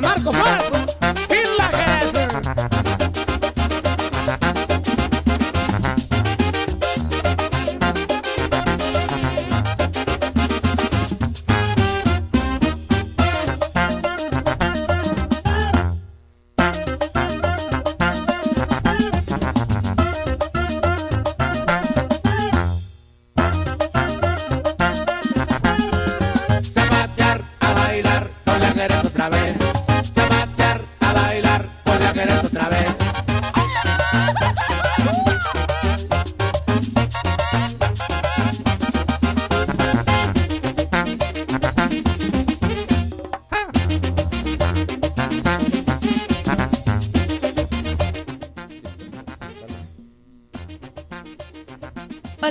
Marco 0.00 0.32
Flores. 0.32 0.67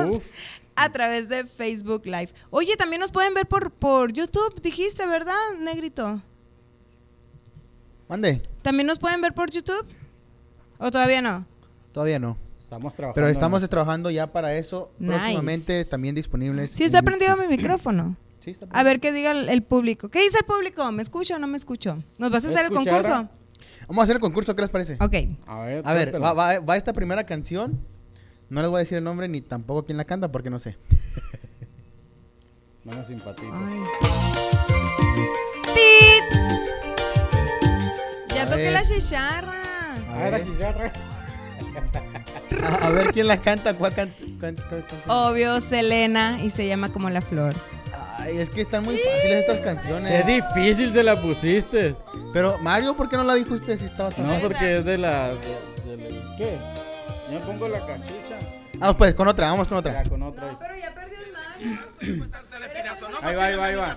A 0.76 0.90
través 0.90 1.28
de 1.28 1.44
Facebook 1.46 2.02
Live. 2.06 2.30
Oye, 2.50 2.76
también 2.76 3.00
nos 3.00 3.10
pueden 3.10 3.34
ver 3.34 3.46
por, 3.46 3.70
por 3.72 4.12
YouTube, 4.12 4.60
dijiste, 4.62 5.06
¿verdad, 5.06 5.34
Negrito? 5.60 6.20
Mande. 8.08 8.42
¿También 8.62 8.86
nos 8.86 8.98
pueden 8.98 9.20
ver 9.20 9.32
por 9.34 9.50
YouTube? 9.50 9.86
¿O 10.78 10.90
todavía 10.90 11.22
no? 11.22 11.46
Todavía 11.92 12.18
no. 12.18 12.36
Estamos 12.60 12.94
trabajando. 12.94 13.14
Pero 13.14 13.28
estamos 13.28 13.62
en- 13.62 13.68
trabajando 13.68 14.10
ya 14.10 14.32
para 14.32 14.54
eso. 14.56 14.92
Nice. 14.98 15.14
Próximamente 15.14 15.84
también 15.84 16.14
disponibles. 16.14 16.70
Sí, 16.70 16.84
está 16.84 17.02
prendido 17.02 17.36
mi 17.36 17.46
micrófono. 17.48 18.16
Sí, 18.40 18.50
está 18.50 18.66
A 18.72 18.82
ver 18.82 18.98
qué 18.98 19.12
diga 19.12 19.30
el, 19.30 19.48
el 19.48 19.62
público. 19.62 20.08
¿Qué 20.08 20.20
dice 20.22 20.38
el 20.40 20.44
público? 20.46 20.90
¿Me 20.90 21.02
escucho 21.02 21.36
o 21.36 21.38
no 21.38 21.46
me 21.46 21.56
escucho? 21.56 22.02
¿Nos 22.18 22.30
vas 22.30 22.44
a 22.44 22.48
hacer 22.48 22.64
el 22.66 22.72
concurso? 22.72 23.28
Vamos 23.86 24.00
a 24.00 24.04
hacer 24.04 24.16
el 24.16 24.20
concurso, 24.20 24.54
¿qué 24.56 24.62
les 24.62 24.70
parece? 24.70 24.94
Ok. 24.94 25.14
A 25.46 25.60
ver, 25.60 25.82
A 25.84 25.94
ver, 25.94 26.22
va- 26.22 26.58
va 26.60 26.76
esta 26.76 26.92
primera 26.92 27.24
canción. 27.24 27.78
No 28.52 28.60
les 28.60 28.68
voy 28.68 28.76
a 28.76 28.80
decir 28.80 28.98
el 28.98 29.04
nombre 29.04 29.28
ni 29.28 29.40
tampoco 29.40 29.86
quién 29.86 29.96
la 29.96 30.04
canta 30.04 30.30
porque 30.30 30.50
no 30.50 30.58
sé. 30.58 30.76
No 32.84 32.92
me 32.94 33.02
simpatiza. 33.02 33.48
Ya 38.34 38.42
A 38.42 38.46
toqué 38.46 38.56
ver. 38.64 38.72
la 38.74 38.82
chicharra. 38.84 39.94
A 40.10 40.26
A 40.26 40.30
ver, 40.30 40.58
ya 40.58 40.68
atrás. 40.68 40.92
A, 42.62 42.86
a 42.86 42.90
ver 42.90 43.12
quién 43.12 43.26
la 43.26 43.40
canta, 43.40 43.72
cuál 43.72 43.94
canta. 43.94 44.22
Obvio, 45.06 45.58
Selena 45.62 46.38
y 46.42 46.50
se 46.50 46.66
llama 46.66 46.92
como 46.92 47.08
la 47.08 47.22
flor. 47.22 47.54
Ay, 48.18 48.36
es 48.36 48.50
que 48.50 48.60
están 48.60 48.84
muy 48.84 48.98
fáciles 48.98 49.36
estas 49.38 49.60
Qué 49.60 49.64
canciones. 49.64 50.26
difícil 50.26 50.92
se 50.92 51.02
la 51.02 51.20
pusiste. 51.22 51.94
Pero 52.34 52.58
Mario, 52.58 52.94
¿por 52.94 53.08
qué 53.08 53.16
no 53.16 53.24
la 53.24 53.34
dijo 53.34 53.54
usted 53.54 53.78
si 53.78 53.86
estaba 53.86 54.10
tan 54.10 54.26
No, 54.26 54.34
fácil? 54.34 54.48
porque 54.48 54.76
es 54.76 54.84
de 54.84 54.98
la. 54.98 55.28
de- 55.28 55.96
de 55.96 56.10
la- 56.10 56.36
¿Qué? 56.36 56.58
Yo 57.32 57.40
me 57.40 57.46
pongo 57.46 57.66
la 57.68 57.86
cachucha. 57.86 58.38
Vamos 58.78 58.96
pues, 58.96 59.14
con 59.14 59.26
otra, 59.26 59.50
vamos 59.50 59.66
con 59.66 59.78
otra. 59.78 60.02
Ya 60.02 60.10
con 60.10 60.22
otra. 60.22 60.50
ahí. 60.50 60.56
Pero 60.60 60.76
ya 60.76 60.94
perdió 60.94 61.18
el 61.18 61.32
Mario. 61.32 61.78
Ahí 63.22 63.36
va, 63.36 63.44
ahí 63.46 63.56
va, 63.56 63.64
ahí 63.66 63.74
va. 63.74 63.94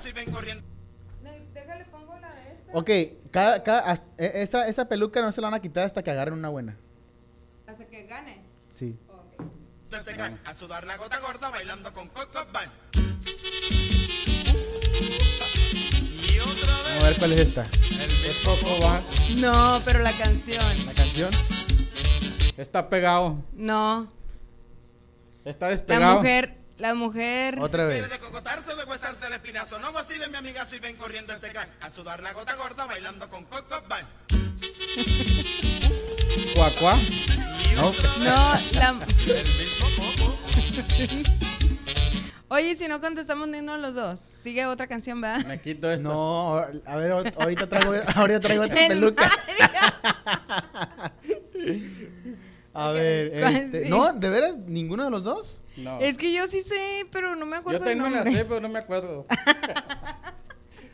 Déjale, 1.53 1.85
pongo 1.91 2.17
la 2.21 2.31
de 2.33 2.53
esta. 2.53 2.71
Ok, 2.71 2.89
cada, 3.31 3.61
cada, 3.61 3.79
hasta- 3.81 4.07
e- 4.17 4.41
esa, 4.41 4.67
esa 4.69 4.87
peluca 4.87 5.21
no 5.21 5.33
se 5.33 5.41
la 5.41 5.47
van 5.47 5.55
a 5.55 5.61
quitar 5.61 5.85
hasta 5.85 6.01
que 6.01 6.11
agarren 6.11 6.35
una 6.35 6.47
buena. 6.47 6.77
Hasta 7.67 7.85
que 7.87 8.03
gane. 8.03 8.41
Sí. 8.69 8.97
A 10.45 10.53
sudar 10.53 10.85
la 10.85 10.95
gota 10.95 11.19
gorda 11.19 11.49
bailando 11.49 11.91
con 11.91 12.07
Coco 12.07 12.39
Band. 12.53 12.71
Y 16.23 16.39
otra 16.39 16.73
Vamos 16.73 17.03
a 17.03 17.07
ver 17.07 17.17
cuál 17.19 17.31
es 17.33 17.39
esta. 17.39 17.63
Es 17.63 18.41
poco 18.45 18.79
va. 18.81 19.01
No, 19.37 19.79
pero 19.83 19.99
la 19.99 20.11
canción. 20.11 20.85
La 20.85 20.93
canción. 20.93 21.29
Está 22.57 22.89
pegado. 22.89 23.43
No. 23.53 24.11
Está 25.43 25.65
La 25.67 25.71
despegado. 25.71 26.17
mujer, 26.17 26.57
la 26.77 26.93
mujer. 26.95 27.59
Otra 27.59 27.85
vez. 27.85 28.09
de 28.09 28.17
cocotarse 28.19 28.71
o 28.71 28.75
de 28.75 28.83
huesarse 28.85 29.27
el 29.27 29.33
espinazo. 29.33 29.77
No 29.79 29.91
vacilen, 29.91 30.31
mi 30.31 30.37
amiga, 30.37 30.63
si 30.65 30.79
ven 30.79 30.95
corriendo 30.95 31.33
el 31.33 31.39
tecán. 31.41 31.67
A 31.81 31.89
sudar 31.89 32.21
la 32.23 32.31
gota 32.33 32.55
gorda 32.55 32.85
bailando 32.85 33.29
con 33.29 33.43
Coco 33.45 33.75
Band. 33.89 34.07
Cuacuá. 36.55 36.95
No, 37.75 37.93
la. 38.23 38.59
Oye, 42.47 42.75
si 42.75 42.87
no 42.87 43.01
contestamos 43.01 43.47
ni 43.47 43.57
uno 43.59 43.73
de 43.73 43.79
los 43.79 43.95
dos, 43.95 44.19
sigue 44.19 44.65
otra 44.67 44.87
canción, 44.87 45.19
¿verdad? 45.19 45.45
Me 45.45 45.59
quito 45.59 45.91
esto. 45.91 46.03
No, 46.07 46.57
a 46.57 46.95
ver, 46.95 47.11
ahor- 47.11 47.33
ahorita 47.39 47.67
traigo, 47.67 47.93
ahorita 48.15 48.39
traigo 48.39 48.63
otra 48.63 48.81
El 48.85 48.87
peluca. 48.87 49.29
A 52.75 52.91
ver, 52.91 53.31
¿Cuál 53.41 53.55
este, 53.55 53.83
sí? 53.85 53.89
no, 53.89 54.13
¿de 54.13 54.29
veras 54.29 54.57
ninguno 54.59 55.05
de 55.05 55.09
los 55.11 55.23
dos? 55.23 55.61
No. 55.77 55.99
Es 55.99 56.17
que 56.17 56.31
yo 56.33 56.45
sí 56.47 56.61
sé, 56.61 57.07
pero 57.11 57.35
no 57.35 57.45
me 57.45 57.53
Yo 57.55 57.59
acuerdo 57.61 57.85
del 57.85 57.97
también 57.97 58.23
me 58.23 58.31
la 58.31 58.37
sé, 58.37 58.45
pero 58.45 58.61
no 58.61 58.69
me 58.69 58.79
acuerdo. 58.79 59.25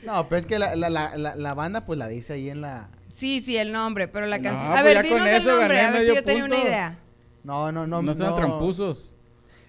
No, 0.03 0.27
pero 0.27 0.39
es 0.39 0.45
que 0.47 0.57
la, 0.57 0.75
la, 0.75 0.89
la, 0.89 1.15
la, 1.15 1.35
la 1.35 1.53
banda 1.53 1.85
pues 1.85 1.99
la 1.99 2.07
dice 2.07 2.33
ahí 2.33 2.49
en 2.49 2.61
la... 2.61 2.89
Sí, 3.07 3.39
sí, 3.39 3.57
el 3.57 3.71
nombre, 3.71 4.07
pero 4.07 4.25
la 4.25 4.39
No, 4.39 4.43
canción. 4.45 4.67
pues 4.69 4.79
a 4.79 4.83
ver, 4.83 4.95
ya 4.95 5.01
dinos 5.03 5.19
con 5.19 5.27
el 5.27 5.35
eso 5.35 5.57
nombre, 5.59 5.79
a 5.79 5.91
ver 5.91 6.01
si 6.07 6.15
yo 6.15 6.23
tenía 6.23 6.45
una 6.45 6.55
punto. 6.55 6.67
idea. 6.69 6.99
No, 7.43 7.71
no, 7.71 7.85
no. 7.85 8.01
No 8.01 8.13
sean 8.15 8.35
trampusos. 8.35 9.13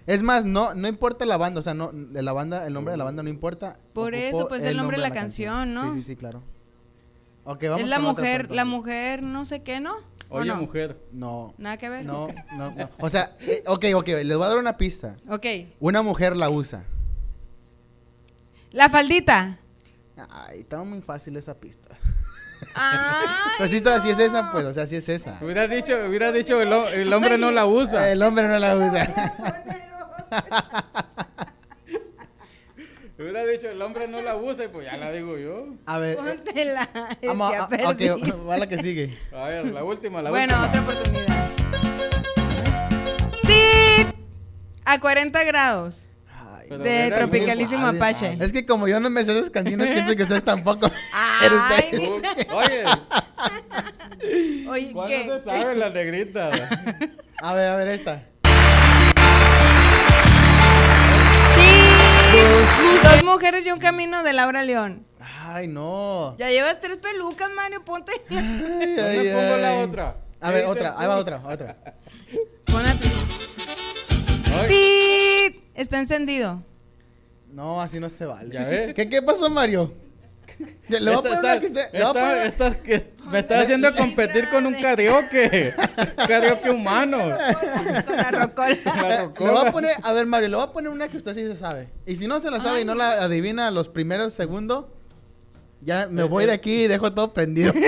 Es 0.07 0.23
más, 0.23 0.43
no, 0.45 0.73
no 0.73 0.87
importa 0.87 1.25
la 1.25 1.37
banda, 1.37 1.59
o 1.59 1.61
sea, 1.61 1.75
no, 1.75 1.91
la 1.93 2.33
banda, 2.33 2.65
el 2.65 2.73
nombre 2.73 2.93
de 2.93 2.97
la 2.97 3.03
banda 3.03 3.21
no 3.21 3.29
importa. 3.29 3.77
Por 3.93 4.13
Ocupo 4.15 4.25
eso, 4.27 4.47
pues, 4.47 4.63
el 4.63 4.75
nombre 4.75 4.97
de 4.97 5.03
la 5.03 5.11
canción, 5.11 5.73
¿no? 5.73 5.91
Sí, 5.91 5.97
sí, 5.99 6.03
sí, 6.07 6.15
claro. 6.15 6.41
Vamos 7.45 7.81
es 7.81 7.89
la 7.89 7.99
mujer, 7.99 8.51
la 8.51 8.65
mujer, 8.65 9.21
no 9.21 9.45
sé 9.45 9.63
qué, 9.63 9.79
¿no? 9.79 9.95
¿O 10.29 10.39
Oye, 10.39 10.47
no? 10.49 10.55
mujer. 10.55 10.97
No, 11.11 11.53
Nada 11.57 11.77
que 11.77 11.89
ver. 11.89 12.05
no, 12.05 12.27
no, 12.57 12.71
no. 12.71 12.89
O 12.99 13.09
sea, 13.09 13.35
eh, 13.41 13.61
ok, 13.67 13.85
ok, 13.95 14.07
les 14.07 14.35
voy 14.37 14.45
a 14.45 14.49
dar 14.49 14.57
una 14.57 14.77
pista. 14.77 15.15
Ok. 15.29 15.45
Una 15.79 16.01
mujer 16.01 16.35
la 16.35 16.49
usa. 16.49 16.85
La 18.71 18.89
faldita. 18.89 19.59
Ay, 20.29 20.61
está 20.61 20.81
muy 20.83 21.01
fácil 21.01 21.35
esa 21.37 21.53
pista. 21.59 21.95
Ay, 22.75 23.27
Pero 23.57 23.69
sí, 23.69 23.75
está, 23.75 23.99
sí 24.01 24.09
es 24.09 24.19
esa, 24.19 24.51
pues, 24.51 24.63
o 24.65 24.73
sea, 24.73 24.87
sí 24.87 24.95
es 24.95 25.07
esa. 25.09 25.37
Hubiera 25.41 25.67
dicho, 25.67 25.93
hubiera 26.07 26.31
dicho 26.31 26.61
el, 26.61 26.71
el 26.71 27.13
hombre 27.13 27.37
no 27.37 27.51
la 27.51 27.65
usa. 27.65 28.09
El 28.09 28.23
hombre 28.23 28.47
no 28.47 28.57
la 28.57 28.75
usa. 28.75 29.33
Hubiera 33.23 33.45
dicho 33.45 33.69
el 33.69 33.81
hombre 33.81 34.07
no 34.09 34.21
la 34.21 34.35
usa 34.35 34.65
y 34.65 34.67
pues 34.67 34.85
ya 34.85 34.97
la 34.97 35.09
digo 35.13 35.37
yo. 35.37 35.67
A 35.85 35.97
ver, 35.97 36.17
eh, 36.17 36.21
póntela. 36.43 36.89
vamos 37.25 37.51
ya 37.53 37.63
a, 37.63 37.69
perdí. 37.69 38.09
ok, 38.09 38.47
va 38.49 38.57
la 38.57 38.67
que 38.67 38.77
sigue. 38.79 39.17
A 39.31 39.47
ver, 39.47 39.65
la 39.71 39.81
última, 39.83 40.21
la 40.21 40.29
Bueno, 40.29 40.53
última. 40.53 40.67
otra 40.67 40.81
oportunidad. 40.81 41.49
¡Tit! 43.43 44.07
A 44.85 44.99
40 44.99 45.43
grados. 45.45 46.05
Ay, 46.29 46.65
Pero 46.69 46.83
de 46.83 47.11
Tropicalísimo. 47.15 47.87
Apache. 47.87 48.37
Es 48.41 48.51
que 48.51 48.65
como 48.65 48.87
yo 48.89 48.99
no 48.99 49.09
me 49.09 49.23
sé 49.23 49.31
esas 49.31 49.49
canciones, 49.49 49.87
pienso 49.93 50.15
que 50.17 50.23
ustedes 50.23 50.43
tampoco. 50.43 50.91
Ay, 51.13 51.49
ustedes- 51.49 52.21
Oye, 52.53 52.83
Oye, 54.69 54.91
¿cuál 54.93 55.07
¿qué? 55.09 55.25
no 55.27 55.39
se 55.39 55.45
sabe 55.45 55.75
la 55.75 55.89
negrita? 55.89 56.49
A 57.41 57.53
ver, 57.53 57.67
a 57.69 57.75
ver 57.77 57.87
esta. 57.87 58.23
Dos 63.03 63.23
mujeres 63.23 63.65
y 63.65 63.71
un 63.71 63.79
camino 63.79 64.23
de 64.23 64.33
Laura 64.33 64.63
León. 64.63 65.05
Ay, 65.19 65.67
no. 65.67 66.35
Ya 66.37 66.49
llevas 66.49 66.79
tres 66.79 66.97
pelucas, 66.97 67.49
Mario, 67.55 67.83
ponte. 67.85 68.11
Ay, 68.29 68.37
¿Dónde 68.95 69.01
ay, 69.01 69.31
pongo 69.33 69.57
la 69.57 69.75
otra? 69.79 70.17
A 70.41 70.51
ver, 70.51 70.63
¿Qué 70.63 70.69
otra, 70.69 70.95
ahí 70.97 71.07
va 71.07 71.17
otra, 71.17 71.41
otra. 71.45 71.77
Pon. 72.65 72.83
Está 75.75 75.99
encendido. 75.99 76.61
No, 77.51 77.81
así 77.81 77.99
no 77.99 78.09
se 78.09 78.25
vale. 78.25 78.53
¿Ya 78.53 78.65
ves? 78.67 78.93
¿Qué, 78.93 79.07
qué 79.07 79.21
pasó, 79.21 79.49
Mario? 79.49 79.93
Le 80.89 80.99
voy 80.99 81.13
a 81.13 81.21
poner 81.21 81.39
una 81.39 81.59
que 81.59 81.65
usted. 81.67 81.81
Le 81.93 82.03
voy 82.05 82.17
a 82.17 82.45
esta- 82.45 82.75
que 82.81 83.13
me 83.31 83.39
está 83.39 83.61
haciendo 83.61 83.95
competir 83.95 84.49
con 84.49 84.65
un 84.65 84.73
karaoke. 84.75 85.73
karaoke 86.27 86.69
humano. 86.69 87.17
Con 88.05 88.15
la 88.17 88.31
rocola. 88.31 88.77
La 88.85 89.19
Le 89.23 89.51
voy 89.51 89.67
a 89.67 89.71
poner, 89.71 89.95
a 90.03 90.13
ver, 90.13 90.25
Mario, 90.27 90.49
le 90.49 90.55
voy 90.55 90.65
a 90.65 90.71
poner 90.71 90.91
una 90.91 91.07
que 91.07 91.17
usted 91.17 91.33
sí 91.33 91.41
se 91.41 91.55
sabe. 91.55 91.89
Y 92.05 92.15
si 92.15 92.27
no 92.27 92.39
se 92.39 92.51
la 92.51 92.59
sabe 92.59 92.81
y 92.81 92.85
no 92.85 92.93
la 92.95 93.23
adivina 93.23 93.71
los 93.71 93.89
primeros 93.89 94.33
segundos, 94.33 94.85
ya 95.81 96.07
me 96.07 96.23
voy 96.23 96.45
de 96.45 96.51
aquí 96.53 96.83
y 96.83 96.87
dejo 96.87 97.11
todo 97.13 97.33
prendido. 97.33 97.73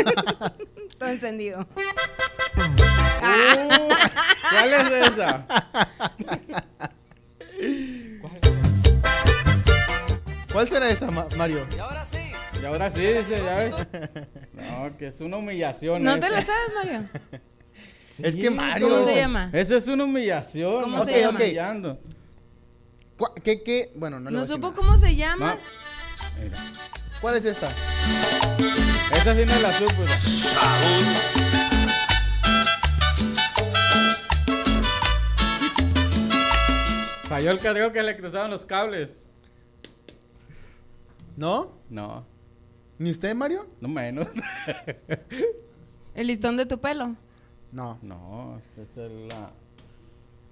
Todo 0.98 1.10
encendido. 1.10 1.68
Uh, 3.22 3.90
¿Cuál 4.50 4.74
es 4.74 5.08
esa? 5.10 5.46
¿Cuál 10.52 10.68
será 10.68 10.90
esa, 10.90 11.12
Ma- 11.12 11.28
Mario? 11.36 11.66
Y 11.76 11.80
ahora 11.80 12.06
sí, 12.10 12.15
dice, 12.74 13.44
ya 13.44 13.58
ves. 13.58 13.76
No, 14.54 14.98
que 14.98 15.08
es 15.08 15.22
una 15.22 15.38
humillación. 15.38 16.04
¿No 16.04 16.20
te 16.20 16.30
la 16.30 16.42
sabes, 16.42 16.72
Mario? 16.76 17.08
es 18.20 18.36
que 18.36 18.50
Mario. 18.50 18.90
¿Cómo 18.90 19.06
se 19.06 19.16
llama? 19.16 19.50
Esa 19.54 19.76
es 19.76 19.88
una 19.88 20.04
humillación. 20.06 20.82
¿Cómo 20.82 20.98
no 20.98 21.06
se 21.06 21.22
llama? 21.22 21.40
humillando. 21.40 22.00
¿Cuál- 23.18 23.34
¿Qué, 23.44 23.64
qué? 23.64 23.92
Bueno, 23.96 24.20
no 24.20 24.30
le 24.30 24.38
¿No 24.38 24.46
supo 24.46 24.74
cómo 24.74 24.98
se 24.98 25.16
llama? 25.16 25.56
No. 25.56 26.44
Mira. 26.44 26.58
¿Cuál 27.22 27.36
es 27.36 27.46
esta? 27.46 27.70
Esa 29.12 29.36
sí 29.36 29.46
no 29.46 29.60
la 29.62 29.74
supo. 29.74 30.04
Falló 37.28 37.52
el 37.52 37.60
karaoke, 37.60 38.04
le 38.04 38.18
cruzaron 38.18 38.52
los 38.52 38.66
cables. 38.66 39.26
¿No? 41.36 41.74
No, 41.90 42.26
¿Ni 42.98 43.10
usted, 43.12 43.36
Mario? 43.36 43.68
no 43.82 43.88
menos. 43.90 44.28
¿El 46.16 46.28
listón 46.28 46.56
de 46.58 46.66
tu 46.66 46.80
pelo? 46.80 47.16
No. 47.72 48.00
No, 48.02 48.62
es 48.78 48.96
la... 48.98 49.52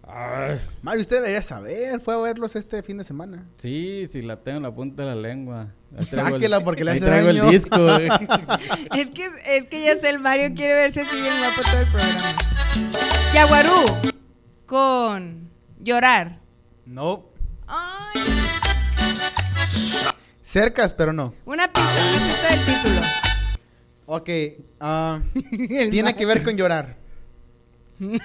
Ay, 0.05 0.59
Mario, 0.81 0.99
usted 0.99 1.17
debería 1.17 1.41
saber. 1.41 2.01
Fue 2.01 2.13
a 2.13 2.17
verlos 2.17 2.57
este 2.57 2.83
fin 2.83 2.97
de 2.97 3.05
semana. 3.05 3.47
sí, 3.57 4.05
sí, 4.11 4.21
la 4.21 4.35
tengo 4.43 4.57
en 4.57 4.63
la 4.63 4.75
punta 4.75 5.03
de 5.03 5.09
la 5.09 5.15
lengua. 5.15 5.73
El- 5.97 6.05
Sáquela 6.05 6.61
porque 6.61 6.83
le 6.83 6.91
hace 6.91 6.99
traigo 7.05 7.27
daño. 7.27 7.45
el 7.45 7.49
disco. 7.51 7.77
eh. 7.97 8.09
Es 8.97 9.11
que, 9.11 9.25
es 9.47 9.67
que 9.67 9.85
ya 9.85 9.95
sé, 9.95 10.09
el 10.09 10.19
Mario 10.19 10.53
quiere 10.53 10.73
verse 10.75 11.01
así 11.01 11.15
bien 11.21 11.33
guapo 11.39 11.61
todo 11.71 11.79
el 11.79 11.87
programa. 11.87 12.23
Yaguarú 13.33 14.11
con 14.65 15.49
llorar. 15.79 16.41
No. 16.85 17.29
Ay, 17.65 18.12
Cercas, 20.53 20.93
pero 20.93 21.11
no. 21.13 21.33
una 21.45 21.65
pista, 21.65 21.89
una 22.15 22.27
pista 22.27 22.49
del 22.49 22.65
título. 22.65 23.01
Ok. 24.05 24.29
ah, 24.81 25.19
tiene 25.89 26.15
que 26.15 26.27
ver 26.27 26.43
con 26.43 26.55
llorar. 26.55 26.95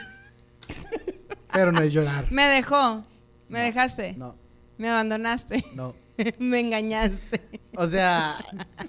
pero 1.55 1.72
no 1.72 1.81
es 1.81 1.91
llorar. 1.91 2.31
Me 2.31 2.45
dejó, 2.45 3.03
me 3.49 3.61
dejaste, 3.61 4.12
No, 4.18 4.37
me 4.76 4.91
abandonaste, 4.91 5.64
no. 5.74 5.95
me 6.39 6.61
engañaste. 6.61 7.41
O 7.74 7.87
sea, 7.87 8.37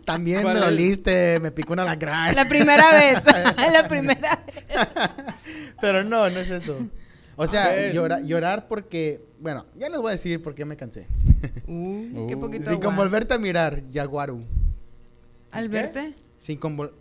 también 0.04 0.42
¿Cuál 0.42 0.56
me 0.56 0.60
es? 0.60 0.66
doliste, 0.66 1.40
me 1.40 1.52
picó 1.54 1.72
una 1.72 1.86
lacra. 1.86 2.34
La 2.34 2.44
primera 2.44 2.92
vez, 2.92 3.24
la 3.72 3.88
primera 3.88 4.44
vez. 4.46 4.88
Pero 5.80 6.04
no, 6.04 6.30
no 6.30 6.42
es 6.42 6.50
eso. 6.50 6.78
O 7.42 7.48
sea, 7.48 7.92
llora- 7.94 8.20
llorar 8.22 8.68
porque, 8.68 9.22
bueno, 9.40 9.66
ya 9.78 9.88
les 9.90 9.98
voy 10.00 10.10
a 10.10 10.12
decir 10.12 10.42
por 10.44 10.54
qué 10.56 10.66
me 10.66 10.76
cansé. 10.76 11.08
Uh, 11.68 12.28
qué 12.28 12.36
Uh. 12.36 12.40
poquito 12.40 12.64
Sin 12.66 12.74
agua. 12.74 12.86
con 12.86 12.96
volverte 12.98 13.34
a 13.34 13.38
mirar, 13.40 13.84
Yaguaru. 13.92 14.44
¿Al 15.52 15.70
verte? 15.70 16.16
Sin 16.38 16.58
con 16.58 16.78
vol- 16.78 16.92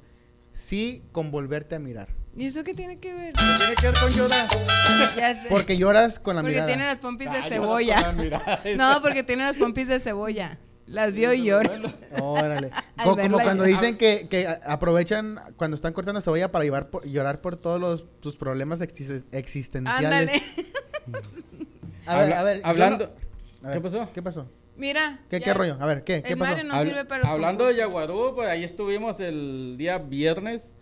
sí, 0.53 1.03
con 1.13 1.31
volverte 1.31 1.75
a 1.75 1.79
mirar. 1.79 2.09
¿Y 2.37 2.47
eso 2.47 2.63
qué 2.63 2.73
tiene 2.73 2.99
que 2.99 3.13
ver? 3.13 3.33
Tiene 3.35 3.75
que 3.81 3.87
ver 3.89 3.95
con 4.01 4.11
llorar. 4.11 4.47
Ya 5.17 5.35
sé. 5.35 5.49
Porque 5.51 5.77
lloras 5.77 6.19
con 6.19 6.35
la 6.37 6.43
Porque 6.43 6.55
mirada. 6.55 6.69
tiene 6.69 6.87
las 6.87 6.99
pompis 6.99 7.31
de 7.31 7.39
Ah, 7.39 7.43
cebolla. 7.43 8.13
No, 8.77 9.03
porque 9.03 9.23
tiene 9.23 9.43
las 9.45 9.57
pompis 9.57 9.87
de 9.89 9.99
cebolla. 10.01 10.59
Las 10.89 11.13
vio 11.13 11.33
y 11.33 11.45
llora. 11.45 11.81
Órale. 12.21 12.71
Co- 13.05 13.17
como 13.17 13.39
cuando 13.39 13.65
llorar. 13.65 13.81
dicen 13.81 13.97
que, 13.99 14.27
que 14.29 14.49
aprovechan 14.65 15.39
cuando 15.57 15.75
están 15.75 15.93
cortando 15.93 16.21
cebolla 16.21 16.51
para 16.51 16.65
llevar 16.65 16.89
por- 16.91 17.07
llorar 17.07 17.41
por 17.41 17.57
todos 17.57 17.81
los, 17.81 18.07
tus 18.21 18.37
problemas 18.37 18.81
exis- 18.81 19.25
existenciales. 19.33 20.31
Ándale. 20.31 20.43
A 22.07 22.17
ver, 22.17 22.33
Habla- 22.33 22.41
a 22.41 22.43
ver. 22.45 22.61
yo 22.61 22.67
hablando- 22.67 23.07
no- 23.63 23.69
a 23.69 23.71
ver, 23.71 23.77
¿Qué 23.77 23.81
pasó? 23.83 24.11
¿Qué 24.15 24.23
pasó? 24.23 24.49
Mira. 24.77 25.21
¿Qué, 25.29 25.41
ya- 25.41 25.45
qué 25.45 25.55
rollo? 25.55 25.77
A 25.81 25.87
ver, 25.87 26.05
¿qué? 26.05 26.23
¿Qué 26.23 26.33
El 26.33 26.39
pasó? 26.39 26.53
Mario 26.53 26.69
no 26.69 26.75
Habl- 26.75 26.85
sirve 26.85 27.05
para 27.05 27.23
los 27.25 27.33
Hablando 27.33 27.67
de. 27.67 27.75
Yaguarú, 27.77 28.33
pues 28.35 28.49
ahí 28.49 28.65
estuvimos 28.65 29.21
el 29.21 29.75
día 29.77 29.99
viernes. 29.99 30.75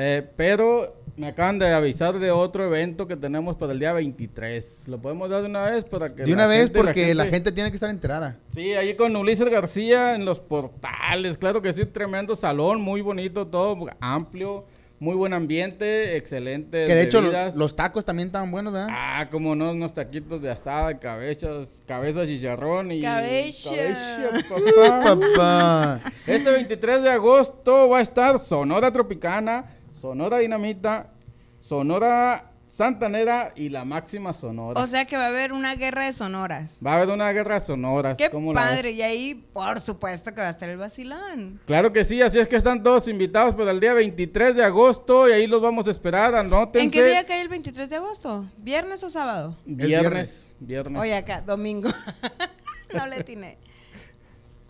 Eh, 0.00 0.24
pero 0.36 0.94
me 1.16 1.26
acaban 1.26 1.58
de 1.58 1.68
avisar 1.72 2.16
de 2.20 2.30
otro 2.30 2.64
evento 2.64 3.08
que 3.08 3.16
tenemos 3.16 3.56
para 3.56 3.72
el 3.72 3.80
día 3.80 3.92
23. 3.92 4.84
¿Lo 4.86 4.98
podemos 4.98 5.28
dar 5.28 5.40
de 5.42 5.48
una 5.48 5.64
vez 5.64 5.84
para 5.84 6.14
que 6.14 6.22
De 6.22 6.32
una 6.32 6.46
vez 6.46 6.64
gente- 6.66 6.78
porque 6.78 7.14
la 7.14 7.24
gente 7.26 7.50
tiene 7.50 7.70
que 7.70 7.74
estar 7.76 7.90
enterada. 7.90 8.36
Sí, 8.54 8.74
ahí 8.74 8.94
con 8.94 9.16
Ulises 9.16 9.50
García 9.50 10.14
en 10.14 10.24
los 10.24 10.38
portales. 10.38 11.36
Claro 11.36 11.60
que 11.60 11.72
sí, 11.72 11.84
tremendo 11.86 12.36
salón, 12.36 12.80
muy 12.80 13.00
bonito, 13.00 13.48
todo 13.48 13.76
amplio, 13.98 14.64
muy 15.00 15.16
buen 15.16 15.32
ambiente, 15.34 16.16
excelente. 16.16 16.86
Que 16.86 16.94
de 16.94 17.02
hecho 17.02 17.20
lo- 17.20 17.32
los 17.56 17.74
tacos 17.74 18.04
también 18.04 18.28
estaban 18.28 18.52
buenos, 18.52 18.72
¿verdad? 18.72 18.88
Ah, 18.92 19.26
como 19.30 19.56
no, 19.56 19.72
unos 19.72 19.92
taquitos 19.94 20.40
de 20.40 20.50
asada, 20.52 20.98
cabezas, 21.00 21.82
cabezas 21.86 22.28
chicharrón 22.28 22.92
y... 22.92 23.00
Cabeza. 23.00 23.70
cabeza, 23.70 24.48
papá. 25.00 25.18
papá. 25.36 26.00
Este 26.28 26.48
23 26.50 27.02
de 27.02 27.10
agosto 27.10 27.88
va 27.88 27.98
a 27.98 28.02
estar 28.02 28.38
Sonora 28.38 28.92
Tropicana, 28.92 29.64
Sonora 29.98 30.38
Dinamita, 30.38 31.10
Sonora 31.58 32.52
Santanera 32.68 33.52
y 33.56 33.70
la 33.70 33.84
Máxima 33.84 34.34
Sonora. 34.34 34.80
O 34.80 34.86
sea 34.86 35.06
que 35.06 35.16
va 35.16 35.24
a 35.24 35.28
haber 35.28 35.52
una 35.52 35.74
guerra 35.74 36.06
de 36.06 36.12
sonoras. 36.12 36.78
va 36.86 36.92
a 36.92 36.96
haber 36.98 37.08
una 37.08 37.32
guerra 37.32 37.58
de 37.58 37.66
sonoras. 37.66 38.16
Qué 38.18 38.30
¿cómo 38.30 38.52
la 38.52 38.62
ves? 38.62 38.70
padre. 38.70 38.90
Y 38.92 39.02
ahí, 39.02 39.34
por 39.34 39.80
supuesto, 39.80 40.34
que 40.34 40.40
va 40.40 40.48
a 40.48 40.50
estar 40.50 40.68
el 40.68 40.76
vacilón. 40.76 41.60
Claro 41.66 41.92
que 41.92 42.04
sí, 42.04 42.20
así 42.22 42.38
es 42.38 42.46
que 42.46 42.56
están 42.56 42.82
todos 42.82 43.08
invitados 43.08 43.54
para 43.54 43.70
el 43.70 43.80
día 43.80 43.94
23 43.94 44.54
de 44.54 44.62
agosto 44.64 45.28
y 45.28 45.32
ahí 45.32 45.46
los 45.46 45.62
vamos 45.62 45.88
a 45.88 45.90
esperar. 45.90 46.34
Anótense. 46.34 46.84
¿En 46.84 46.90
qué 46.90 47.04
día 47.04 47.24
cae 47.24 47.40
el 47.40 47.48
23 47.48 47.90
de 47.90 47.96
agosto? 47.96 48.46
¿Viernes 48.58 49.02
o 49.02 49.10
sábado? 49.10 49.56
Viernes. 49.64 50.52
Viernes. 50.60 51.00
Oye, 51.00 51.16
acá, 51.16 51.40
domingo. 51.40 51.88
no 52.94 53.06
le 53.06 53.16
atiné. 53.16 53.58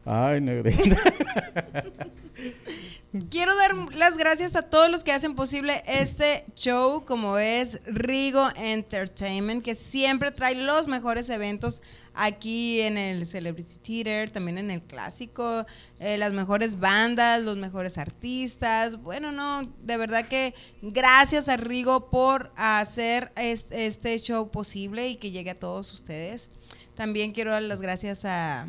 Ay, 0.05 0.41
negrita. 0.41 1.03
Quiero 3.31 3.57
dar 3.57 3.75
las 3.95 4.19
gracias 4.19 4.55
a 4.55 4.63
todos 4.63 4.91
los 4.91 5.03
que 5.03 5.13
hacen 5.13 5.35
posible 5.35 5.83
este 5.87 6.45
show, 6.55 7.07
como 7.07 7.39
es 7.39 7.81
Rigo 7.87 8.49
Entertainment, 8.55 9.65
que 9.65 9.75
siempre 9.75 10.31
trae 10.31 10.55
los 10.55 10.89
mejores 10.89 11.31
eventos 11.31 11.81
aquí 12.13 12.81
en 12.83 12.99
el 12.99 13.25
Celebrity 13.25 13.77
Theater, 13.79 14.29
también 14.29 14.59
en 14.59 14.71
el 14.71 14.83
clásico, 14.83 15.65
eh, 16.01 16.19
las 16.19 16.33
mejores 16.35 16.79
bandas, 16.81 17.41
los 17.43 17.57
mejores 17.57 17.97
artistas. 17.97 19.01
Bueno, 19.01 19.33
no, 19.33 19.63
de 19.83 19.97
verdad 19.97 20.29
que 20.29 20.55
gracias 20.83 21.49
a 21.49 21.57
Rigo 21.57 22.11
por 22.11 22.53
hacer 22.57 23.33
est- 23.37 23.73
este 23.73 24.19
show 24.21 24.51
posible 24.51 25.09
y 25.09 25.17
que 25.17 25.31
llegue 25.31 25.51
a 25.51 25.59
todos 25.59 25.93
ustedes. 25.95 26.51
También 26.95 27.33
quiero 27.33 27.53
dar 27.53 27.63
las 27.63 27.81
gracias 27.81 28.27
a 28.27 28.67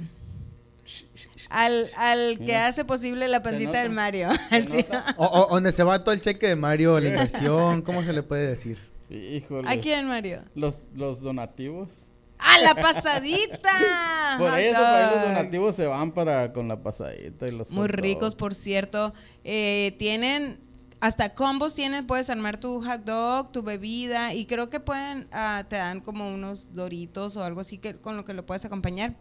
al, 1.49 1.89
al 1.95 2.37
que 2.37 2.43
Mira. 2.45 2.67
hace 2.67 2.85
posible 2.85 3.27
la 3.27 3.41
pancita 3.41 3.81
del 3.81 3.89
Mario. 3.91 4.29
Así. 4.51 4.85
O, 5.17 5.25
o- 5.25 5.53
donde 5.55 5.71
se 5.71 5.83
va 5.83 6.03
todo 6.03 6.13
el 6.13 6.21
cheque 6.21 6.47
de 6.47 6.55
Mario, 6.55 6.99
la 6.99 7.09
inversión, 7.09 7.81
¿cómo 7.81 8.03
se 8.03 8.13
le 8.13 8.23
puede 8.23 8.47
decir? 8.47 8.77
Híjole. 9.09 9.69
¿A 9.69 9.79
quién, 9.79 10.07
Mario? 10.07 10.43
Los, 10.55 10.87
los 10.95 11.19
donativos. 11.21 12.09
¡A 12.37 12.59
la 12.59 12.73
pasadita! 12.75 13.69
Por 14.37 14.57
eso, 14.59 14.79
los 14.79 15.21
donativos 15.23 15.75
se 15.75 15.85
van 15.87 16.11
para 16.13 16.53
con 16.53 16.67
la 16.67 16.81
pasadita 16.81 17.47
y 17.47 17.51
los 17.51 17.71
Muy 17.71 17.87
hot 17.87 17.91
ricos, 17.91 18.35
por 18.35 18.55
cierto. 18.55 19.13
Eh, 19.43 19.95
tienen 19.99 20.59
hasta 21.01 21.33
combos 21.33 21.73
tienen, 21.73 22.05
puedes 22.07 22.29
armar 22.29 22.57
tu 22.59 22.81
hot 22.83 23.03
dog, 23.05 23.51
tu 23.51 23.63
bebida 23.63 24.33
y 24.33 24.45
creo 24.45 24.69
que 24.69 24.79
pueden, 24.81 25.27
ah, 25.31 25.65
te 25.69 25.77
dan 25.77 26.01
como 26.01 26.33
unos 26.33 26.73
doritos 26.73 27.37
o 27.37 27.43
algo 27.43 27.61
así 27.61 27.77
que 27.77 27.95
con 27.95 28.17
lo 28.17 28.25
que 28.25 28.33
lo 28.33 28.45
puedes 28.45 28.65
acompañar. 28.65 29.15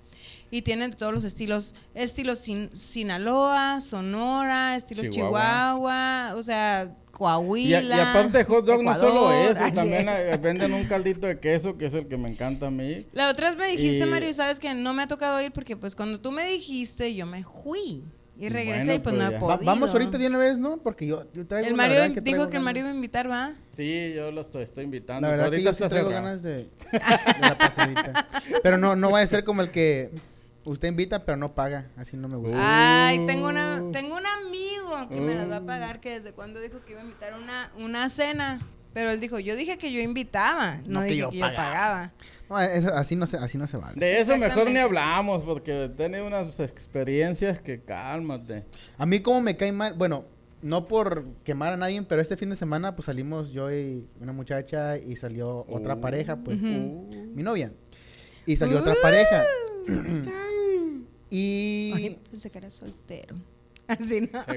Y 0.51 0.63
tienen 0.63 0.93
todos 0.93 1.13
los 1.13 1.25
estilos, 1.25 1.75
estilo 1.95 2.35
Sin- 2.37 2.71
Sinaloa, 2.75 3.81
Sonora, 3.81 4.77
estilo 4.77 5.03
Chihuahua. 5.03 5.41
Chihuahua, 5.41 6.35
o 6.37 6.43
sea, 6.43 6.95
Coahuila. 7.11 7.97
y 7.97 8.01
aparte 8.01 8.39
de 8.39 8.45
hot 8.45 8.65
dog 8.65 8.83
no 8.83 8.95
solo 8.95 9.33
eso, 9.33 9.61
así. 9.61 9.75
también 9.75 10.07
venden 10.43 10.73
un 10.73 10.85
caldito 10.87 11.27
de 11.27 11.39
queso 11.41 11.77
que 11.77 11.87
es 11.87 11.95
el 11.95 12.07
que 12.07 12.17
me 12.17 12.29
encanta 12.29 12.69
a 12.69 12.71
mí. 12.71 13.07
La 13.13 13.29
otra 13.29 13.49
vez 13.49 13.59
me 13.59 13.67
dijiste, 13.67 14.05
Y- 14.07 14.11
Mario, 14.11 14.29
y 14.29 14.33
sabes 14.33 14.59
que 14.61 14.73
no 14.75 14.95
me 14.95 15.03
ha 15.03 15.09
tocado 15.09 15.41
ir 15.43 15.51
porque 15.53 15.77
pues 15.77 15.95
cuando 15.97 16.21
tú 16.21 16.31
me 16.33 16.45
dijiste, 16.47 17.15
yo 17.15 17.27
me 17.27 17.43
fui. 17.45 18.05
Y 18.41 18.49
regresé 18.51 18.85
Bueno, 18.85 18.95
y 18.95 18.99
pues 19.01 19.03
pues 19.03 19.15
no 19.17 19.29
he 19.29 19.33
ya. 19.33 19.39
podido. 19.41 19.59
Va- 19.59 19.65
vamos 19.65 19.91
ahorita 19.91 20.17
de 20.17 20.27
una 20.29 20.39
vez, 20.39 20.59
¿no? 20.61 20.79
Porque 20.79 21.07
yo, 21.09 21.25
yo 21.33 21.45
traigo 21.47 21.67
El 21.69 21.75
Mario 21.75 22.15
que 22.15 22.21
dijo 22.21 22.49
que 22.49 22.57
el 22.59 22.63
Mario 22.63 22.83
iba 22.83 22.91
a 22.91 22.95
invitar, 22.95 23.29
¿va? 23.29 23.55
Sí, 23.73 24.13
yo 24.15 24.31
los 24.31 24.55
estoy 24.55 24.85
invitando. 24.85 25.23
La 25.27 25.31
verdad 25.33 25.45
que 25.47 25.57
Ahorita 25.57 25.71
yo 25.71 25.75
sí 25.75 25.89
traigo 25.89 26.09
cerrado. 26.11 26.25
ganas 26.25 26.43
de, 26.45 26.55
de 26.93 27.41
la 27.41 27.59
pasadita. 27.59 28.29
Pero 28.63 28.79
no, 28.79 28.95
no 28.95 29.11
va 29.11 29.21
a 29.23 29.27
ser 29.27 29.43
como 29.43 29.61
el 29.63 29.71
que 29.73 30.13
usted 30.65 30.87
invita, 30.87 31.25
pero 31.25 31.37
no 31.37 31.55
paga. 31.55 31.89
Así 31.97 32.17
no 32.17 32.29
me 32.29 32.37
gusta. 32.37 33.09
Ay, 33.09 33.27
tengo 33.27 33.49
una, 33.49 33.83
Uh. 33.83 33.91
tengo 33.91 34.17
un 34.17 34.27
amigo 34.27 35.09
que 35.09 35.21
me 35.21 35.35
las 35.35 35.51
va 35.51 35.57
a 35.57 35.65
pagar 35.67 36.01
que 36.01 36.11
desde 36.11 36.31
cuando 36.33 36.61
dijo 36.61 36.79
que 36.85 36.93
iba 36.93 37.01
a 37.01 37.05
invitar 37.05 37.35
una, 37.35 37.73
una 37.77 38.09
cena. 38.09 38.61
Pero 38.95 39.11
él 39.11 39.21
dijo, 39.21 39.39
yo 39.39 39.55
dije 39.55 39.77
que 39.79 39.93
yo 39.93 40.01
invitaba, 40.01 40.77
no, 40.87 40.89
No 40.89 41.01
que 41.03 41.07
dije 41.07 41.19
yo 41.21 41.31
que 41.31 41.39
yo 41.39 41.47
pagaba. 41.47 42.13
No, 42.49 42.59
eso- 42.59 42.95
así, 42.95 43.17
no 43.17 43.27
se, 43.27 43.37
así 43.37 43.59
no 43.59 43.67
se 43.67 43.77
vale. 43.77 43.99
De 44.01 44.19
eso 44.19 44.37
mejor 44.37 44.71
ni 44.71 44.79
hablamos 44.79 45.45
porque 45.45 45.85
he 45.85 45.89
tenido 45.91 46.27
unas 46.27 46.59
experiencias 46.61 47.61
que 47.61 47.81
cálmate. 47.83 48.65
A 48.97 49.07
mí 49.07 49.21
como 49.21 49.43
me 49.43 49.57
cae 49.57 49.73
mal, 49.73 49.95
bueno, 49.95 50.25
no 50.63 50.89
por 50.89 51.25
quemar 51.45 51.75
a 51.75 51.77
nadie, 51.77 52.03
pero 52.03 52.21
este 52.23 52.37
fin 52.37 52.51
de 52.51 52.57
semana 52.57 52.97
pues 52.97 53.07
salimos 53.07 53.53
yo 53.53 53.71
y 53.71 54.07
una 54.21 54.33
muchacha 54.33 54.97
y 54.99 55.15
salió 55.17 55.67
otra 55.69 55.95
Oh. 55.95 56.01
pareja, 56.01 56.37
pues, 56.37 56.57
Ujú. 56.57 57.09
mi 57.35 57.43
novia. 57.43 57.73
Y 58.47 58.57
salió 58.57 58.79
otra 58.81 58.95
pareja. 59.03 59.45
Ay, 59.89 61.05
y... 61.31 62.19
pensé 62.31 62.51
que 62.51 62.59
era 62.59 62.71
soltero. 62.71 63.37
Así 63.87 64.23
no. 64.23 64.43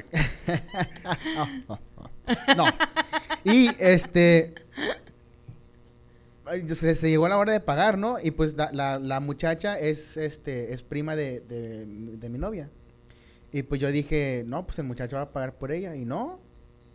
No. 2.55 2.65
Y 3.43 3.69
este... 3.79 4.53
Se, 6.75 6.95
se 6.95 7.09
llegó 7.09 7.29
la 7.29 7.37
hora 7.37 7.53
de 7.53 7.59
pagar, 7.61 7.97
¿no? 7.97 8.17
Y 8.21 8.31
pues 8.31 8.57
la, 8.57 8.71
la- 8.73 8.99
la 8.99 9.19
muchacha 9.21 9.79
es, 9.79 10.17
este, 10.17 10.73
es 10.73 10.83
prima 10.83 11.15
de, 11.15 11.39
de- 11.41 11.85
de 11.85 12.29
mi 12.29 12.37
novia. 12.39 12.69
Y 13.53 13.63
pues 13.63 13.79
yo 13.79 13.89
dije, 13.91 14.43
no, 14.45 14.65
pues 14.65 14.79
el 14.79 14.85
muchacho 14.85 15.15
va 15.15 15.21
a 15.23 15.31
pagar 15.31 15.53
por 15.57 15.71
ella. 15.71 15.95
Y 15.95 16.03
no, 16.03 16.39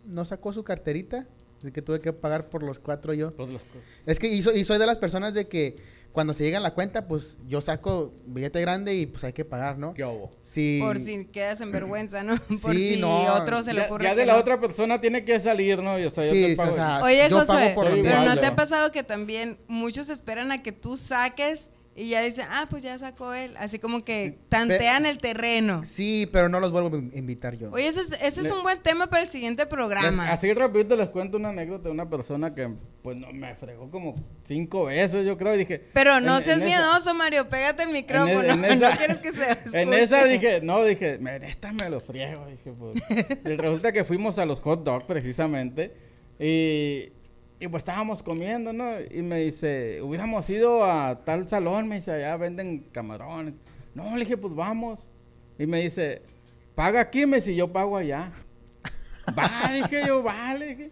no 0.05 0.25
sacó 0.25 0.53
su 0.53 0.63
carterita. 0.63 1.25
Así 1.59 1.71
que 1.71 1.81
tuve 1.81 2.01
que 2.01 2.13
pagar 2.13 2.49
por 2.49 2.61
los 2.61 2.77
cuatro 2.79 3.13
yo. 3.15 3.33
Pues 3.33 3.49
los 3.49 3.61
co- 3.63 3.79
Es 4.05 4.19
que 4.19 4.39
soy, 4.43 4.59
y 4.59 4.63
soy 4.63 4.77
de 4.77 4.85
las 4.85 4.97
personas 4.99 5.33
de 5.33 5.47
que 5.47 5.77
cuando 6.11 6.33
se 6.33 6.43
llega 6.43 6.57
a 6.57 6.61
la 6.61 6.73
cuenta, 6.73 7.07
pues 7.07 7.37
yo 7.45 7.61
saco 7.61 8.13
billete 8.25 8.59
grande 8.61 8.95
y 8.95 9.05
pues 9.05 9.23
hay 9.23 9.33
que 9.33 9.45
pagar, 9.45 9.77
¿no? 9.77 9.93
¿Qué 9.93 10.03
hubo? 10.03 10.31
Sí. 10.41 10.79
Por 10.81 10.97
si 10.99 11.25
quedas 11.25 11.61
en 11.61 11.71
vergüenza, 11.71 12.23
¿no? 12.23 12.35
Por 12.61 12.73
Sí, 12.73 12.95
si 12.95 12.99
no, 13.01 13.33
otro 13.35 13.61
se 13.61 13.73
le 13.73 13.81
Ya, 13.81 13.85
ocurre. 13.85 14.03
ya 14.05 14.09
que 14.11 14.15
de 14.21 14.25
la 14.25 14.33
no. 14.33 14.39
otra 14.39 14.59
persona 14.59 14.99
tiene 14.99 15.23
que 15.23 15.39
salir, 15.39 15.81
¿no? 15.83 15.99
Yo, 15.99 16.07
o 16.07 16.11
sea, 16.11 16.25
yo 16.25 16.33
Sí, 16.33 16.47
te 16.47 16.55
pago 16.55 16.71
o 16.71 16.73
sea, 16.73 17.01
Oye, 17.03 17.27
yo 17.29 17.39
Josué, 17.39 17.55
pago 17.55 17.75
por 17.75 17.85
pero 17.85 17.97
igual, 17.97 18.25
¿no 18.25 18.37
te 18.37 18.45
ha 18.47 18.55
pasado 18.55 18.91
que 18.91 19.03
también 19.03 19.59
muchos 19.67 20.09
esperan 20.09 20.51
a 20.51 20.63
que 20.63 20.71
tú 20.71 20.97
saques 20.97 21.69
y 21.99 22.09
ya 22.09 22.21
dicen, 22.21 22.45
ah, 22.49 22.67
pues 22.69 22.83
ya 22.83 22.95
sacó 22.99 23.33
él? 23.33 23.55
Así 23.57 23.79
como 23.79 24.05
que 24.05 24.37
tantean 24.49 25.07
el 25.07 25.17
terreno. 25.17 25.81
Sí, 25.83 26.29
pero 26.31 26.47
no 26.47 26.59
los 26.59 26.71
vuelvo 26.71 26.95
a 26.95 27.17
invitar 27.17 27.57
yo. 27.57 27.71
Oye, 27.71 27.87
ese 27.87 28.01
es, 28.01 28.11
ese 28.21 28.41
es 28.41 28.51
un 28.51 28.61
buen 28.61 28.79
tema 28.83 29.07
para 29.07 29.23
el 29.23 29.29
siguiente 29.29 29.65
programa. 29.65 30.25
Les- 30.25 30.33
así 30.33 30.53
rapidito 30.53 30.95
les 30.95 31.09
cuento 31.09 31.37
una 31.37 31.49
anécdota 31.49 31.85
de 31.85 31.89
una 31.89 32.07
persona 32.07 32.53
que 32.53 32.69
pues 33.01 33.17
no, 33.17 33.31
me 33.33 33.55
fregó 33.55 33.89
como 33.89 34.13
cinco 34.45 34.85
veces, 34.85 35.25
yo 35.25 35.37
creo, 35.37 35.55
y 35.55 35.59
dije... 35.59 35.81
Pero 35.93 36.19
no 36.19 36.37
en- 36.37 36.43
seas 36.43 36.57
en 36.59 36.67
esa- 36.67 36.77
miedoso, 36.79 37.13
Mario, 37.15 37.49
pégate 37.49 37.83
el 37.83 37.89
micrófono. 37.89 38.41
en 38.43 38.63
esa- 38.71 38.91
no 38.91 38.97
quieres 38.97 39.19
que 39.19 39.31
se 39.31 39.43
En 39.51 39.57
escuche. 39.93 40.03
esa 40.03 40.23
dije, 40.25 40.61
no, 40.61 40.83
dije, 40.85 41.17
"Me- 41.17 41.37
esta 41.47 41.71
me 41.73 41.89
lo 41.89 41.99
friego, 41.99 42.45
dije, 42.45 42.71
pues. 42.77 43.01
y 43.43 43.55
resulta 43.55 43.91
que 43.91 44.03
fuimos 44.05 44.37
a 44.37 44.45
los 44.45 44.59
hot 44.59 44.83
dogs 44.83 45.05
precisamente 45.05 45.93
y, 46.39 47.11
y 47.59 47.67
pues 47.67 47.81
estábamos 47.81 48.21
comiendo, 48.21 48.71
¿no? 48.71 48.85
Y 49.09 49.21
me 49.23 49.39
dice, 49.39 50.01
hubiéramos 50.01 50.49
ido 50.49 50.83
a 50.83 51.23
tal 51.25 51.47
salón, 51.49 51.87
me 51.87 51.95
dice, 51.95 52.11
allá 52.11 52.37
venden 52.37 52.85
camarones. 52.91 53.55
No, 53.95 54.13
le 54.13 54.19
dije, 54.19 54.37
pues 54.37 54.53
vamos. 54.53 55.07
Y 55.57 55.65
me 55.65 55.81
dice, 55.81 56.21
paga 56.75 57.01
aquí, 57.01 57.25
me 57.25 57.37
dice, 57.37 57.55
yo 57.55 57.71
pago 57.71 57.97
allá. 57.97 58.31
Va, 59.37 59.71
dije 59.73 60.03
yo, 60.05 60.21
vale. 60.21 60.91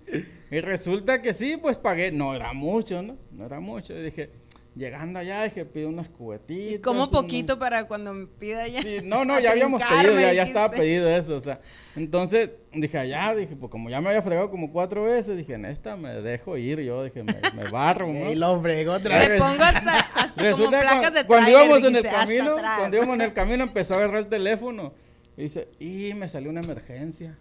Y 0.50 0.60
resulta 0.60 1.22
que 1.22 1.34
sí, 1.34 1.58
pues 1.58 1.78
pagué. 1.78 2.12
No 2.12 2.36
era 2.36 2.52
mucho, 2.54 3.02
¿no? 3.02 3.16
No 3.32 3.46
era 3.46 3.60
mucho. 3.60 3.94
Y 3.94 4.02
dije, 4.02 4.32
llegando 4.76 5.20
allá, 5.20 5.44
dije, 5.44 5.66
pido 5.66 5.90
unas 5.90 6.10
cubetitas. 6.10 6.80
Y 6.80 6.82
como 6.82 7.10
poquito 7.10 7.60
para 7.60 7.88
cuando 7.88 8.14
me 8.14 8.26
pida 8.26 8.68
ya. 8.68 8.82
Sí, 8.82 8.98
no, 9.04 9.24
no, 9.24 9.40
ya 9.42 9.52
habíamos 9.52 9.82
pedido, 9.82 10.20
ya, 10.20 10.34
ya 10.34 10.44
estaba 10.44 10.72
pedido 10.72 11.10
eso, 11.10 11.38
o 11.38 11.42
sea. 11.42 11.62
Entonces, 11.96 12.50
dije, 12.74 12.98
allá, 12.98 13.34
dije, 13.34 13.56
pues 13.56 13.72
como 13.72 13.90
ya 13.90 14.02
me 14.02 14.10
había 14.10 14.22
fregado 14.22 14.52
como 14.52 14.72
cuatro 14.72 15.04
veces, 15.06 15.38
dije, 15.38 15.54
en 15.54 15.66
esta 15.66 15.96
me 15.96 16.10
dejo 16.22 16.58
ir, 16.58 16.82
yo 16.82 17.04
dije, 17.04 17.24
me, 17.24 17.36
me 17.56 17.64
barro, 17.72 18.08
¿no? 18.08 18.14
Ey, 18.14 18.36
lo 18.36 18.60
fregó 18.62 18.94
otra 18.94 19.20
Me 19.20 19.30
vez. 19.30 19.42
pongo 19.42 19.64
hasta, 19.64 20.00
hasta 20.16 20.36
como 20.36 20.50
Resulta 20.50 20.80
que 20.82 20.88
placas 20.88 21.14
de 21.14 21.26
cuando, 21.26 21.52
íbamos 21.52 21.84
en 21.86 21.96
el 21.96 22.04
camino, 22.04 22.56
cuando 22.56 22.98
íbamos 22.98 23.16
en 23.16 23.22
el 23.22 23.34
camino 23.34 23.64
empezó 23.64 23.94
a 23.94 23.98
agarrar 23.98 24.18
el 24.18 24.28
teléfono 24.28 24.94
y 25.38 25.44
dice, 25.44 25.70
y 25.80 26.14
me 26.14 26.28
salió 26.28 26.50
una 26.50 26.62
emergencia. 26.62 27.38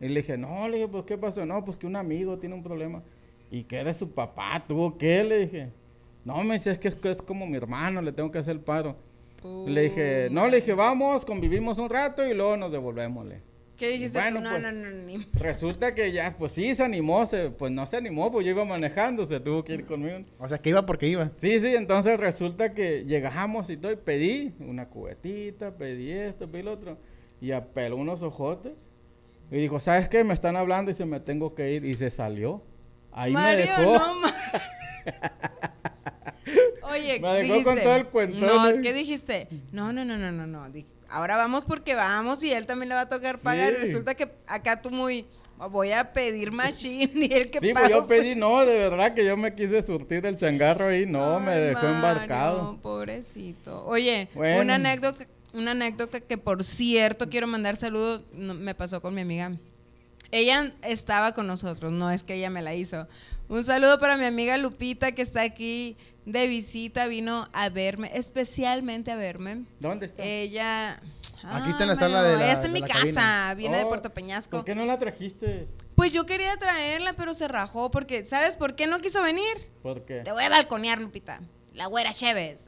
Y 0.00 0.08
le 0.08 0.20
dije, 0.22 0.38
no, 0.38 0.66
le 0.68 0.78
dije, 0.78 0.88
pues 0.88 1.04
¿qué 1.04 1.18
pasó? 1.18 1.44
No, 1.44 1.62
pues 1.62 1.76
que 1.76 1.86
un 1.86 1.96
amigo 1.96 2.38
tiene 2.38 2.54
un 2.54 2.62
problema. 2.62 3.02
¿Y 3.50 3.64
qué 3.64 3.80
eres 3.80 3.98
su 3.98 4.10
papá? 4.10 4.64
¿Tuvo 4.66 4.96
qué? 4.96 5.22
Le 5.22 5.38
dije. 5.40 5.70
No, 6.24 6.42
me 6.44 6.54
dice, 6.54 6.70
es 6.70 6.78
que 6.78 6.88
es, 6.88 6.94
que 6.94 7.10
es 7.10 7.20
como 7.20 7.46
mi 7.46 7.56
hermano, 7.56 8.00
le 8.00 8.12
tengo 8.12 8.30
que 8.30 8.38
hacer 8.38 8.52
el 8.56 8.60
paro. 8.60 8.96
Le 9.66 9.82
dije, 9.82 10.28
no, 10.30 10.48
le 10.48 10.56
dije, 10.56 10.74
vamos, 10.74 11.24
convivimos 11.24 11.78
un 11.78 11.88
rato 11.88 12.26
y 12.26 12.34
luego 12.34 12.56
nos 12.56 12.70
devolvemos. 12.72 13.26
le. 13.26 13.49
¿Qué 13.80 13.88
dijiste 13.92 14.18
Bueno, 14.20 14.36
tú? 14.40 14.44
No, 14.44 14.50
pues, 14.50 14.62
no, 14.62 14.72
no, 14.72 14.90
ni- 14.90 15.26
Resulta 15.32 15.94
que 15.94 16.12
ya, 16.12 16.36
pues 16.38 16.52
sí, 16.52 16.74
se 16.74 16.84
animó, 16.84 17.24
se, 17.24 17.48
pues 17.48 17.72
no 17.72 17.86
se 17.86 17.96
animó, 17.96 18.30
pues 18.30 18.44
yo 18.44 18.50
iba 18.52 18.62
manejando, 18.66 19.24
se 19.26 19.40
tuvo 19.40 19.64
que 19.64 19.72
ir 19.72 19.86
conmigo. 19.86 20.18
O 20.38 20.46
sea, 20.46 20.58
que 20.58 20.68
iba 20.68 20.84
porque 20.84 21.08
iba. 21.08 21.30
Sí, 21.38 21.58
sí, 21.60 21.74
entonces 21.74 22.20
resulta 22.20 22.74
que 22.74 23.06
llegamos 23.06 23.70
y 23.70 23.78
todo, 23.78 23.90
y 23.90 23.96
pedí 23.96 24.52
una 24.60 24.90
cubetita, 24.90 25.78
pedí 25.78 26.10
esto, 26.12 26.46
pedí 26.50 26.62
lo 26.62 26.72
otro, 26.72 26.98
y 27.40 27.52
apeló 27.52 27.96
unos 27.96 28.22
ojotes, 28.22 28.74
y 29.50 29.56
dijo, 29.56 29.80
¿sabes 29.80 30.10
qué? 30.10 30.24
Me 30.24 30.34
están 30.34 30.56
hablando 30.56 30.90
y 30.90 30.94
se 30.94 31.06
me 31.06 31.18
tengo 31.18 31.54
que 31.54 31.72
ir, 31.72 31.86
y 31.86 31.94
se 31.94 32.10
salió. 32.10 32.62
Ahí 33.12 33.32
Mario, 33.32 33.64
me 33.64 33.82
dejó. 33.82 33.94
no 33.94 34.14
ma- 34.20 34.34
Oye, 36.82 37.20
Me 37.20 37.28
dejó 37.34 37.42
dijiste, 37.42 37.64
con 37.64 37.80
todo 37.80 37.96
el 37.96 38.06
cuentón, 38.06 38.40
No, 38.40 38.68
¿eh? 38.68 38.80
¿qué 38.82 38.92
dijiste? 38.92 39.48
No, 39.72 39.92
no, 39.92 40.04
no, 40.04 40.16
no, 40.18 40.32
no, 40.32 40.46
no. 40.46 40.66
Ahora 41.08 41.36
vamos 41.36 41.64
porque 41.64 41.94
vamos 41.94 42.42
y 42.42 42.52
él 42.52 42.66
también 42.66 42.88
le 42.88 42.94
va 42.94 43.02
a 43.02 43.08
tocar 43.08 43.38
pagar. 43.38 43.74
Sí. 43.74 43.86
resulta 43.86 44.14
que 44.14 44.30
acá 44.46 44.80
tú 44.80 44.90
muy 44.90 45.26
voy 45.70 45.92
a 45.92 46.12
pedir 46.12 46.52
machine 46.52 47.10
y 47.14 47.32
él 47.34 47.50
que 47.50 47.60
Sí, 47.60 47.74
pago, 47.74 47.86
pues 47.86 47.90
yo 47.90 48.06
pedí, 48.06 48.34
no, 48.34 48.64
de 48.64 48.74
verdad 48.76 49.12
que 49.12 49.24
yo 49.26 49.36
me 49.36 49.54
quise 49.54 49.82
surtir 49.82 50.24
el 50.24 50.36
changarro 50.36 50.88
ahí, 50.88 51.04
no, 51.04 51.38
me 51.40 51.54
dejó 51.56 51.82
Mario, 51.82 51.94
embarcado. 51.96 52.78
pobrecito. 52.80 53.84
Oye, 53.86 54.28
Bueno. 54.34 54.62
una 54.62 54.76
anécdota, 54.76 55.26
una 55.52 55.72
anécdota 55.72 56.20
que 56.20 56.38
por 56.38 56.64
cierto 56.64 57.28
quiero 57.28 57.46
mandar 57.46 57.76
saludos, 57.76 58.22
no, 58.32 58.54
me 58.54 58.74
pasó 58.74 59.02
con 59.02 59.14
mi 59.14 59.20
amiga. 59.20 59.52
Ella 60.30 60.72
estaba 60.82 61.32
con 61.34 61.46
nosotros, 61.48 61.90
no 61.92 62.10
es 62.10 62.22
que 62.22 62.34
ella 62.34 62.50
me 62.50 62.62
la 62.62 62.74
hizo. 62.74 63.08
Un 63.48 63.64
saludo 63.64 63.98
para 63.98 64.16
mi 64.16 64.24
amiga 64.26 64.56
Lupita 64.56 65.10
que 65.12 65.22
está 65.22 65.42
aquí 65.42 65.96
de 66.32 66.46
visita, 66.48 67.06
vino 67.06 67.48
a 67.52 67.68
verme, 67.68 68.10
especialmente 68.14 69.10
a 69.10 69.16
verme. 69.16 69.64
¿Dónde 69.78 70.06
está? 70.06 70.22
Ella... 70.22 71.00
Aquí 71.42 71.70
está 71.70 71.84
en 71.84 71.88
la 71.88 71.96
sala 71.96 72.22
de 72.22 72.36
la- 72.36 72.44
ella 72.44 72.52
está 72.52 72.66
en 72.66 72.74
de 72.74 72.80
mi 72.82 72.86
la 72.86 72.94
casa, 72.94 73.04
cabina. 73.14 73.54
viene 73.54 73.78
de 73.78 73.84
Oh, 73.84 73.88
Puerto 73.88 74.10
Peñasco. 74.12 74.58
¿Por 74.58 74.64
qué 74.66 74.74
no 74.74 74.84
la 74.84 74.98
trajiste? 74.98 75.66
Pues 75.94 76.12
yo 76.12 76.26
quería 76.26 76.54
traerla, 76.58 77.14
pero 77.14 77.32
se 77.32 77.48
rajó 77.48 77.90
porque, 77.90 78.26
¿sabes 78.26 78.56
por 78.56 78.74
qué 78.76 78.86
no 78.86 78.98
quiso 78.98 79.22
venir? 79.22 79.70
¿Por 79.82 80.04
qué? 80.04 80.20
Te 80.22 80.32
voy 80.32 80.44
a 80.44 80.50
balconear, 80.50 81.00
Lupita. 81.00 81.40
La 81.72 81.86
güera 81.86 82.12
Chévez. 82.12 82.64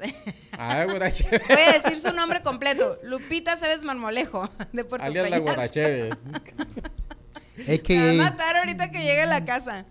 Ah, 0.53 0.85
guarache. 0.89 1.27
Voy 1.49 1.59
a 1.61 1.73
decir 1.79 1.99
su 1.99 2.15
nombre 2.15 2.41
completo. 2.41 2.99
Lupita 3.03 3.59
Chévez 3.59 3.83
Marmolejo, 3.83 4.49
de 4.73 4.85
Puerto 4.85 5.05
Alias 5.07 5.29
la 5.29 5.37
Peñasco. 5.37 5.55
guaracheve. 5.55 6.11
Es 7.59 7.67
Me 7.67 7.75
va 7.75 7.75
a 7.75 7.83
que 7.83 8.13
matar 8.17 8.57
ahorita 8.57 8.91
que 8.91 8.99
llegue 9.01 9.23
a 9.23 9.27
la 9.27 9.45
casa. 9.45 9.85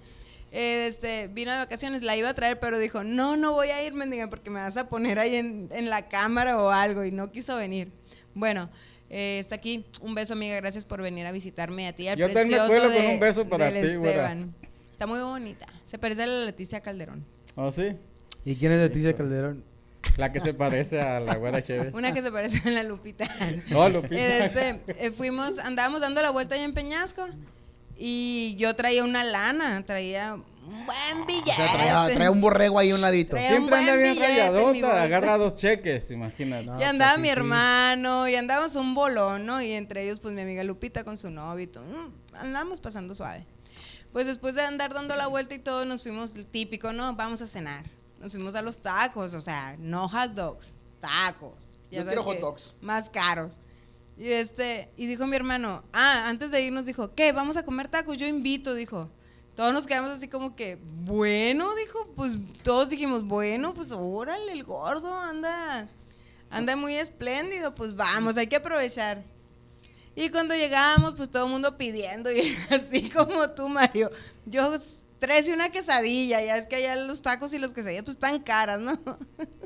Eh, 0.52 0.86
Este, 0.88 1.28
vino 1.28 1.52
de 1.52 1.60
vacaciones, 1.60 2.02
la 2.02 2.16
iba 2.18 2.30
a 2.30 2.34
traer, 2.34 2.60
pero 2.60 2.78
dijo, 2.78 3.04
no, 3.04 3.38
no 3.38 3.54
voy 3.54 3.70
a 3.70 3.84
ir, 3.86 3.94
mendiga, 3.94 4.30
porque 4.30 4.50
me 4.50 4.60
vas 4.60 4.76
a 4.78 4.90
poner 4.90 5.18
ahí 5.20 5.36
en, 5.36 5.70
en 5.72 5.90
la 5.90 6.08
cámara 6.10 6.62
o 6.62 6.70
algo, 6.70 7.04
y 7.06 7.12
no 7.12 7.32
quiso 7.32 7.56
venir. 7.56 7.92
Bueno, 8.34 8.70
eh, 9.10 9.38
está 9.40 9.56
aquí. 9.56 9.86
Un 10.02 10.14
beso, 10.16 10.34
amiga, 10.34 10.56
gracias 10.58 10.86
por 10.86 11.02
venir 11.02 11.26
a 11.26 11.32
visitarme 11.32 11.88
a 11.88 11.94
ti, 11.94 12.08
al 12.08 12.18
Yo 12.18 12.28
también 12.28 12.48
me 12.50 12.58
precioso 12.58 12.68
cuelo 12.68 12.94
con 12.96 13.06
de- 13.08 13.14
un 13.14 13.20
beso 13.20 13.48
para 13.48 13.68
ti, 13.70 13.96
güera. 13.96 14.32
Esteban. 14.32 14.56
Está 14.92 15.08
muy 15.08 15.20
bonita. 15.20 15.66
Se 15.86 15.98
parece 15.98 16.24
a 16.24 16.28
la 16.28 16.46
Leticia 16.46 16.82
Calderón. 16.82 17.26
¿Oh, 17.56 17.72
sí? 17.72 17.94
¿Y 18.46 18.56
quién 18.56 18.72
es 18.72 18.80
Leticia 18.80 19.14
Calderón? 19.16 19.64
La 20.18 20.32
que 20.32 20.40
se 20.42 20.54
parece 20.54 21.00
a 21.02 21.20
la 21.20 21.36
guaracheve. 21.36 21.92
Una 21.94 22.14
que 22.14 22.22
se 22.22 22.32
parece 22.32 22.62
a 22.68 22.72
la 22.72 22.84
Lupita. 22.84 23.26
No, 23.70 23.88
Lupita. 23.90 24.16
Este, 24.46 24.80
eh, 24.88 25.12
fuimos, 25.12 25.58
andábamos 25.60 26.02
dando 26.02 26.22
la 26.22 26.30
vuelta 26.32 26.56
allá 26.56 26.66
en 26.66 26.74
Peñasco 26.74 27.28
y 28.04 28.56
yo 28.56 28.76
traía 28.76 29.04
una 29.04 29.24
lana, 29.24 29.86
traía 29.86 30.34
un 30.34 30.86
buen 30.88 31.28
billete. 31.28 31.52
O 31.52 31.54
sea, 31.54 31.72
trae, 31.72 32.16
trae 32.16 32.30
un 32.32 32.42
borrego 32.42 32.80
ahí 32.80 32.90
a 32.90 32.96
un 32.96 33.02
ladito. 33.02 33.38
Siempre 33.38 33.76
un 33.76 33.80
anda 33.80 33.96
bien 33.96 34.20
rayadota, 34.20 35.04
agarra 35.04 35.38
dos 35.38 35.54
cheques, 35.54 36.10
imagínate. 36.10 36.66
No, 36.66 36.74
y 36.74 36.78
pues 36.78 36.90
andaba 36.90 37.14
sí, 37.14 37.22
mi 37.22 37.28
sí. 37.28 37.32
hermano, 37.34 38.28
y 38.28 38.34
andábamos 38.34 38.76
un 38.76 38.96
bolón, 38.96 39.46
¿no? 39.46 39.62
Y 39.62 39.74
entre 39.74 40.04
ellos, 40.04 40.20
pues 40.20 40.34
mi 40.34 40.42
amiga 40.42 40.64
Lupita 40.64 41.04
con 41.04 41.16
su 41.16 41.30
novio 41.30 41.64
y 41.64 41.68
todo. 41.68 41.84
Mm, 41.84 42.36
andábamos 42.36 42.82
pasando 42.82 43.14
suave. 43.14 43.46
Pues 44.12 44.26
después 44.26 44.56
de 44.56 44.64
andar 44.64 44.96
dando 44.96 45.16
la 45.16 45.28
vuelta 45.28 45.54
y 45.54 45.60
todo, 45.60 45.86
nos 45.86 46.02
fuimos, 46.02 46.34
el 46.34 46.48
típico, 46.48 46.94
¿no? 46.94 47.14
Vamos 47.14 47.44
a 47.44 47.46
cenar. 47.46 47.86
Nos 48.20 48.32
fuimos 48.32 48.56
a 48.56 48.64
los 48.64 48.80
tacos, 48.80 49.36
o 49.36 49.42
sea, 49.42 49.76
no 49.78 50.10
hot 50.10 50.32
dogs, 50.32 50.72
tacos. 51.00 51.76
Yo 51.92 52.00
sabes 52.00 52.16
quiero 52.16 52.24
hot 52.24 52.40
dogs. 52.40 52.74
Más 52.82 53.12
caros. 53.12 53.60
Y 54.22 54.34
este, 54.34 54.92
y 54.98 55.08
dijo 55.08 55.26
mi 55.26 55.36
hermano, 55.36 55.84
ah, 55.94 56.26
antes 56.28 56.52
de 56.52 56.62
irnos 56.62 56.86
dijo, 56.86 57.16
¿qué? 57.16 57.32
¿Vamos 57.32 57.58
a 57.58 57.66
comer 57.66 57.88
tacos? 57.88 58.18
Yo 58.20 58.28
invito, 58.28 58.76
dijo. 58.76 59.10
Todos 59.56 59.74
nos 59.74 59.88
quedamos 59.88 60.12
así 60.12 60.28
como 60.28 60.56
que, 60.56 60.78
bueno, 60.80 61.74
dijo, 61.74 62.08
pues 62.16 62.36
todos 62.62 62.90
dijimos, 62.90 63.26
bueno, 63.26 63.74
pues 63.74 63.92
órale, 63.92 64.52
el 64.52 64.64
gordo 64.64 65.12
anda, 65.18 65.90
anda 66.52 66.76
muy 66.76 66.98
espléndido, 66.98 67.74
pues 67.74 67.96
vamos, 67.96 68.38
hay 68.38 68.46
que 68.46 68.58
aprovechar. 68.58 69.24
Y 70.16 70.30
cuando 70.30 70.54
llegamos, 70.54 71.16
pues 71.18 71.32
todo 71.32 71.46
el 71.46 71.52
mundo 71.52 71.76
pidiendo, 71.76 72.32
y 72.32 72.56
así 72.70 73.10
como 73.10 73.50
tú, 73.50 73.70
Mario, 73.70 74.12
yo 74.46 74.72
tres 75.18 75.48
y 75.48 75.52
una 75.52 75.72
quesadilla, 75.72 76.46
ya 76.46 76.58
es 76.58 76.68
que 76.68 76.76
allá 76.76 76.96
los 76.96 77.24
tacos 77.24 77.56
y 77.56 77.58
las 77.58 77.74
quesadillas 77.74 78.04
pues 78.04 78.18
están 78.18 78.40
caras, 78.44 78.80
¿no? 78.80 79.00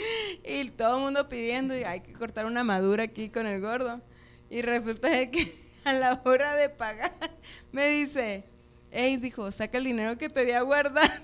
y 0.44 0.70
todo 0.70 0.96
el 0.96 1.02
mundo 1.02 1.28
pidiendo, 1.28 1.76
y 1.76 1.84
hay 1.84 2.00
que 2.00 2.12
cortar 2.12 2.46
una 2.46 2.64
madura 2.64 3.04
aquí 3.04 3.28
con 3.28 3.46
el 3.46 3.60
gordo. 3.60 4.00
Y 4.48 4.62
resulta 4.62 5.08
de 5.08 5.30
que 5.30 5.54
a 5.84 5.92
la 5.92 6.20
hora 6.24 6.54
de 6.54 6.68
pagar, 6.68 7.12
me 7.72 7.88
dice, 7.88 8.44
hey, 8.90 9.16
dijo, 9.16 9.50
saca 9.52 9.78
el 9.78 9.84
dinero 9.84 10.16
que 10.18 10.28
te 10.28 10.44
di 10.44 10.52
a 10.52 10.62
guardar. 10.62 11.22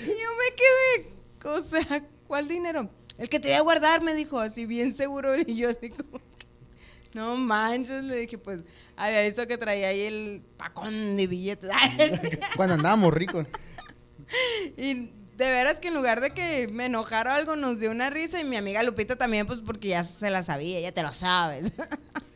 y 0.00 0.06
yo 0.06 0.28
me 0.38 0.54
quedé, 0.56 1.14
o 1.44 1.62
sea, 1.62 2.04
¿cuál 2.26 2.48
dinero? 2.48 2.90
El 3.18 3.28
que 3.28 3.40
te 3.40 3.48
di 3.48 3.54
a 3.54 3.60
guardar, 3.60 4.02
me 4.02 4.14
dijo, 4.14 4.38
así 4.38 4.66
bien 4.66 4.94
seguro. 4.94 5.34
Y 5.36 5.56
yo 5.56 5.68
así 5.68 5.90
como, 5.90 6.20
no 7.12 7.36
manches, 7.36 8.02
le 8.02 8.16
dije, 8.16 8.38
pues, 8.38 8.60
había 8.96 9.22
visto 9.22 9.46
que 9.46 9.58
traía 9.58 9.88
ahí 9.88 10.02
el 10.02 10.42
pacón 10.56 11.16
de 11.16 11.26
billetes. 11.26 11.70
Cuando 12.56 12.74
andábamos 12.76 13.12
ricos. 13.12 13.46
Y 14.76 15.10
de 15.40 15.50
veras 15.50 15.80
que 15.80 15.88
en 15.88 15.94
lugar 15.94 16.20
de 16.20 16.30
que 16.30 16.68
me 16.68 16.86
enojara 16.86 17.32
o 17.32 17.34
algo, 17.34 17.56
nos 17.56 17.80
dio 17.80 17.90
una 17.90 18.10
risa. 18.10 18.40
Y 18.40 18.44
mi 18.44 18.56
amiga 18.56 18.82
Lupita 18.84 19.16
también, 19.16 19.46
pues 19.46 19.60
porque 19.60 19.88
ya 19.88 20.04
se 20.04 20.30
la 20.30 20.42
sabía, 20.42 20.78
ya 20.80 20.92
te 20.92 21.02
lo 21.02 21.12
sabes. 21.12 21.72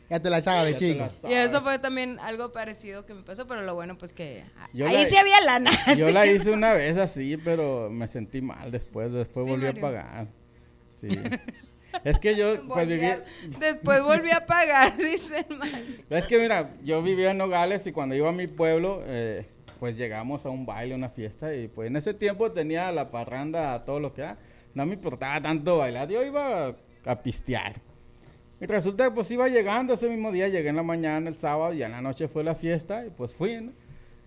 Ya 0.07 0.19
te 0.19 0.29
la 0.29 0.37
echaba 0.37 0.63
de 0.63 0.73
Ya 0.73 0.77
te 0.77 0.85
chico. 0.93 1.05
Y 1.05 1.21
sabes. 1.33 1.49
eso 1.49 1.63
fue 1.63 1.79
también 1.79 2.19
algo 2.19 2.51
parecido 2.51 3.07
que 3.07 3.15
me 3.15 3.23
pasó, 3.23 3.47
pero 3.47 3.63
lo 3.63 3.73
bueno 3.73 3.97
pues 3.97 4.13
que 4.13 4.43
Yo 4.71 4.85
ahí 4.85 4.93
la- 4.97 5.05
sí 5.05 5.17
había 5.17 5.41
lana. 5.41 5.71
Yo 5.97 6.11
la 6.11 6.27
hice 6.27 6.51
una 6.51 6.73
vez 6.73 6.95
así, 6.97 7.37
pero 7.37 7.89
me 7.89 8.07
sentí 8.07 8.39
mal 8.39 8.71
después. 8.71 9.11
Después 9.11 9.45
Sí, 9.47 9.51
volví 9.51 9.65
Mario. 9.65 9.79
a 9.79 9.81
pagar. 9.81 10.27
Sí. 10.93 11.07
es 12.03 12.19
que 12.19 12.35
yo, 12.35 12.67
pues 12.67 12.87
Después 13.59 14.03
volví 14.03 14.29
a 14.29 14.45
pagar, 14.45 14.95
dice 14.95 15.43
el 15.49 15.57
Mario. 15.57 15.95
Es 16.11 16.27
que 16.27 16.37
mira, 16.37 16.75
yo 16.83 17.01
vivía 17.01 17.31
en 17.31 17.39
Nogales 17.39 17.87
y 17.87 17.91
cuando 17.91 18.13
iba 18.13 18.29
a 18.29 18.31
mi 18.31 18.45
pueblo, 18.45 19.01
eh, 19.07 19.47
pues 19.79 19.97
llegamos 19.97 20.45
a 20.45 20.49
un 20.49 20.65
baile, 20.65 20.95
una 20.95 21.09
fiesta. 21.09 21.53
Y 21.55 21.67
pues 21.67 21.87
en 21.87 21.95
ese 21.95 22.13
tiempo 22.13 22.51
tenía 22.51 22.91
la 22.91 23.11
parranda, 23.11 23.83
todo 23.85 23.99
lo 23.99 24.13
que 24.13 24.21
era. 24.21 24.37
No 24.73 24.85
me 24.85 24.93
importaba 24.95 25.41
tanto 25.41 25.77
bailar. 25.77 26.09
Yo 26.09 26.23
iba 26.23 26.67
a, 26.67 26.75
a 27.05 27.21
pistear. 27.21 27.73
Y 28.59 28.65
resulta 28.65 29.05
que 29.05 29.11
pues 29.11 29.29
iba 29.31 29.47
llegando 29.49 29.93
ese 29.93 30.09
mismo 30.09 30.31
día, 30.31 30.47
llegué 30.47 30.69
en 30.69 30.77
la 30.77 30.83
mañana, 30.83 31.29
el 31.29 31.37
sábado, 31.37 31.73
y 31.73 31.83
en 31.83 31.91
la 31.91 32.01
noche 32.01 32.27
fue 32.29 32.43
la 32.43 32.55
fiesta, 32.55 33.05
y 33.05 33.09
pues 33.09 33.33
fui, 33.33 33.59
¿no? 33.59 33.73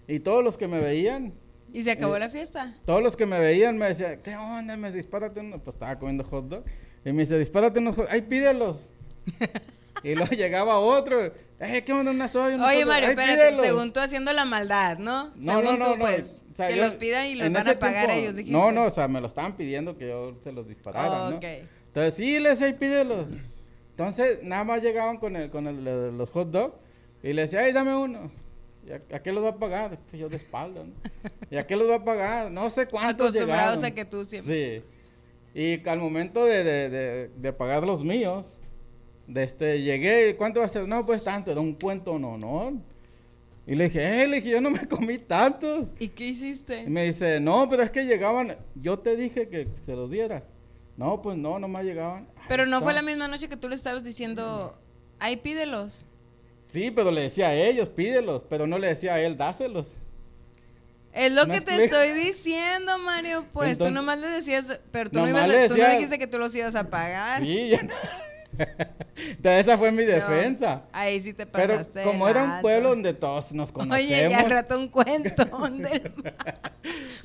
Y 0.07 0.21
todos 0.21 0.45
los 0.45 0.59
que 0.59 0.69
me 0.69 0.81
veían, 0.81 1.33
Y 1.73 1.83
se 1.83 1.91
acabó 1.93 2.17
Eh, 2.17 2.21
la 2.21 2.29
fiesta. 2.29 2.75
todos 2.85 3.03
los 3.03 3.17
que 3.17 3.25
me 3.27 3.39
veían 3.39 3.77
me 3.79 3.87
decían, 3.87 4.21
¿qué 4.23 4.37
onda? 4.37 4.77
Me 4.77 4.91
dispárate 4.93 5.41
uno. 5.41 5.59
Pues 5.59 5.77
estaba 5.77 5.99
comiendo 5.99 6.25
hot 6.25 6.45
dog. 6.49 6.65
Y 7.05 7.13
me 7.13 7.21
dice, 7.23 7.39
dispárate 7.39 7.79
unos 7.79 7.97
hot 7.97 8.07
¡Ay, 8.11 8.23
pídelos! 8.23 8.89
y 10.03 10.15
luego 10.15 10.33
llegaba 10.35 10.79
otro. 10.79 11.33
"Eh, 11.61 11.83
¿qué 11.85 11.93
onda? 11.93 12.11
Una 12.13 12.29
soya, 12.29 12.57
unos 12.57 12.69
Oye. 12.69 12.85
Mario, 12.85 13.09
"Ay, 13.09 13.15
espérate, 13.15 13.37
pídelos". 13.51 13.67
según 13.67 13.93
tú 13.93 14.01
haciendo 14.01 14.33
la 14.33 14.45
maldad, 14.45 14.99
¿no? 14.99 15.33
No, 15.37 15.53
según 15.61 15.65
no, 15.65 15.77
no, 15.89 15.93
tú, 15.95 15.99
pues, 16.01 16.43
O 16.53 16.57
sea, 16.57 16.69
que 16.69 16.77
yo- 16.77 16.83
los 16.85 16.93
pidan 16.95 17.27
y 17.27 17.35
los 17.35 17.51
van 17.53 17.69
a 17.69 17.79
pagar 17.79 18.07
tiempo- 18.07 18.23
ellos, 18.23 18.37
dijiste. 18.37 18.57
No, 18.59 18.71
no, 18.73 18.85
o 18.85 18.91
sea, 18.91 19.09
me 19.09 19.21
lo 19.21 19.27
estaban 19.27 19.57
pidiendo 19.57 19.97
que 19.97 20.09
yo 20.09 20.37
se 20.43 20.53
los 20.53 20.69
disparara, 20.69 21.31
¿no? 21.31 21.37
Ok. 21.37 21.45
Entonces, 21.45 22.15
sí, 22.15 22.39
les 22.39 22.63
"Ay, 22.63 22.75
pídelos. 22.75 23.33
Entonces, 23.91 24.39
nada 24.43 24.63
más 24.65 24.83
llegaban 24.83 25.17
con, 25.19 25.35
el, 25.37 25.51
con 25.51 25.67
el, 25.67 26.17
los 26.17 26.31
hot 26.31 26.51
dogs 26.51 26.75
y 27.23 27.33
le 27.33 27.43
decía, 27.43 27.61
ay, 27.61 27.73
dame 27.73 27.97
uno. 27.97 28.31
¿Y 28.87 28.93
a, 28.93 29.17
a 29.17 29.21
qué 29.23 29.33
los 29.33 29.43
va 29.45 29.49
a 29.51 29.57
pagar? 29.57 29.99
Pues 30.09 30.21
yo 30.21 30.29
de 30.29 30.37
espalda, 30.37 30.83
¿no? 30.85 30.93
¿Y 31.51 31.57
a 31.57 31.67
qué 31.67 31.75
los 31.77 31.91
va 31.91 31.97
a 31.97 32.05
pagar? 32.05 32.51
No 32.51 32.71
sé 32.71 32.87
cuántos 32.87 33.31
Acostumbrados 33.31 33.77
llegaron. 33.79 33.85
a 33.85 33.91
que 33.95 34.05
tú 34.05 34.25
siempre. 34.25 34.83
Sí. 35.55 35.61
Y 35.61 35.89
al 35.89 35.99
momento 35.99 36.45
de, 36.45 36.63
de, 36.63 36.89
de, 36.89 37.29
de 37.37 37.53
pagar 37.53 37.85
los 37.85 38.05
míos, 38.05 38.55
de 39.29 39.45
este, 39.45 39.81
llegué, 39.83 40.35
¿cuánto 40.37 40.59
va 40.61 40.67
a 40.67 40.69
ser? 40.69 40.89
No, 40.89 41.07
pues 41.07 41.23
tanto, 41.23 41.53
era 41.53 41.61
un 41.61 41.75
cuento 41.75 42.19
no, 42.19 42.37
no. 42.37 42.83
Y 43.67 43.75
le 43.77 43.85
dije, 43.85 44.23
eh, 44.23 44.27
le 44.27 44.37
dije, 44.37 44.49
yo 44.51 44.61
no 44.61 44.71
me 44.71 44.89
comí 44.89 45.19
tantos. 45.19 45.87
¿Y 46.01 46.09
qué 46.09 46.25
hiciste? 46.29 46.83
Y 46.85 46.89
me 46.89 47.05
dice, 47.05 47.39
no, 47.39 47.69
pero 47.69 47.83
es 47.83 47.91
que 47.91 48.05
llegaban, 48.07 48.57
yo 48.75 48.99
te 48.99 49.15
dije 49.15 49.49
que 49.49 49.69
se 49.83 49.95
los 49.95 50.11
dieras. 50.11 50.45
No, 50.97 51.21
pues 51.23 51.37
no, 51.37 51.59
nomás 51.59 51.85
llegaban. 51.85 52.27
Pero 52.49 52.67
no 52.67 52.81
fue 52.83 52.93
la 52.95 53.03
misma 53.03 53.29
noche 53.29 53.49
que 53.49 53.57
tú 53.57 53.69
le 53.69 53.75
estabas 53.77 54.03
diciendo, 54.03 54.77
ahí 55.21 55.37
pídelos. 55.37 56.07
Sí, 56.67 56.91
pero 56.91 57.11
le 57.11 57.21
decía 57.23 57.49
a 57.49 57.55
ellos, 57.55 57.89
pídelos, 57.91 58.43
pero 58.49 58.67
no 58.67 58.79
le 58.79 58.89
decía 58.89 59.15
a 59.15 59.21
él, 59.21 59.37
dáselos. 59.37 59.97
Es 61.13 61.33
lo 61.33 61.47
¿Me 61.47 61.55
que 61.55 61.61
te 61.63 61.85
estoy 61.85 62.13
diciendo, 62.13 62.99
Mario. 62.99 63.45
Pues 63.53 63.79
tú 63.79 63.85
Entonces- 63.85 63.95
nomás 63.95 64.19
le 64.19 64.29
decías, 64.29 64.81
pero 64.91 65.11
tú 65.11 65.21
no, 65.21 65.29
ibas 65.29 65.49
le 65.49 65.65
a- 65.65 65.69
tú 65.69 65.75
no 65.77 65.83
decía- 65.83 65.91
dijiste 65.97 66.19
que 66.19 66.27
tú 66.27 66.39
los 66.39 66.55
ibas 66.55 66.75
a 66.75 66.89
pagar. 66.91 67.43
Sí, 67.43 67.69
ya 67.71 67.83
no. 67.83 67.95
Entonces 69.17 69.61
esa 69.67 69.79
fue 69.79 69.91
mi 69.91 70.05
No, 70.05 70.13
defensa. 70.13 70.83
ahí 70.93 71.21
sí 71.21 71.33
te 71.33 71.47
pasaste. 71.47 72.01
de 72.01 72.05
como 72.05 72.29
era 72.29 72.43
un 72.45 72.61
pueblo 72.61 72.91
donde 72.91 73.15
todos 73.15 73.53
nos 73.53 73.73
conocemos. 73.73 73.99
Oye, 74.07 74.29
y 74.31 74.33
al 74.33 74.51
rato 74.51 74.79
un 74.79 74.89
cuento 74.89 75.45
del 75.71 76.13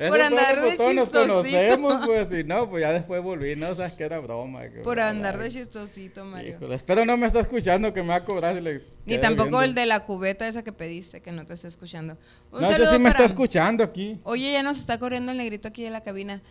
por 0.10 0.22
andar 0.22 0.56
de 0.56 0.62
pues, 0.62 0.78
todos 0.78 0.96
nos 0.96 1.06
chistosito. 1.06 1.42
conocemos, 1.44 2.06
pues, 2.06 2.34
y 2.34 2.44
no, 2.44 2.70
pues 2.70 2.82
ya 2.82 2.94
después 2.94 3.22
volví, 3.22 3.56
no, 3.56 3.74
sabes 3.76 3.94
que 3.94 4.04
era 4.04 4.20
broma. 4.20 4.64
que 4.70 4.80
Por 4.82 5.00
andar 5.00 5.38
de 5.38 5.50
chistosito, 5.50 6.26
Mario. 6.26 6.56
Híjole, 6.58 6.76
espero 6.76 7.06
no 7.06 7.16
me 7.18 7.28
está 7.28 7.40
escuchando 7.40 7.94
que 7.94 8.02
me 8.02 8.10
va 8.10 8.16
a 8.16 8.26
cobrar 8.26 8.56
si 8.56 8.62
le 8.62 8.84
Ni 9.06 9.18
tampoco 9.20 9.62
el 9.62 9.74
de 9.76 9.86
la 9.86 10.02
cubeta 10.02 10.48
esa 10.48 10.64
que 10.64 10.72
pediste, 10.72 11.22
que 11.22 11.32
no 11.32 11.46
te 11.46 11.54
está 11.54 11.68
escuchando. 11.68 12.18
Un 12.52 12.62
No, 12.62 12.72
saludo 12.72 12.92
sí 12.92 13.00
me 13.00 13.10
está 13.10 13.26
escuchando 13.26 13.84
aquí. 13.84 14.20
Oye, 14.24 14.52
ya 14.54 14.64
nos 14.64 14.78
está 14.78 14.98
corriendo 15.00 15.32
el 15.32 15.38
negrito 15.38 15.68
aquí 15.68 15.84
de 15.84 15.90
la 15.90 16.02
cabina. 16.02 16.42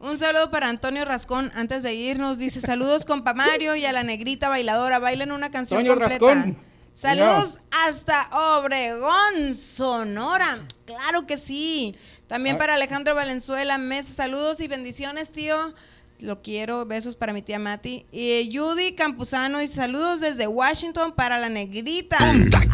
Un 0.00 0.18
saludo 0.18 0.50
para 0.50 0.68
Antonio 0.68 1.04
Rascón. 1.04 1.50
Antes 1.54 1.82
de 1.82 1.94
irnos, 1.94 2.38
dice 2.38 2.60
saludos 2.60 3.04
compa 3.06 3.34
Mario 3.34 3.74
y 3.76 3.84
a 3.84 3.92
la 3.92 4.02
negrita 4.04 4.48
bailadora. 4.48 4.98
Bailen 4.98 5.32
una 5.32 5.50
canción 5.50 5.80
Antonio 5.80 6.00
completa. 6.00 6.34
Rascón. 6.34 6.56
Saludos 6.92 7.60
hasta 7.86 8.28
Obregón, 8.58 9.54
Sonora. 9.54 10.66
Claro 10.84 11.26
que 11.26 11.36
sí. 11.36 11.94
También 12.26 12.56
Ah. 12.56 12.58
para 12.58 12.74
Alejandro 12.74 13.14
Valenzuela 13.14 13.78
Mesa. 13.78 14.12
Saludos 14.14 14.60
y 14.60 14.68
bendiciones, 14.68 15.30
tío. 15.30 15.74
Lo 16.20 16.42
quiero. 16.42 16.84
Besos 16.86 17.14
para 17.14 17.32
mi 17.32 17.42
tía 17.42 17.60
Mati. 17.60 18.04
Y 18.10 18.50
Judy 18.52 18.94
Campuzano. 18.96 19.62
Y 19.62 19.68
saludos 19.68 20.18
desde 20.20 20.48
Washington 20.48 21.12
para 21.14 21.38
la 21.38 21.48
negrita. 21.48 22.16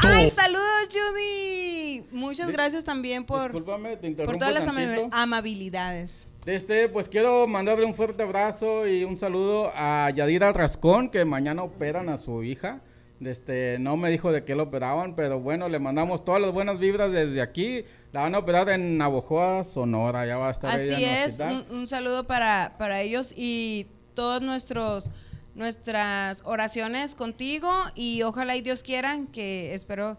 ¡Ay, 0.02 0.30
saludos, 0.30 0.88
Judy! 0.90 2.06
Muchas 2.10 2.50
gracias 2.50 2.84
también 2.84 3.24
por, 3.26 3.52
por 3.52 4.38
todas 4.38 4.54
las 4.54 4.66
amabilidades. 5.12 6.26
Este, 6.46 6.88
pues 6.90 7.08
quiero 7.08 7.46
mandarle 7.46 7.86
un 7.86 7.94
fuerte 7.94 8.22
abrazo 8.22 8.86
y 8.86 9.04
un 9.04 9.16
saludo 9.16 9.72
a 9.74 10.10
Yadira 10.14 10.52
Rascón, 10.52 11.08
que 11.08 11.24
mañana 11.24 11.62
operan 11.62 12.08
a 12.10 12.18
su 12.18 12.42
hija. 12.42 12.80
Este, 13.24 13.78
no 13.78 13.96
me 13.96 14.10
dijo 14.10 14.30
de 14.32 14.44
qué 14.44 14.54
lo 14.54 14.64
operaban, 14.64 15.14
pero 15.16 15.40
bueno, 15.40 15.68
le 15.70 15.78
mandamos 15.78 16.22
todas 16.24 16.42
las 16.42 16.52
buenas 16.52 16.78
vibras 16.78 17.10
desde 17.10 17.40
aquí. 17.40 17.84
La 18.12 18.20
van 18.22 18.34
a 18.34 18.38
operar 18.40 18.68
en 18.68 18.98
Navojoa, 18.98 19.64
Sonora, 19.64 20.26
ya 20.26 20.36
va 20.36 20.48
a 20.48 20.50
estar 20.50 20.78
ella 20.78 20.94
Así 20.94 21.04
en 21.04 21.10
el 21.10 21.24
es, 21.24 21.40
un, 21.40 21.64
un 21.78 21.86
saludo 21.86 22.26
para, 22.26 22.74
para 22.78 23.00
ellos 23.00 23.32
y 23.34 23.86
todos 24.14 24.42
nuestros 24.42 25.10
nuestras 25.54 26.42
oraciones 26.44 27.14
contigo 27.14 27.70
y 27.94 28.22
ojalá 28.22 28.56
y 28.56 28.60
Dios 28.60 28.82
quiera 28.82 29.20
que 29.32 29.72
espero 29.72 30.18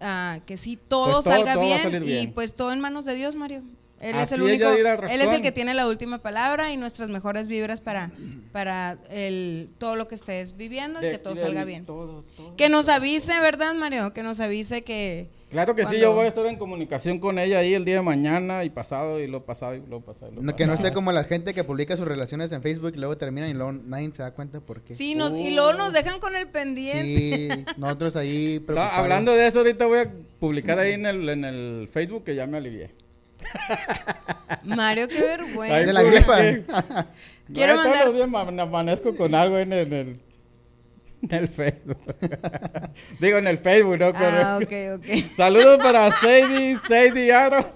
ah, 0.00 0.40
que 0.44 0.58
sí 0.58 0.76
todo 0.76 1.14
Pues 1.14 1.24
todo- 1.24 1.34
salga 1.34 1.54
todo 1.54 1.62
bien, 1.64 1.82
salir 1.82 2.02
y 2.02 2.06
bien. 2.06 2.32
pues 2.34 2.54
todo 2.54 2.72
en 2.72 2.80
manos 2.80 3.06
de 3.06 3.14
Dios, 3.14 3.34
Mario. 3.36 3.62
Él 4.00 4.16
es 4.16 4.30
el 4.32 4.42
único, 4.42 4.68
él 4.70 5.20
es 5.22 5.32
el 5.32 5.40
que 5.42 5.52
tiene 5.52 5.72
la 5.72 5.86
última 5.88 6.18
palabra 6.18 6.70
y 6.72 6.76
nuestras 6.76 7.08
mejores 7.08 7.48
vibras 7.48 7.80
para 7.80 8.10
para 8.52 8.98
el 9.10 9.70
todo 9.78 9.96
lo 9.96 10.06
que 10.06 10.14
estés 10.14 10.56
viviendo 10.56 11.00
y 11.00 11.06
De- 11.06 11.12
que 11.12 11.18
todo 11.18 11.34
salga 11.36 11.64
bien. 11.64 11.86
todo, 11.86 12.22
todo. 12.36 12.54
Que 12.56 12.68
nos 12.68 12.88
avise, 12.88 13.38
¿verdad, 13.40 13.74
Mario? 13.74 14.12
Que 14.12 14.22
nos 14.22 14.40
avise 14.40 14.82
que 14.82 15.28
Claro 15.50 15.74
que 15.76 15.86
sí, 15.86 15.98
yo 15.98 16.12
voy 16.12 16.24
a 16.24 16.28
estar 16.28 16.44
en 16.46 16.56
comunicación 16.56 17.20
con 17.20 17.38
ella 17.38 17.60
ahí 17.60 17.72
el 17.72 17.84
día 17.84 17.96
de 17.96 18.02
mañana 18.02 18.64
y 18.64 18.70
pasado 18.70 19.20
y 19.20 19.28
lo 19.28 19.44
pasado 19.44 19.76
y 19.76 19.82
lo 19.88 20.00
pasado. 20.00 20.32
y 20.32 20.34
lo 20.34 20.42
No, 20.42 20.56
que 20.56 20.66
no 20.66 20.74
esté 20.74 20.92
como 20.92 21.12
la 21.12 21.22
gente 21.24 21.54
que 21.54 21.62
publica 21.64 21.96
sus 21.96 22.06
relaciones 22.06 22.50
en 22.52 22.62
Facebook 22.62 22.92
y 22.96 22.98
luego 22.98 23.16
terminan 23.16 23.48
y 23.48 23.54
luego 23.54 23.72
nadie 23.72 24.10
se 24.12 24.22
da 24.22 24.32
cuenta 24.32 24.60
por 24.60 24.82
qué. 24.82 24.94
Sí, 24.94 25.14
nos, 25.14 25.32
y 25.32 25.52
luego 25.52 25.72
nos 25.74 25.92
dejan 25.92 26.18
con 26.18 26.34
el 26.36 26.48
pendiente. 26.48 27.04
Sí, 27.04 27.64
nosotros 27.78 28.16
ahí 28.16 28.62
No, 28.68 28.80
hablando 28.82 29.32
de 29.32 29.46
eso, 29.46 29.60
ahorita 29.60 29.86
voy 29.86 30.00
a 30.00 30.12
publicar 30.40 30.78
ahí 30.80 30.92
en 30.92 31.06
el, 31.06 31.28
en 31.28 31.44
el 31.44 31.88
Facebook 31.92 32.24
que 32.24 32.34
ya 32.34 32.46
me 32.46 32.58
alivié. 32.58 32.90
Mario, 34.64 35.08
qué 35.08 35.20
vergüenza. 35.20 35.76
Ahí 35.76 35.84
De 35.86 35.92
la 35.92 36.02
gripa. 36.02 37.06
Quiero 37.52 37.74
No, 37.74 37.80
mandar- 37.82 38.02
Todos 38.02 38.06
los 38.06 38.14
días 38.16 38.28
me 38.54 38.62
amanezco 38.62 39.16
con 39.16 39.34
algo 39.34 39.58
en 39.58 39.72
el, 39.72 39.92
en 39.92 39.92
el, 40.08 40.20
en 41.22 41.32
el 41.32 41.48
Facebook. 41.48 41.98
Digo, 43.20 43.38
en 43.38 43.46
el 43.46 43.58
Facebook, 43.58 43.98
¿no? 43.98 44.06
Ah, 44.14 44.58
Con- 44.58 44.64
ok, 44.64 44.72
ok. 44.98 45.24
Saludos 45.36 45.78
para 45.78 46.10
Sadie, 46.12 46.76
Sadie 46.88 47.32
Aros. 47.32 47.66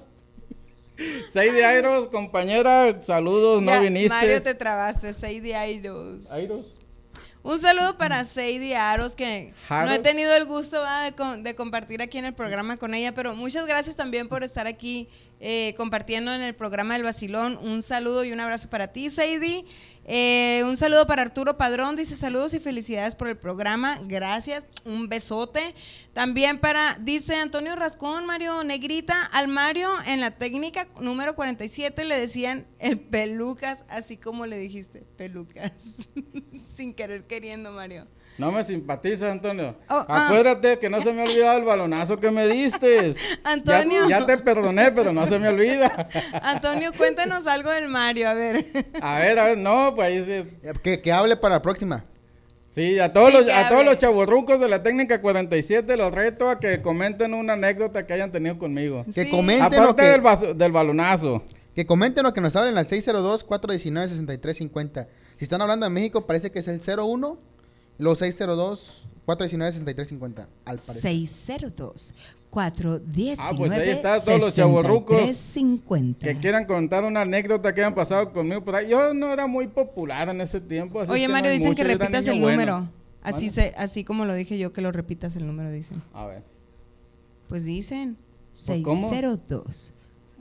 Sadie 1.33 1.65
Aros, 1.65 2.09
compañera, 2.09 3.01
saludos, 3.01 3.63
no 3.63 3.81
viniste. 3.81 4.09
Mario, 4.11 4.43
te 4.43 4.55
trabaste. 4.55 5.15
Sadie 5.15 5.55
Airos. 5.55 6.31
Airos. 6.33 6.80
Un 7.43 7.59
saludo 7.59 7.97
para 7.97 8.25
Sadie 8.27 8.77
Aros, 8.77 9.15
que 9.15 9.55
no 9.71 9.91
he 9.91 9.99
tenido 9.99 10.35
el 10.35 10.45
gusto 10.45 10.83
de 11.39 11.55
compartir 11.55 12.03
aquí 12.03 12.19
en 12.19 12.27
el 12.27 12.35
programa 12.35 12.77
con 12.77 12.93
ella, 12.93 13.15
pero 13.15 13.35
muchas 13.35 13.67
gracias 13.67 13.97
también 13.97 14.29
por 14.29 14.45
estar 14.45 14.67
aquí 14.67 15.09
eh, 15.41 15.73
compartiendo 15.79 16.35
en 16.35 16.43
el 16.43 16.55
programa 16.55 16.95
del 16.95 17.03
Basilón. 17.03 17.57
Un 17.57 17.81
saludo 17.81 18.25
y 18.25 18.33
un 18.33 18.41
abrazo 18.41 18.69
para 18.69 18.89
ti, 18.89 19.09
Sadie. 19.09 19.65
Eh, 20.13 20.65
un 20.65 20.77
saludo 20.77 21.07
para 21.07 21.23
Arturo 21.23 21.57
Padrón, 21.57 21.95
dice 21.95 22.17
saludos 22.17 22.53
y 22.55 22.59
felicidades 22.59 23.15
por 23.15 23.29
el 23.29 23.37
programa, 23.37 24.01
gracias, 24.09 24.67
un 24.85 25.09
besote. 25.09 25.61
También 26.15 26.59
para, 26.59 26.99
dice 27.01 27.37
Antonio 27.37 27.77
Rascón, 27.77 28.27
Mario 28.27 28.65
Negrita, 28.65 29.25
al 29.27 29.47
Mario 29.47 29.89
en 30.09 30.21
la 30.21 30.33
técnica 30.33 30.89
número 31.01 31.37
47 31.37 32.05
le 32.05 32.19
decían 32.19 32.67
el 32.81 32.99
pelucas, 32.99 33.85
así 33.89 34.17
como 34.17 34.47
le 34.47 34.59
dijiste, 34.59 35.07
pelucas, 35.17 36.09
sin 36.73 36.93
querer 36.93 37.29
queriendo, 37.29 37.71
Mario. 37.71 38.09
No 38.41 38.51
me 38.53 38.65
simpatiza, 38.65 39.31
Antonio. 39.31 39.77
Oh, 39.91 40.03
ah. 40.09 40.25
Acuérdate 40.27 40.79
que 40.79 40.89
no 40.89 41.03
se 41.03 41.13
me 41.13 41.21
ha 41.21 41.25
olvidado 41.25 41.59
el 41.59 41.65
balonazo 41.65 42.19
que 42.19 42.31
me 42.31 42.49
diste. 42.49 43.15
Antonio. 43.45 44.09
Ya, 44.09 44.21
ya 44.21 44.27
te 44.27 44.39
perdoné, 44.39 44.91
pero 44.93 45.13
no 45.13 45.27
se 45.27 45.39
me 45.39 45.49
olvida. 45.49 46.09
Antonio, 46.43 46.91
cuéntanos 46.97 47.47
algo 47.47 47.69
del 47.71 47.89
Mario, 47.89 48.31
a 48.31 48.35
ver. 48.35 48.65
A 49.03 49.19
ver, 49.19 49.39
a 49.39 49.45
ver, 49.45 49.59
no, 49.59 49.93
pues 49.95 50.09
ahí 50.09 50.25
sí. 50.25 50.49
Que, 50.83 51.03
que 51.03 51.13
hable 51.13 51.37
para 51.37 51.57
la 51.57 51.63
próxima. 51.63 52.07
Sí, 52.71 52.99
a 52.99 53.11
todos, 53.11 53.31
Sí, 53.33 53.37
los, 53.39 53.47
a 53.53 53.69
todos 53.69 53.85
los 53.85 53.99
chavorrucos 53.99 54.59
de 54.59 54.69
la 54.69 54.83
técnica 54.83 55.21
47 55.21 55.99
los 55.99 56.11
reto 56.13 56.49
a 56.49 56.59
que 56.61 56.81
comenten 56.81 57.35
una 57.35 57.53
anécdota 57.55 58.07
que 58.07 58.13
hayan 58.15 58.33
tenido 58.33 58.59
conmigo. 58.59 59.05
Que 59.15 59.29
comenten 59.29 59.83
Aparte 59.83 60.03
que, 60.03 60.13
del, 60.47 60.57
del 60.57 60.73
balonazo. 60.73 61.43
que 61.75 61.85
comenten 61.85 62.25
o 62.25 62.33
que 62.33 62.41
nos 62.41 62.57
hablen 62.57 62.79
al 62.79 62.87
602-419-6350. 62.87 65.07
Si 65.37 65.45
están 65.45 65.61
hablando 65.63 65.85
de 65.85 65.91
México, 65.91 66.27
parece 66.27 66.51
que 66.51 66.61
es 66.61 66.69
el 66.69 66.81
01, 66.81 67.39
los 68.01 68.23
419-6350, 68.23 70.47
al 70.65 70.79
parecer. 70.79 71.03
602 71.03 72.15
419 72.51 73.37
Ah, 73.39 73.53
pues 73.57 73.71
ahí 73.73 73.89
está, 73.91 74.21
todos 74.25 74.41
los 74.41 74.55
chavorrucos 74.55 75.17
6350. 75.19 76.27
Que 76.27 76.37
quieran 76.37 76.65
contar 76.65 77.05
una 77.05 77.21
anécdota 77.21 77.73
que 77.73 77.81
hayan 77.81 77.95
pasado 77.95 78.33
conmigo 78.33 78.65
por 78.65 78.75
ahí. 78.75 78.89
Yo 78.89 79.15
no 79.15 79.33
era 79.33 79.47
muy 79.47 79.69
popular 79.69 80.29
en 80.29 80.41
ese 80.41 80.61
tiempo. 80.61 81.01
así 81.01 81.13
Oye, 81.13 81.21
que 81.23 81.29
no 81.29 81.35
Mario, 81.35 81.53
hay 81.53 81.59
dicen 81.59 81.77
que 81.77 81.85
mucho, 81.85 81.99
repitas 81.99 82.27
el 82.27 82.41
bueno. 82.41 82.57
número. 82.57 82.91
Así, 83.23 83.51
se, 83.51 83.73
así 83.77 84.03
como 84.03 84.25
lo 84.25 84.35
dije 84.35 84.59
yo, 84.59 84.73
que 84.73 84.81
lo 84.81 84.91
repitas 84.91 85.37
el 85.37 85.47
número, 85.47 85.71
dicen. 85.71 86.03
A 86.13 86.27
ver. 86.27 86.43
Pues 87.49 87.65
dicen 87.65 88.17
¿Pues 88.67 88.83
cómo? 88.83 89.11
602 89.11 89.93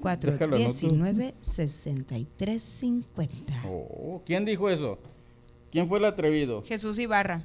Déjalo, 0.02 0.56
anoto. 0.56 0.74
419 0.74 1.36
6350. 1.42 3.54
Oh, 3.68 4.22
¿Quién 4.26 4.46
dijo 4.46 4.70
eso? 4.70 4.98
¿Quién 5.72 5.88
fue 5.88 6.00
el 6.00 6.06
atrevido? 6.06 6.64
Jesús 6.64 6.98
Ibarra. 7.00 7.44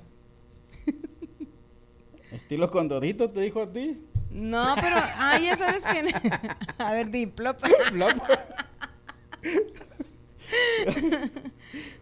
¿Estilo 2.33 2.71
Condorito 2.71 3.31
te 3.31 3.41
dijo 3.41 3.63
a 3.63 3.71
ti? 3.73 4.01
No, 4.31 4.75
pero, 4.81 4.97
ah, 4.99 5.39
ya 5.39 5.57
sabes 5.57 5.85
quién. 5.89 6.07
A 6.79 6.93
ver, 6.93 7.09
di, 7.11 7.27
plop. 7.27 7.61
Flop. 7.91 8.13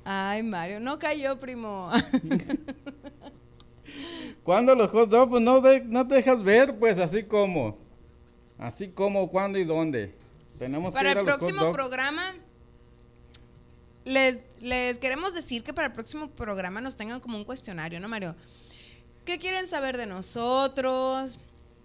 Ay, 0.04 0.42
Mario, 0.42 0.80
no 0.80 0.98
cayó, 0.98 1.38
primo. 1.38 1.90
¿Cuándo 4.42 4.74
los 4.74 4.90
hot 4.90 5.08
dogs? 5.10 5.30
Pues 5.30 5.42
no, 5.42 5.60
de- 5.60 5.84
no 5.84 6.06
te 6.08 6.14
dejas 6.16 6.42
ver, 6.42 6.78
pues 6.78 6.98
así 6.98 7.22
como. 7.24 7.78
Así 8.58 8.88
como, 8.88 9.28
cuándo 9.30 9.58
y 9.58 9.64
dónde. 9.64 10.14
Tenemos 10.58 10.92
Para 10.92 11.08
que 11.08 11.12
ir 11.12 11.16
a 11.18 11.20
el 11.20 11.26
los 11.26 11.36
próximo 11.36 11.72
programa, 11.72 12.34
les, 14.04 14.40
les 14.60 14.98
queremos 14.98 15.34
decir 15.34 15.62
que 15.62 15.72
para 15.74 15.88
el 15.88 15.92
próximo 15.92 16.30
programa 16.30 16.80
nos 16.80 16.96
tengan 16.96 17.20
como 17.20 17.36
un 17.36 17.44
cuestionario, 17.44 18.00
¿no, 18.00 18.08
Mario? 18.08 18.34
¿Qué 19.24 19.38
quieren 19.38 19.66
saber 19.68 19.96
de 19.96 20.06
nosotros? 20.06 21.38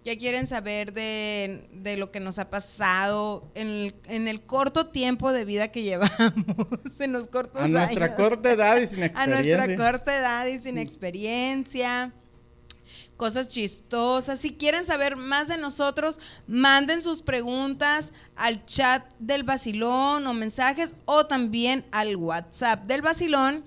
¿Qué 0.04 0.18
quieren 0.18 0.48
saber 0.48 0.94
de, 0.94 1.68
de 1.74 1.98
lo 1.98 2.12
que 2.12 2.20
nos 2.22 2.40
ha 2.40 2.50
pasado 2.50 3.52
en 3.56 3.68
el, 3.68 3.96
en 4.06 4.28
el 4.30 4.42
corto 4.46 4.88
tiempo 4.88 5.34
de 5.34 5.44
vida 5.44 5.68
que 5.68 5.84
llevamos? 5.84 6.34
En 7.00 7.12
los 7.12 7.28
cortos 7.28 7.62
A 7.62 7.68
nuestra 7.68 8.06
años. 8.06 8.16
corta 8.18 8.52
edad 8.52 8.78
y 8.78 8.88
sin 8.88 9.04
A 9.04 9.06
experiencia. 9.08 9.58
nuestra 9.58 9.76
corta 9.92 10.18
edad 10.18 10.46
y 10.48 10.60
sin 10.60 10.78
experiencia. 10.78 12.14
Cosas 13.18 13.48
chistosas. 13.48 14.40
Si 14.40 14.54
quieren 14.54 14.86
saber 14.86 15.18
más 15.18 15.48
de 15.48 15.58
nosotros, 15.58 16.20
manden 16.46 17.02
sus 17.02 17.24
preguntas 17.24 18.14
al 18.36 18.64
chat 18.66 19.04
del 19.20 19.44
vacilón 19.44 20.28
o 20.28 20.34
mensajes 20.34 20.96
o 21.06 21.26
también 21.26 21.86
al 21.92 22.16
WhatsApp 22.16 22.86
del 22.86 23.02
vacilón. 23.02 23.64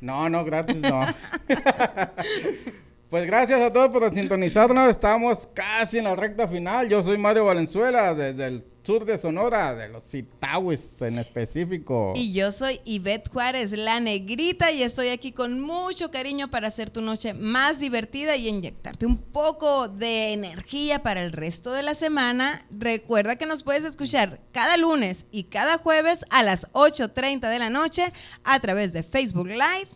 No, 0.00 0.30
no, 0.30 0.46
gratis 0.46 0.76
no. 0.76 1.02
pues 3.10 3.26
gracias 3.26 3.60
a 3.60 3.72
todos 3.72 3.90
por 3.90 4.14
sintonizarnos. 4.14 4.88
Estamos 4.88 5.48
casi 5.52 5.98
en 5.98 6.04
la 6.04 6.14
recta 6.14 6.46
final. 6.46 6.88
Yo 6.88 7.02
soy 7.02 7.18
Mario 7.18 7.44
Valenzuela, 7.44 8.14
desde 8.14 8.46
el 8.46 8.64
sur 8.84 9.04
de 9.04 9.18
Sonora, 9.18 9.74
de 9.74 9.88
los 9.88 10.04
Citawis 10.04 11.02
en 11.02 11.18
específico. 11.18 12.12
Y 12.14 12.32
yo 12.32 12.52
soy 12.52 12.80
Ivette 12.84 13.28
Juárez, 13.28 13.72
la 13.72 14.00
negrita, 14.00 14.70
y 14.70 14.82
estoy 14.82 15.08
aquí 15.08 15.32
con 15.32 15.60
mucho 15.60 16.10
cariño 16.10 16.50
para 16.50 16.68
hacer 16.68 16.90
tu 16.90 17.00
noche 17.00 17.34
más 17.34 17.80
divertida 17.80 18.36
y 18.36 18.48
inyectarte 18.48 19.06
un 19.06 19.18
poco 19.18 19.88
de 19.88 20.32
energía 20.32 21.02
para 21.02 21.22
el 21.22 21.32
resto 21.32 21.72
de 21.72 21.82
la 21.82 21.94
semana. 21.94 22.64
Recuerda 22.70 23.36
que 23.36 23.46
nos 23.46 23.64
puedes 23.64 23.84
escuchar 23.84 24.40
cada 24.52 24.76
lunes 24.76 25.26
y 25.30 25.44
cada 25.44 25.78
jueves 25.78 26.24
a 26.30 26.42
las 26.42 26.70
8.30 26.72 27.50
de 27.50 27.58
la 27.58 27.70
noche 27.70 28.12
a 28.44 28.60
través 28.60 28.92
de 28.92 29.02
Facebook 29.02 29.48
Live. 29.48 29.88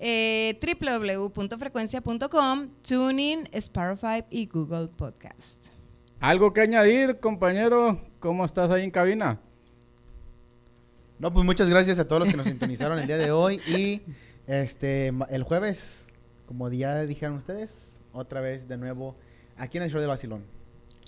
Eh, 0.00 0.58
www.frecuencia.com, 0.60 2.68
TuneIn, 2.82 3.48
Spotify 3.52 4.24
y 4.30 4.46
Google 4.46 4.88
Podcast. 4.88 5.66
¿Algo 6.18 6.52
que 6.52 6.62
añadir, 6.62 7.20
compañero? 7.20 8.00
¿Cómo 8.18 8.44
estás 8.44 8.70
ahí 8.70 8.84
en 8.84 8.90
cabina? 8.90 9.38
No, 11.18 11.32
pues 11.32 11.44
muchas 11.44 11.68
gracias 11.68 11.98
a 11.98 12.08
todos 12.08 12.20
los 12.20 12.30
que 12.30 12.36
nos 12.36 12.46
sintonizaron 12.46 12.98
el 12.98 13.06
día 13.06 13.18
de 13.18 13.30
hoy. 13.30 13.60
Y 13.68 14.02
este 14.46 15.12
el 15.28 15.42
jueves, 15.42 16.08
como 16.46 16.68
ya 16.70 17.02
dijeron 17.04 17.36
ustedes, 17.36 18.00
otra 18.12 18.40
vez 18.40 18.68
de 18.68 18.78
nuevo 18.78 19.16
aquí 19.56 19.78
en 19.78 19.84
el 19.84 19.90
show 19.90 20.00
de 20.00 20.06
Basilón. 20.06 20.44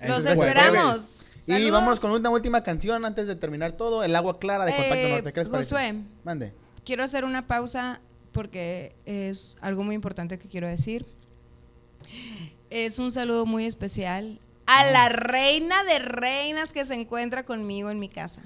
Los 0.01 0.27
esperamos. 0.27 1.21
Y 1.47 1.71
vámonos 1.71 1.99
con 1.99 2.11
una 2.11 2.31
última 2.31 2.63
canción 2.63 3.05
antes 3.05 3.27
de 3.27 3.37
terminar 3.37 3.73
todo. 3.73 4.05
El 4.05 4.15
agua 4.15 4.39
clara 4.39 4.65
de 4.65 4.73
Contacto 4.73 4.95
Eh, 4.97 5.11
Norte. 5.11 5.33
¿Qué 5.33 5.41
les 5.41 5.49
parece? 5.49 5.75
Josué. 5.75 5.95
Mande. 6.25 6.53
quiero 6.85 7.05
hacer 7.05 7.25
una 7.25 7.47
pausa 7.47 8.01
porque 8.33 8.95
es 9.07 9.57
algo 9.61 9.83
muy 9.85 9.95
importante 9.95 10.39
que 10.39 10.49
quiero 10.49 10.67
decir. 10.69 11.07
Es 12.71 12.99
un 12.99 13.13
saludo 13.13 13.47
muy 13.47 13.67
especial 13.67 14.41
a 14.67 14.85
la 14.91 15.09
reina 15.09 15.85
de 15.85 15.99
reinas 15.99 16.73
que 16.73 16.85
se 16.85 16.95
encuentra 16.95 17.45
conmigo 17.45 17.91
en 17.91 17.99
mi 17.99 18.09
casa. 18.09 18.43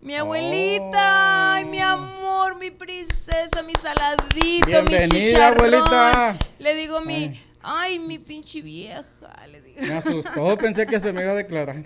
Mi 0.00 0.14
abuelita, 0.14 1.54
ay, 1.54 1.64
mi 1.64 1.80
amor, 1.80 2.56
mi 2.58 2.70
princesa, 2.70 3.62
mi 3.64 3.74
saladito, 3.74 4.66
Bienvenida, 4.66 5.08
mi 5.12 5.20
chicharrón. 5.20 5.74
abuelita. 5.74 6.38
Le 6.60 6.74
digo 6.74 7.00
mi, 7.00 7.40
ay, 7.62 7.98
mi 7.98 8.18
pinche 8.18 8.60
vieja, 8.62 9.04
le 9.50 9.60
digo. 9.60 9.80
Me 9.82 9.94
asustó, 9.94 10.56
pensé 10.56 10.86
que 10.86 11.00
se 11.00 11.12
me 11.12 11.22
iba 11.22 11.32
a 11.32 11.36
declarar. 11.36 11.76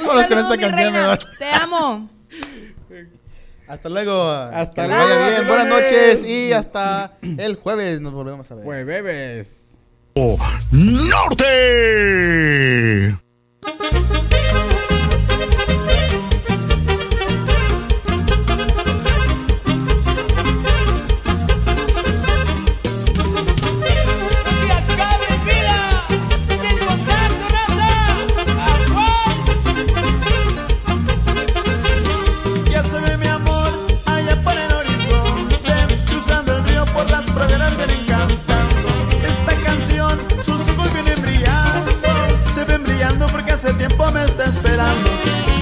Un 0.00 0.06
saludo, 0.06 0.56
mi 0.56 0.64
reina, 0.64 1.18
te 1.38 1.50
amo. 1.52 2.08
Hasta 3.66 3.88
luego. 3.88 4.30
Hasta 4.30 4.82
que 4.82 4.88
les 4.88 4.96
luego, 4.98 5.20
vaya 5.20 5.38
bien. 5.38 5.48
Buenas 5.48 5.66
noches 5.68 6.24
y 6.24 6.52
hasta 6.52 7.16
el 7.22 7.56
jueves 7.56 8.00
nos 8.00 8.12
volvemos 8.12 8.50
a 8.50 8.54
ver. 8.56 8.84
Bebes. 8.84 9.60
Norte. 10.70 11.54
Me 44.12 44.24
está 44.24 44.44
esperando. 44.44 45.10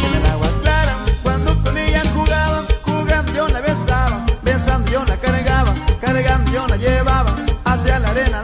En 0.04 0.14
el 0.20 0.30
agua 0.30 0.48
clara 0.62 0.94
cuando 1.22 1.62
con 1.62 1.76
ella 1.76 2.02
jugaba 2.14 2.62
Jugando 2.82 3.32
yo 3.32 3.48
la 3.48 3.60
besaba 3.60 4.24
Besando 4.42 4.90
yo 4.90 5.04
la 5.04 5.16
cargaba 5.16 5.72
Cargando 6.00 6.50
yo 6.50 6.66
la 6.66 6.76
llevaba 6.76 7.34
Hacia 7.64 7.98
la 7.98 8.08
arena 8.08 8.42